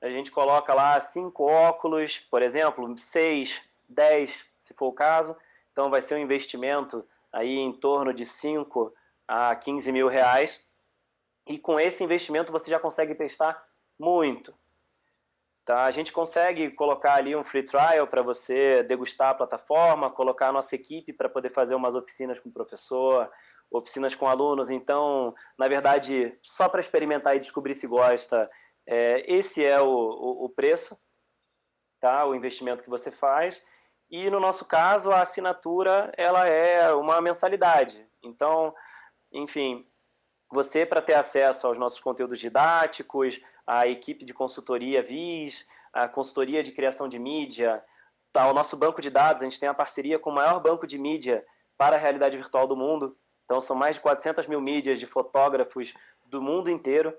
a 0.00 0.08
gente 0.08 0.30
coloca 0.30 0.74
lá 0.74 1.00
cinco 1.00 1.44
óculos, 1.44 2.18
por 2.18 2.42
exemplo, 2.42 2.92
seis, 2.98 3.62
dez, 3.88 4.32
se 4.58 4.74
for 4.74 4.88
o 4.88 4.92
caso. 4.92 5.36
Então, 5.70 5.88
vai 5.88 6.00
ser 6.00 6.16
um 6.16 6.18
investimento 6.18 7.06
aí 7.32 7.58
em 7.58 7.72
torno 7.72 8.12
de 8.12 8.26
5 8.26 8.92
a 9.26 9.54
15 9.56 9.90
mil 9.90 10.08
reais. 10.08 10.68
E 11.46 11.58
com 11.58 11.80
esse 11.80 12.04
investimento 12.04 12.52
você 12.52 12.70
já 12.70 12.78
consegue 12.78 13.14
testar 13.14 13.64
muito. 13.98 14.54
Tá? 15.64 15.84
A 15.84 15.90
gente 15.92 16.12
consegue 16.12 16.70
colocar 16.72 17.14
ali 17.14 17.36
um 17.36 17.44
free 17.44 17.62
trial 17.62 18.06
para 18.06 18.20
você 18.20 18.82
degustar 18.82 19.30
a 19.30 19.34
plataforma, 19.34 20.10
colocar 20.10 20.48
a 20.48 20.52
nossa 20.52 20.74
equipe 20.74 21.12
para 21.12 21.28
poder 21.28 21.50
fazer 21.50 21.76
umas 21.76 21.94
oficinas 21.94 22.40
com 22.40 22.48
o 22.48 22.52
professor, 22.52 23.30
oficinas 23.70 24.14
com 24.14 24.26
alunos. 24.26 24.70
Então, 24.70 25.34
na 25.56 25.68
verdade, 25.68 26.36
só 26.42 26.68
para 26.68 26.80
experimentar 26.80 27.36
e 27.36 27.40
descobrir 27.40 27.74
se 27.74 27.86
gosta, 27.86 28.50
é, 28.86 29.24
esse 29.32 29.64
é 29.64 29.80
o, 29.80 29.86
o, 29.86 30.44
o, 30.46 30.48
preço, 30.48 30.98
tá? 32.00 32.26
o 32.26 32.34
investimento 32.34 32.82
que 32.82 32.90
você 32.90 33.12
faz. 33.12 33.62
E 34.10 34.28
no 34.30 34.40
nosso 34.40 34.64
caso, 34.64 35.12
a 35.12 35.22
assinatura 35.22 36.12
ela 36.16 36.46
é 36.46 36.92
uma 36.92 37.20
mensalidade. 37.20 38.04
Então, 38.20 38.74
enfim, 39.32 39.86
você 40.50 40.84
para 40.84 41.00
ter 41.00 41.14
acesso 41.14 41.66
aos 41.66 41.78
nossos 41.78 42.00
conteúdos 42.00 42.38
didáticos, 42.38 43.40
a 43.66 43.86
equipe 43.86 44.24
de 44.24 44.34
consultoria 44.34 45.02
VIS, 45.02 45.66
a 45.92 46.08
consultoria 46.08 46.62
de 46.62 46.72
criação 46.72 47.08
de 47.08 47.18
mídia, 47.18 47.82
tá, 48.32 48.48
o 48.48 48.54
nosso 48.54 48.76
banco 48.76 49.00
de 49.00 49.10
dados, 49.10 49.42
a 49.42 49.44
gente 49.44 49.60
tem 49.60 49.68
a 49.68 49.74
parceria 49.74 50.18
com 50.18 50.30
o 50.30 50.34
maior 50.34 50.60
banco 50.60 50.86
de 50.86 50.98
mídia 50.98 51.44
para 51.76 51.96
a 51.96 51.98
realidade 51.98 52.36
virtual 52.36 52.66
do 52.66 52.76
mundo. 52.76 53.16
Então, 53.44 53.60
são 53.60 53.76
mais 53.76 53.96
de 53.96 54.02
400 54.02 54.46
mil 54.46 54.60
mídias 54.60 54.98
de 54.98 55.06
fotógrafos 55.06 55.92
do 56.24 56.40
mundo 56.40 56.70
inteiro 56.70 57.16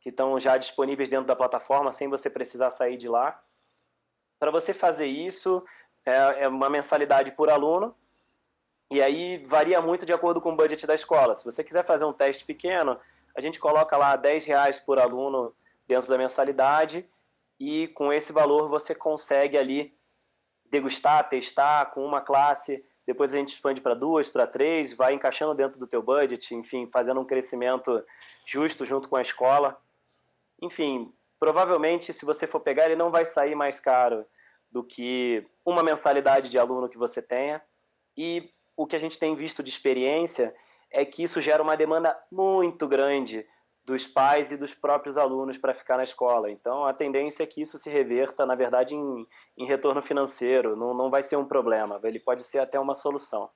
que 0.00 0.08
estão 0.08 0.40
já 0.40 0.56
disponíveis 0.56 1.10
dentro 1.10 1.26
da 1.26 1.36
plataforma 1.36 1.92
sem 1.92 2.08
você 2.08 2.30
precisar 2.30 2.70
sair 2.70 2.96
de 2.96 3.08
lá. 3.08 3.42
Para 4.38 4.50
você 4.50 4.72
fazer 4.72 5.06
isso, 5.06 5.62
é, 6.04 6.44
é 6.44 6.48
uma 6.48 6.70
mensalidade 6.70 7.30
por 7.32 7.50
aluno, 7.50 7.94
e 8.90 9.00
aí 9.00 9.44
varia 9.46 9.80
muito 9.80 10.04
de 10.04 10.12
acordo 10.12 10.40
com 10.40 10.52
o 10.52 10.56
budget 10.56 10.86
da 10.86 10.94
escola. 10.94 11.34
Se 11.34 11.44
você 11.44 11.62
quiser 11.62 11.84
fazer 11.84 12.04
um 12.04 12.12
teste 12.12 12.44
pequeno, 12.44 12.98
a 13.34 13.40
gente 13.40 13.58
coloca 13.58 13.96
lá 13.96 14.16
10 14.16 14.44
reais 14.44 14.78
por 14.78 14.98
aluno 14.98 15.54
dentro 15.86 16.08
da 16.08 16.18
mensalidade 16.18 17.08
e 17.58 17.88
com 17.88 18.12
esse 18.12 18.32
valor 18.32 18.68
você 18.68 18.94
consegue 18.94 19.56
ali 19.58 19.94
degustar, 20.70 21.28
testar 21.28 21.86
com 21.86 22.04
uma 22.04 22.20
classe, 22.20 22.84
depois 23.06 23.34
a 23.34 23.38
gente 23.38 23.48
expande 23.48 23.80
para 23.80 23.94
duas, 23.94 24.28
para 24.28 24.46
três, 24.46 24.92
vai 24.92 25.14
encaixando 25.14 25.54
dentro 25.54 25.78
do 25.78 25.86
teu 25.86 26.02
budget, 26.02 26.54
enfim, 26.54 26.88
fazendo 26.92 27.20
um 27.20 27.24
crescimento 27.24 28.04
justo 28.46 28.86
junto 28.86 29.08
com 29.08 29.16
a 29.16 29.22
escola. 29.22 29.76
Enfim, 30.62 31.12
provavelmente 31.38 32.12
se 32.12 32.24
você 32.24 32.46
for 32.46 32.60
pegar 32.60 32.86
ele 32.86 32.96
não 32.96 33.10
vai 33.10 33.24
sair 33.24 33.54
mais 33.54 33.80
caro 33.80 34.24
do 34.70 34.84
que 34.84 35.44
uma 35.64 35.82
mensalidade 35.82 36.48
de 36.48 36.58
aluno 36.58 36.88
que 36.88 36.98
você 36.98 37.20
tenha. 37.20 37.60
E 38.16 38.50
o 38.76 38.86
que 38.86 38.96
a 38.96 38.98
gente 38.98 39.18
tem 39.18 39.34
visto 39.34 39.62
de 39.62 39.70
experiência 39.70 40.54
é 40.90 41.04
que 41.04 41.22
isso 41.22 41.40
gera 41.40 41.62
uma 41.62 41.76
demanda 41.76 42.16
muito 42.30 42.86
grande 42.88 43.46
dos 43.84 44.06
pais 44.06 44.52
e 44.52 44.56
dos 44.56 44.74
próprios 44.74 45.16
alunos 45.16 45.58
para 45.58 45.74
ficar 45.74 45.96
na 45.96 46.04
escola. 46.04 46.50
Então, 46.50 46.84
a 46.84 46.92
tendência 46.92 47.42
é 47.42 47.46
que 47.46 47.60
isso 47.60 47.78
se 47.78 47.90
reverta, 47.90 48.46
na 48.46 48.54
verdade, 48.54 48.94
em, 48.94 49.26
em 49.58 49.66
retorno 49.66 50.00
financeiro. 50.02 50.76
Não, 50.76 50.94
não 50.94 51.10
vai 51.10 51.22
ser 51.22 51.36
um 51.36 51.44
problema, 51.44 51.98
ele 52.04 52.20
pode 52.20 52.42
ser 52.42 52.58
até 52.58 52.78
uma 52.78 52.94
solução. 52.94 53.48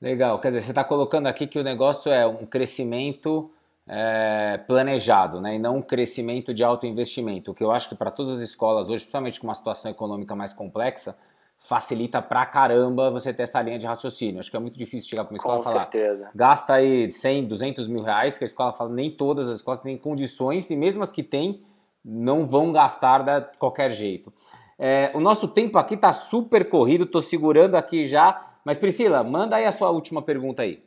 Legal, 0.00 0.40
quer 0.40 0.48
dizer, 0.48 0.62
você 0.62 0.72
está 0.72 0.82
colocando 0.82 1.28
aqui 1.28 1.46
que 1.46 1.58
o 1.58 1.62
negócio 1.62 2.10
é 2.10 2.26
um 2.26 2.44
crescimento 2.44 3.50
é, 3.86 4.58
planejado, 4.66 5.40
né? 5.40 5.54
E 5.54 5.58
não 5.58 5.76
um 5.76 5.82
crescimento 5.82 6.52
de 6.52 6.64
alto 6.64 6.86
investimento. 6.86 7.52
O 7.52 7.54
que 7.54 7.62
eu 7.62 7.70
acho 7.70 7.88
que 7.88 7.94
para 7.94 8.10
todas 8.10 8.38
as 8.38 8.42
escolas 8.42 8.88
hoje, 8.88 9.02
principalmente 9.02 9.40
com 9.40 9.46
uma 9.46 9.54
situação 9.54 9.90
econômica 9.90 10.34
mais 10.34 10.52
complexa, 10.52 11.16
facilita 11.62 12.20
pra 12.20 12.44
caramba 12.44 13.10
você 13.10 13.32
ter 13.32 13.44
essa 13.44 13.62
linha 13.62 13.78
de 13.78 13.86
raciocínio. 13.86 14.40
Acho 14.40 14.50
que 14.50 14.56
é 14.56 14.60
muito 14.60 14.76
difícil 14.76 15.08
chegar 15.08 15.24
para 15.24 15.32
uma 15.32 15.36
escola 15.36 15.56
Com 15.56 15.62
e 15.62 15.64
falar, 15.64 15.80
certeza. 15.82 16.30
gasta 16.34 16.74
aí 16.74 17.10
100, 17.10 17.46
200 17.46 17.86
mil 17.86 18.02
reais, 18.02 18.36
que 18.36 18.44
a 18.44 18.46
escola 18.46 18.72
fala, 18.72 18.90
nem 18.90 19.10
todas 19.10 19.48
as 19.48 19.58
escolas 19.58 19.78
têm 19.78 19.96
condições, 19.96 20.68
e 20.70 20.76
mesmo 20.76 21.02
as 21.02 21.12
que 21.12 21.22
têm, 21.22 21.62
não 22.04 22.46
vão 22.46 22.72
gastar 22.72 23.22
de 23.22 23.56
qualquer 23.58 23.90
jeito. 23.90 24.32
É, 24.76 25.12
o 25.14 25.20
nosso 25.20 25.46
tempo 25.46 25.78
aqui 25.78 25.94
está 25.94 26.12
super 26.12 26.68
corrido, 26.68 27.04
estou 27.04 27.22
segurando 27.22 27.76
aqui 27.76 28.08
já, 28.08 28.54
mas 28.64 28.76
Priscila, 28.76 29.22
manda 29.22 29.54
aí 29.54 29.64
a 29.64 29.70
sua 29.70 29.90
última 29.90 30.20
pergunta 30.20 30.62
aí. 30.62 30.82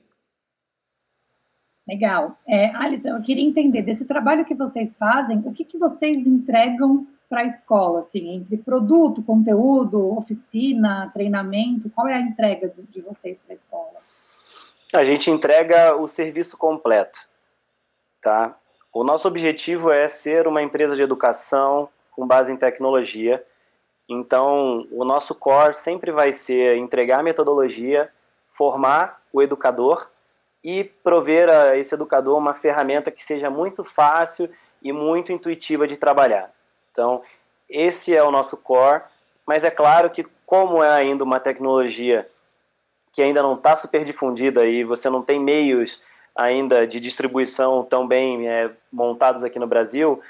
Legal. 1.87 2.37
É, 2.45 2.75
Alisson, 2.75 3.09
eu 3.09 3.21
queria 3.21 3.45
entender 3.45 3.83
desse 3.83 4.03
trabalho 4.03 4.43
que 4.43 4.55
vocês 4.55 4.93
fazem, 4.97 5.37
o 5.45 5.53
que, 5.53 5.63
que 5.63 5.77
vocês 5.77 6.27
entregam 6.27 7.07
para 7.29 7.41
a 7.41 7.45
escola, 7.45 7.99
assim, 7.99 8.35
entre 8.35 8.57
produto, 8.57 9.23
conteúdo, 9.23 10.17
oficina, 10.17 11.09
treinamento? 11.13 11.89
Qual 11.89 12.07
é 12.07 12.13
a 12.13 12.19
entrega 12.19 12.73
de 12.89 13.01
vocês 13.01 13.37
para 13.37 13.53
a 13.53 13.55
escola? 13.55 13.99
A 14.93 15.03
gente 15.03 15.29
entrega 15.29 15.95
o 15.95 16.07
serviço 16.07 16.57
completo, 16.57 17.19
tá? 18.21 18.55
O 18.93 19.03
nosso 19.03 19.27
objetivo 19.27 19.91
é 19.91 20.07
ser 20.07 20.47
uma 20.47 20.61
empresa 20.61 20.95
de 20.95 21.01
educação 21.01 21.89
com 22.11 22.25
base 22.25 22.51
em 22.51 22.55
tecnologia. 22.55 23.43
Então, 24.07 24.87
o 24.91 25.03
nosso 25.03 25.35
core 25.35 25.73
sempre 25.73 26.11
vai 26.11 26.31
ser 26.31 26.77
entregar 26.77 27.21
metodologia, 27.21 28.09
formar 28.53 29.21
o 29.33 29.41
educador 29.41 30.09
e 30.63 30.83
prover 30.83 31.49
a 31.49 31.75
esse 31.75 31.93
educador 31.93 32.37
uma 32.37 32.53
ferramenta 32.53 33.11
que 33.11 33.23
seja 33.23 33.49
muito 33.49 33.83
fácil 33.83 34.49
e 34.81 34.93
muito 34.93 35.31
intuitiva 35.31 35.85
de 35.85 35.97
trabalhar. 35.97 36.54
Então, 36.95 37.21
esse 37.69 38.15
é 38.15 38.23
o 38.23 38.31
nosso 38.31 38.55
core, 38.55 39.03
mas 39.45 39.65
é 39.65 39.69
claro 39.69 40.09
que 40.09 40.25
como 40.45 40.81
é 40.81 40.89
ainda 40.89 41.25
uma 41.25 41.41
tecnologia 41.41 42.25
que 43.11 43.21
ainda 43.21 43.43
não 43.43 43.55
está 43.55 43.75
super 43.75 44.05
difundida 44.05 44.65
e 44.65 44.85
você 44.85 45.09
não 45.09 45.21
tem 45.21 45.39
meios 45.39 46.01
ainda 46.33 46.87
de 46.87 46.99
distribuição 47.01 47.83
tão 47.83 48.07
bem 48.07 48.47
é, 48.47 48.71
montados 48.91 49.43
aqui 49.43 49.59
no 49.59 49.67
Brasil, 49.67 50.21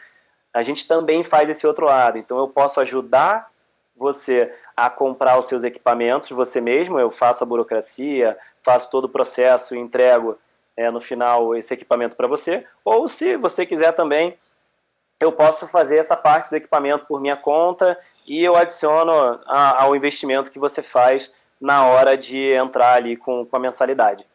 a 0.52 0.64
gente 0.64 0.88
também 0.88 1.24
faz 1.24 1.50
esse 1.50 1.68
outro 1.68 1.86
lado. 1.86 2.18
Então 2.18 2.38
eu 2.40 2.48
posso 2.48 2.80
ajudar 2.80 3.50
você 3.96 4.52
a 4.76 4.90
comprar 4.90 5.38
os 5.38 5.48
seus 5.48 5.64
equipamentos 5.64 6.30
você 6.30 6.60
mesmo, 6.60 7.00
eu 7.00 7.12
faço 7.12 7.44
a 7.44 7.48
burocracia, 7.48 8.38
faço 8.64 8.90
todo 8.90 9.06
o 9.06 9.10
processo 9.10 9.76
e 9.76 9.80
entrego 9.80 10.38
é, 10.76 10.90
no 10.90 11.00
final 11.00 11.56
esse 11.56 11.74
equipamento 11.74 12.16
para 12.16 12.28
você, 12.28 12.66
ou 12.84 13.08
se 13.08 13.38
você 13.38 13.66
quiser 13.66 13.94
também 13.94 14.36
eu 15.20 15.32
posso 15.32 15.68
fazer 15.68 15.98
essa 15.98 16.16
parte 16.16 16.50
do 16.50 16.56
equipamento 16.56 17.06
por 17.06 17.22
minha 17.22 17.38
conta 17.38 17.98
e 18.26 18.44
eu 18.44 18.56
adiciono 18.56 19.12
a, 19.46 19.84
ao 19.84 19.96
investimento 19.96 20.52
que 20.52 20.60
você 20.60 20.84
faz 20.84 21.36
na 21.60 21.86
hora 21.88 22.18
de 22.18 22.54
entrar 22.54 22.94
ali 22.94 23.16
com, 23.16 23.46
com 23.46 23.56
a 23.56 23.60
mensalidade. 23.60 24.26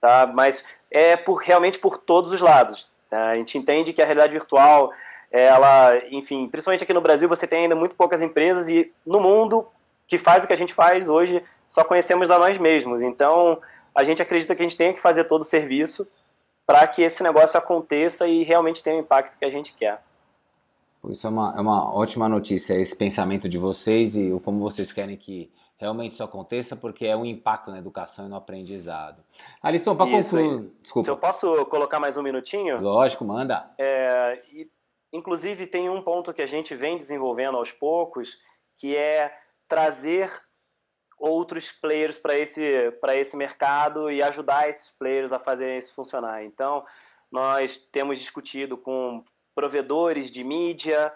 Tá? 0.00 0.26
Mas 0.26 0.66
é 0.90 1.16
por, 1.16 1.36
realmente 1.36 1.78
por 1.78 1.98
todos 1.98 2.32
os 2.32 2.40
lados. 2.40 2.90
Tá? 3.08 3.30
A 3.30 3.36
gente 3.36 3.56
entende 3.56 3.92
que 3.92 4.02
a 4.02 4.04
realidade 4.04 4.32
virtual 4.32 4.92
ela, 5.32 5.96
enfim, 6.10 6.46
principalmente 6.46 6.84
aqui 6.84 6.92
no 6.92 7.00
Brasil, 7.00 7.26
você 7.26 7.46
tem 7.46 7.62
ainda 7.62 7.74
muito 7.74 7.94
poucas 7.94 8.20
empresas 8.20 8.68
e 8.68 8.92
no 9.04 9.18
mundo 9.18 9.66
que 10.06 10.18
faz 10.18 10.44
o 10.44 10.46
que 10.46 10.52
a 10.52 10.56
gente 10.56 10.74
faz 10.74 11.08
hoje, 11.08 11.42
só 11.70 11.82
conhecemos 11.82 12.30
a 12.30 12.38
nós 12.38 12.58
mesmos. 12.58 13.00
Então, 13.00 13.58
a 13.94 14.04
gente 14.04 14.20
acredita 14.20 14.54
que 14.54 14.62
a 14.62 14.66
gente 14.68 14.76
tem 14.76 14.92
que 14.92 15.00
fazer 15.00 15.24
todo 15.24 15.40
o 15.40 15.44
serviço 15.44 16.06
para 16.66 16.86
que 16.86 17.02
esse 17.02 17.22
negócio 17.22 17.58
aconteça 17.58 18.26
e 18.26 18.42
realmente 18.44 18.82
tenha 18.82 18.96
o 18.96 19.00
impacto 19.00 19.38
que 19.38 19.44
a 19.44 19.50
gente 19.50 19.74
quer. 19.74 20.02
Isso 21.08 21.26
é 21.26 21.30
uma, 21.30 21.54
é 21.56 21.60
uma 21.60 21.92
ótima 21.92 22.28
notícia, 22.28 22.74
esse 22.74 22.96
pensamento 22.96 23.48
de 23.48 23.58
vocês 23.58 24.14
e 24.14 24.30
como 24.44 24.60
vocês 24.60 24.92
querem 24.92 25.16
que 25.16 25.50
realmente 25.76 26.12
isso 26.12 26.22
aconteça, 26.22 26.76
porque 26.76 27.06
é 27.06 27.16
um 27.16 27.24
impacto 27.24 27.72
na 27.72 27.78
educação 27.78 28.26
e 28.26 28.28
no 28.28 28.36
aprendizado. 28.36 29.20
Alisson, 29.60 29.96
para 29.96 30.08
concluir. 30.08 30.70
Desculpa. 30.80 31.04
Se 31.04 31.10
eu 31.10 31.16
posso 31.16 31.66
colocar 31.66 31.98
mais 31.98 32.16
um 32.16 32.22
minutinho? 32.22 32.80
Lógico, 32.80 33.24
manda. 33.24 33.68
É, 33.76 34.40
e, 34.52 34.70
inclusive, 35.12 35.66
tem 35.66 35.90
um 35.90 36.00
ponto 36.00 36.32
que 36.32 36.40
a 36.40 36.46
gente 36.46 36.72
vem 36.76 36.96
desenvolvendo 36.96 37.56
aos 37.56 37.72
poucos, 37.72 38.38
que 38.76 38.96
é 38.96 39.36
trazer 39.66 40.30
outros 41.22 41.70
players 41.70 42.18
para 42.18 42.36
esse, 42.36 42.60
esse 43.14 43.36
mercado 43.36 44.10
e 44.10 44.20
ajudar 44.20 44.68
esses 44.68 44.90
players 44.90 45.32
a 45.32 45.38
fazer 45.38 45.78
isso 45.78 45.94
funcionar. 45.94 46.44
Então, 46.44 46.84
nós 47.30 47.76
temos 47.76 48.18
discutido 48.18 48.76
com 48.76 49.24
provedores 49.54 50.32
de 50.32 50.42
mídia, 50.42 51.12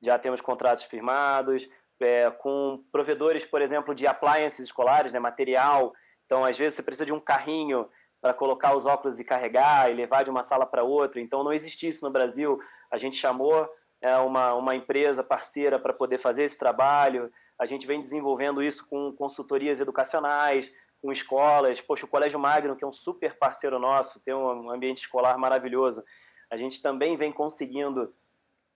já 0.00 0.16
temos 0.16 0.40
contratos 0.40 0.84
firmados, 0.84 1.68
é, 1.98 2.30
com 2.30 2.84
provedores, 2.92 3.44
por 3.44 3.60
exemplo, 3.60 3.92
de 3.92 4.06
appliances 4.06 4.60
escolares, 4.60 5.12
né, 5.12 5.18
material. 5.18 5.92
Então, 6.24 6.44
às 6.44 6.56
vezes, 6.56 6.74
você 6.74 6.82
precisa 6.84 7.04
de 7.04 7.12
um 7.12 7.20
carrinho 7.20 7.88
para 8.20 8.32
colocar 8.32 8.76
os 8.76 8.86
óculos 8.86 9.18
e 9.18 9.24
carregar 9.24 9.90
e 9.90 9.94
levar 9.94 10.22
de 10.22 10.30
uma 10.30 10.44
sala 10.44 10.64
para 10.64 10.84
outra. 10.84 11.20
Então, 11.20 11.42
não 11.42 11.52
existia 11.52 11.90
isso 11.90 12.04
no 12.04 12.10
Brasil. 12.12 12.60
A 12.88 12.96
gente 12.96 13.16
chamou 13.16 13.68
é, 14.00 14.16
uma, 14.18 14.54
uma 14.54 14.76
empresa 14.76 15.24
parceira 15.24 15.76
para 15.76 15.92
poder 15.92 16.18
fazer 16.18 16.44
esse 16.44 16.56
trabalho. 16.56 17.32
A 17.60 17.66
gente 17.66 17.86
vem 17.86 18.00
desenvolvendo 18.00 18.62
isso 18.62 18.88
com 18.88 19.12
consultorias 19.12 19.80
educacionais, 19.80 20.72
com 21.02 21.12
escolas. 21.12 21.78
Poxa, 21.78 22.06
o 22.06 22.08
Colégio 22.08 22.38
Magno, 22.38 22.74
que 22.74 22.82
é 22.82 22.86
um 22.86 22.92
super 22.92 23.36
parceiro 23.36 23.78
nosso, 23.78 24.18
tem 24.20 24.32
um 24.32 24.70
ambiente 24.70 25.02
escolar 25.02 25.36
maravilhoso. 25.36 26.02
A 26.50 26.56
gente 26.56 26.80
também 26.80 27.18
vem 27.18 27.30
conseguindo 27.30 28.14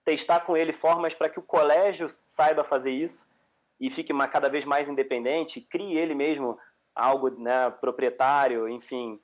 testar 0.05 0.41
com 0.41 0.55
ele 0.55 0.71
formas 0.71 1.15
para 1.15 1.27
que 1.27 1.39
o 1.39 1.43
colégio 1.43 2.07
saiba 2.27 2.63
fazer 2.63 2.91
isso 2.91 3.27
e 3.79 3.89
fique 3.89 4.13
cada 4.29 4.47
vez 4.47 4.65
mais 4.65 4.87
independente, 4.87 5.59
crie 5.59 5.97
ele 5.97 6.13
mesmo 6.13 6.55
algo 6.93 7.31
né, 7.31 7.71
proprietário, 7.71 8.69
enfim. 8.69 9.19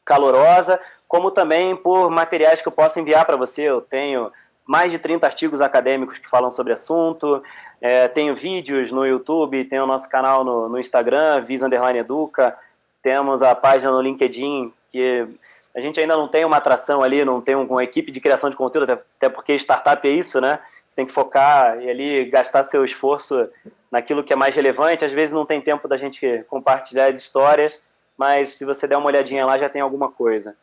calorosa, 0.04 0.80
como 1.08 1.32
também 1.32 1.76
por 1.76 2.10
materiais 2.10 2.62
que 2.62 2.68
eu 2.68 2.72
posso 2.72 3.00
enviar 3.00 3.26
para 3.26 3.36
você. 3.36 3.64
Eu 3.64 3.82
tenho 3.82 4.32
mais 4.66 4.92
de 4.92 4.98
30 4.98 5.26
artigos 5.26 5.62
acadêmicos 5.62 6.18
que 6.18 6.30
falam 6.30 6.50
sobre 6.50 6.74
assunto, 6.74 7.44
é, 7.80 8.08
tenho 8.08 8.36
vídeos 8.36 8.92
no 8.92 9.06
YouTube, 9.06 9.66
tenho 9.66 9.84
o 9.84 9.88
nosso 9.88 10.10
canal 10.10 10.44
no, 10.44 10.68
no 10.68 10.80
Instagram, 10.80 11.42
Visa 11.42 11.68
Underline 11.68 12.00
Educa, 12.00 12.58
temos 13.04 13.44
a 13.44 13.54
página 13.54 13.92
no 13.92 14.02
LinkedIn, 14.02 14.74
que 14.90 15.28
a 15.76 15.80
gente 15.82 16.00
ainda 16.00 16.16
não 16.16 16.28
tem 16.28 16.46
uma 16.46 16.58
atração 16.58 17.04
ali, 17.04 17.24
não 17.26 17.42
tem 17.42 17.54
uma 17.54 17.84
equipe 17.84 18.12
de 18.12 18.22
criação 18.22 18.50
de 18.50 18.56
conteúdo, 18.56 18.92
até, 18.92 19.04
até 19.18 19.30
porque 19.30 19.54
startup 19.56 20.08
é 20.08 20.12
isso, 20.12 20.40
né? 20.40 20.60
Você 20.88 20.96
tem 20.96 21.06
que 21.06 21.12
focar 21.12 21.80
e 21.82 21.90
ali 21.90 22.26
gastar 22.26 22.64
seu 22.64 22.86
esforço 22.86 23.50
naquilo 23.92 24.24
que 24.24 24.32
é 24.32 24.36
mais 24.36 24.56
relevante. 24.56 25.04
Às 25.04 25.12
vezes 25.12 25.34
não 25.34 25.46
tem 25.46 25.62
tempo 25.62 25.88
da 25.88 25.98
gente 25.98 26.46
compartilhar 26.48 27.12
as 27.12 27.20
histórias, 27.20 27.84
mas 28.18 28.50
se 28.50 28.64
você 28.64 28.88
der 28.88 28.98
uma 28.98 29.08
olhadinha 29.08 29.46
lá 29.46 29.58
já 29.58 29.70
tem 29.70 29.82
alguma 29.82 30.10
coisa. 30.10 30.56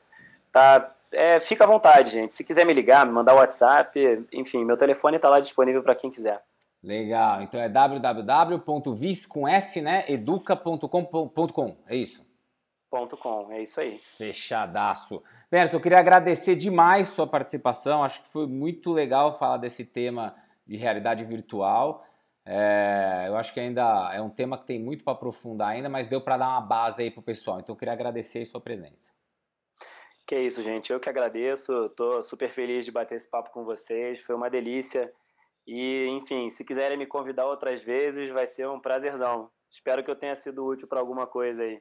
Tá? 0.50 0.90
É, 1.12 1.40
fica 1.40 1.64
à 1.64 1.66
vontade, 1.66 2.10
gente. 2.10 2.34
Se 2.34 2.44
quiser 2.44 2.64
me 2.64 2.72
ligar, 2.72 3.06
me 3.06 3.12
mandar 3.12 3.34
WhatsApp, 3.34 4.26
enfim, 4.32 4.64
meu 4.64 4.76
telefone 4.76 5.16
está 5.16 5.28
lá 5.28 5.40
disponível 5.40 5.82
para 5.82 5.94
quem 5.94 6.10
quiser. 6.10 6.42
Legal. 6.82 7.42
Então 7.42 7.60
é 7.60 7.68
www.vis 7.68 9.24
com 9.26 9.46
s, 9.46 9.80
né, 9.80 10.04
educa.com.com. 10.08 11.76
É 11.86 11.96
isso. 11.96 12.26
.com, 13.18 13.50
é 13.50 13.62
isso 13.62 13.80
aí. 13.80 13.98
Fechadaço. 14.18 15.22
Berto, 15.50 15.76
eu 15.76 15.80
queria 15.80 15.98
agradecer 15.98 16.54
demais 16.54 17.08
sua 17.08 17.26
participação. 17.26 18.04
Acho 18.04 18.20
que 18.20 18.28
foi 18.28 18.46
muito 18.46 18.92
legal 18.92 19.38
falar 19.38 19.56
desse 19.56 19.82
tema 19.82 20.34
de 20.66 20.76
realidade 20.76 21.24
virtual. 21.24 22.04
É, 22.44 23.24
eu 23.28 23.36
acho 23.36 23.54
que 23.54 23.60
ainda 23.60 24.10
é 24.12 24.20
um 24.20 24.28
tema 24.28 24.58
que 24.58 24.66
tem 24.66 24.78
muito 24.78 25.04
para 25.04 25.14
aprofundar 25.14 25.68
ainda, 25.68 25.88
mas 25.88 26.06
deu 26.06 26.20
para 26.20 26.36
dar 26.36 26.48
uma 26.48 26.60
base 26.60 27.02
aí 27.02 27.10
para 27.10 27.20
o 27.20 27.22
pessoal. 27.22 27.60
Então 27.60 27.74
eu 27.74 27.78
queria 27.78 27.94
agradecer 27.94 28.42
a 28.42 28.46
sua 28.46 28.60
presença. 28.60 29.12
Que 30.26 30.38
isso, 30.38 30.62
gente. 30.62 30.92
Eu 30.92 31.00
que 31.00 31.08
agradeço. 31.08 31.86
Estou 31.86 32.22
super 32.22 32.48
feliz 32.48 32.84
de 32.84 32.92
bater 32.92 33.18
esse 33.18 33.30
papo 33.30 33.50
com 33.50 33.64
vocês. 33.64 34.20
Foi 34.20 34.34
uma 34.34 34.48
delícia. 34.48 35.12
E, 35.66 36.06
enfim, 36.08 36.50
se 36.50 36.64
quiserem 36.64 36.98
me 36.98 37.06
convidar 37.06 37.46
outras 37.46 37.82
vezes, 37.82 38.30
vai 38.32 38.46
ser 38.46 38.68
um 38.68 38.80
prazerzão. 38.80 39.50
Espero 39.70 40.04
que 40.04 40.10
eu 40.10 40.16
tenha 40.16 40.36
sido 40.36 40.64
útil 40.64 40.86
para 40.86 41.00
alguma 41.00 41.26
coisa 41.26 41.62
aí. 41.62 41.80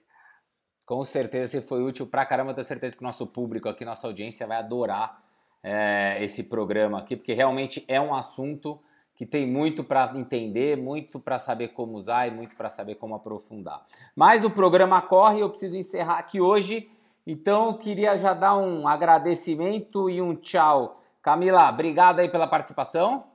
Com 0.86 1.04
certeza 1.04 1.52
você 1.52 1.62
foi 1.62 1.84
útil 1.84 2.08
pra 2.08 2.26
caramba. 2.26 2.54
Tenho 2.54 2.66
certeza 2.66 2.98
que 2.98 3.04
nosso 3.04 3.28
público 3.28 3.70
aqui, 3.70 3.86
nossa 3.86 4.08
audiência 4.08 4.48
vai 4.48 4.58
adorar 4.58 5.24
é, 5.64 6.18
esse 6.24 6.50
programa 6.50 7.00
aqui, 7.00 7.16
porque 7.16 7.34
realmente 7.34 7.86
é 7.88 8.00
um 8.00 8.14
assunto 8.14 8.82
que 9.14 9.26
tem 9.26 9.46
muito 9.46 9.84
para 9.84 10.18
entender, 10.18 10.76
muito 10.76 11.20
para 11.20 11.38
saber 11.38 11.70
como 11.70 11.94
usar 11.94 12.28
e 12.28 12.32
muito 12.32 12.56
para 12.56 12.70
saber 12.70 12.96
como 12.96 13.14
aprofundar. 13.14 13.86
Mas 14.16 14.44
o 14.44 14.50
programa 14.50 15.02
corre, 15.02 15.42
eu 15.42 15.50
preciso 15.50 15.78
encerrar 15.78 16.18
aqui 16.18 16.42
hoje, 16.42 16.90
então 17.26 17.68
eu 17.68 17.78
queria 17.78 18.18
já 18.18 18.34
dar 18.34 18.58
um 18.58 18.88
agradecimento 18.88 20.10
e 20.10 20.22
um 20.22 20.36
tchau. 20.36 21.02
Camila, 21.22 21.70
obrigado 21.70 22.20
aí 22.20 22.30
pela 22.30 22.48
participação. 22.48 23.26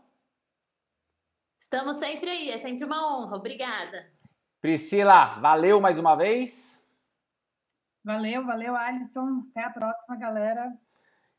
Estamos 1.59 1.97
sempre 1.97 2.29
aí, 2.29 2.51
é 2.51 2.59
sempre 2.59 2.85
uma 2.85 3.17
honra. 3.17 3.37
Obrigada. 3.37 4.11
Priscila, 4.61 5.39
valeu 5.41 5.81
mais 5.81 5.99
uma 5.99 6.15
vez. 6.15 6.85
Valeu, 8.05 8.45
valeu, 8.45 8.77
Alisson. 8.77 9.45
Até 9.51 9.65
a 9.65 9.71
próxima, 9.71 10.17
galera. 10.17 10.73